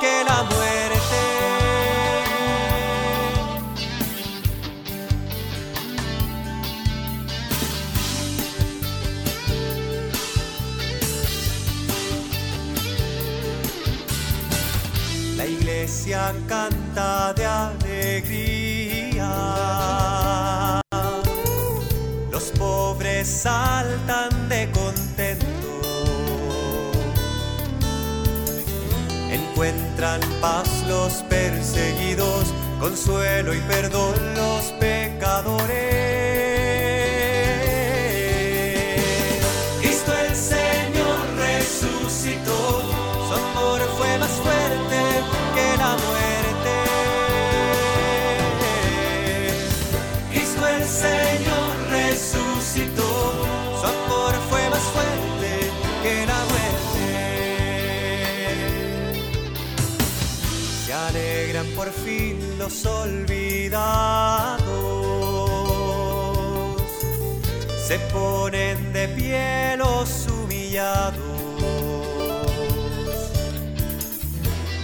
que 0.00 0.24
la 0.26 0.42
muerte. 0.42 0.96
La 15.36 15.46
iglesia 15.46 16.34
canta 16.48 17.32
de 17.34 17.46
alegría 17.46 18.45
saltan 23.26 24.48
de 24.48 24.70
contento. 24.70 25.46
Encuentran 29.30 30.20
paz 30.40 30.68
los 30.86 31.24
perseguidos, 31.24 32.54
consuelo 32.78 33.52
y 33.52 33.58
perdón 33.62 34.14
los 34.36 34.64
pecadores. 34.78 36.35
Fin 62.04 62.58
los 62.58 62.86
olvidados 62.86 64.56
se 67.86 67.98
ponen 68.12 68.92
de 68.92 69.06
pie 69.06 69.76
los 69.76 70.26
humillados. 70.26 71.14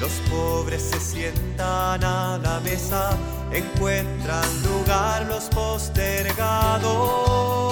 Los 0.01 0.13
pobres 0.31 0.83
se 0.83 1.01
sientan 1.01 2.05
a 2.05 2.39
la 2.41 2.61
mesa, 2.61 3.11
encuentran 3.53 4.45
lugar 4.63 5.27
los 5.27 5.47
postergados. 5.47 7.72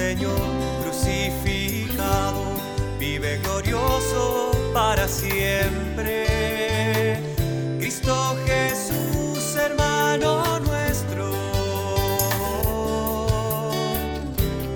Señor 0.00 0.40
crucificado, 0.82 2.42
vive 2.98 3.36
glorioso 3.44 4.50
para 4.72 5.06
siempre. 5.06 6.26
Cristo 7.78 8.34
Jesús, 8.46 9.56
hermano 9.56 10.58
nuestro, 10.60 11.30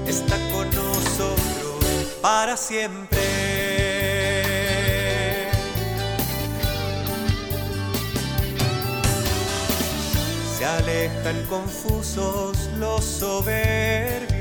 está 0.06 0.36
con 0.52 0.68
nosotros 0.82 1.84
para 2.20 2.54
siempre. 2.58 3.22
Se 10.58 10.66
alejan 10.66 11.46
confusos 11.48 12.68
los 12.78 13.02
soberbios 13.02 14.33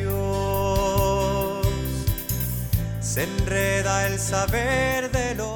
se 3.13 3.21
enreda 3.21 4.07
el 4.07 4.17
saber 4.17 5.11
de 5.11 5.35
los 5.35 5.52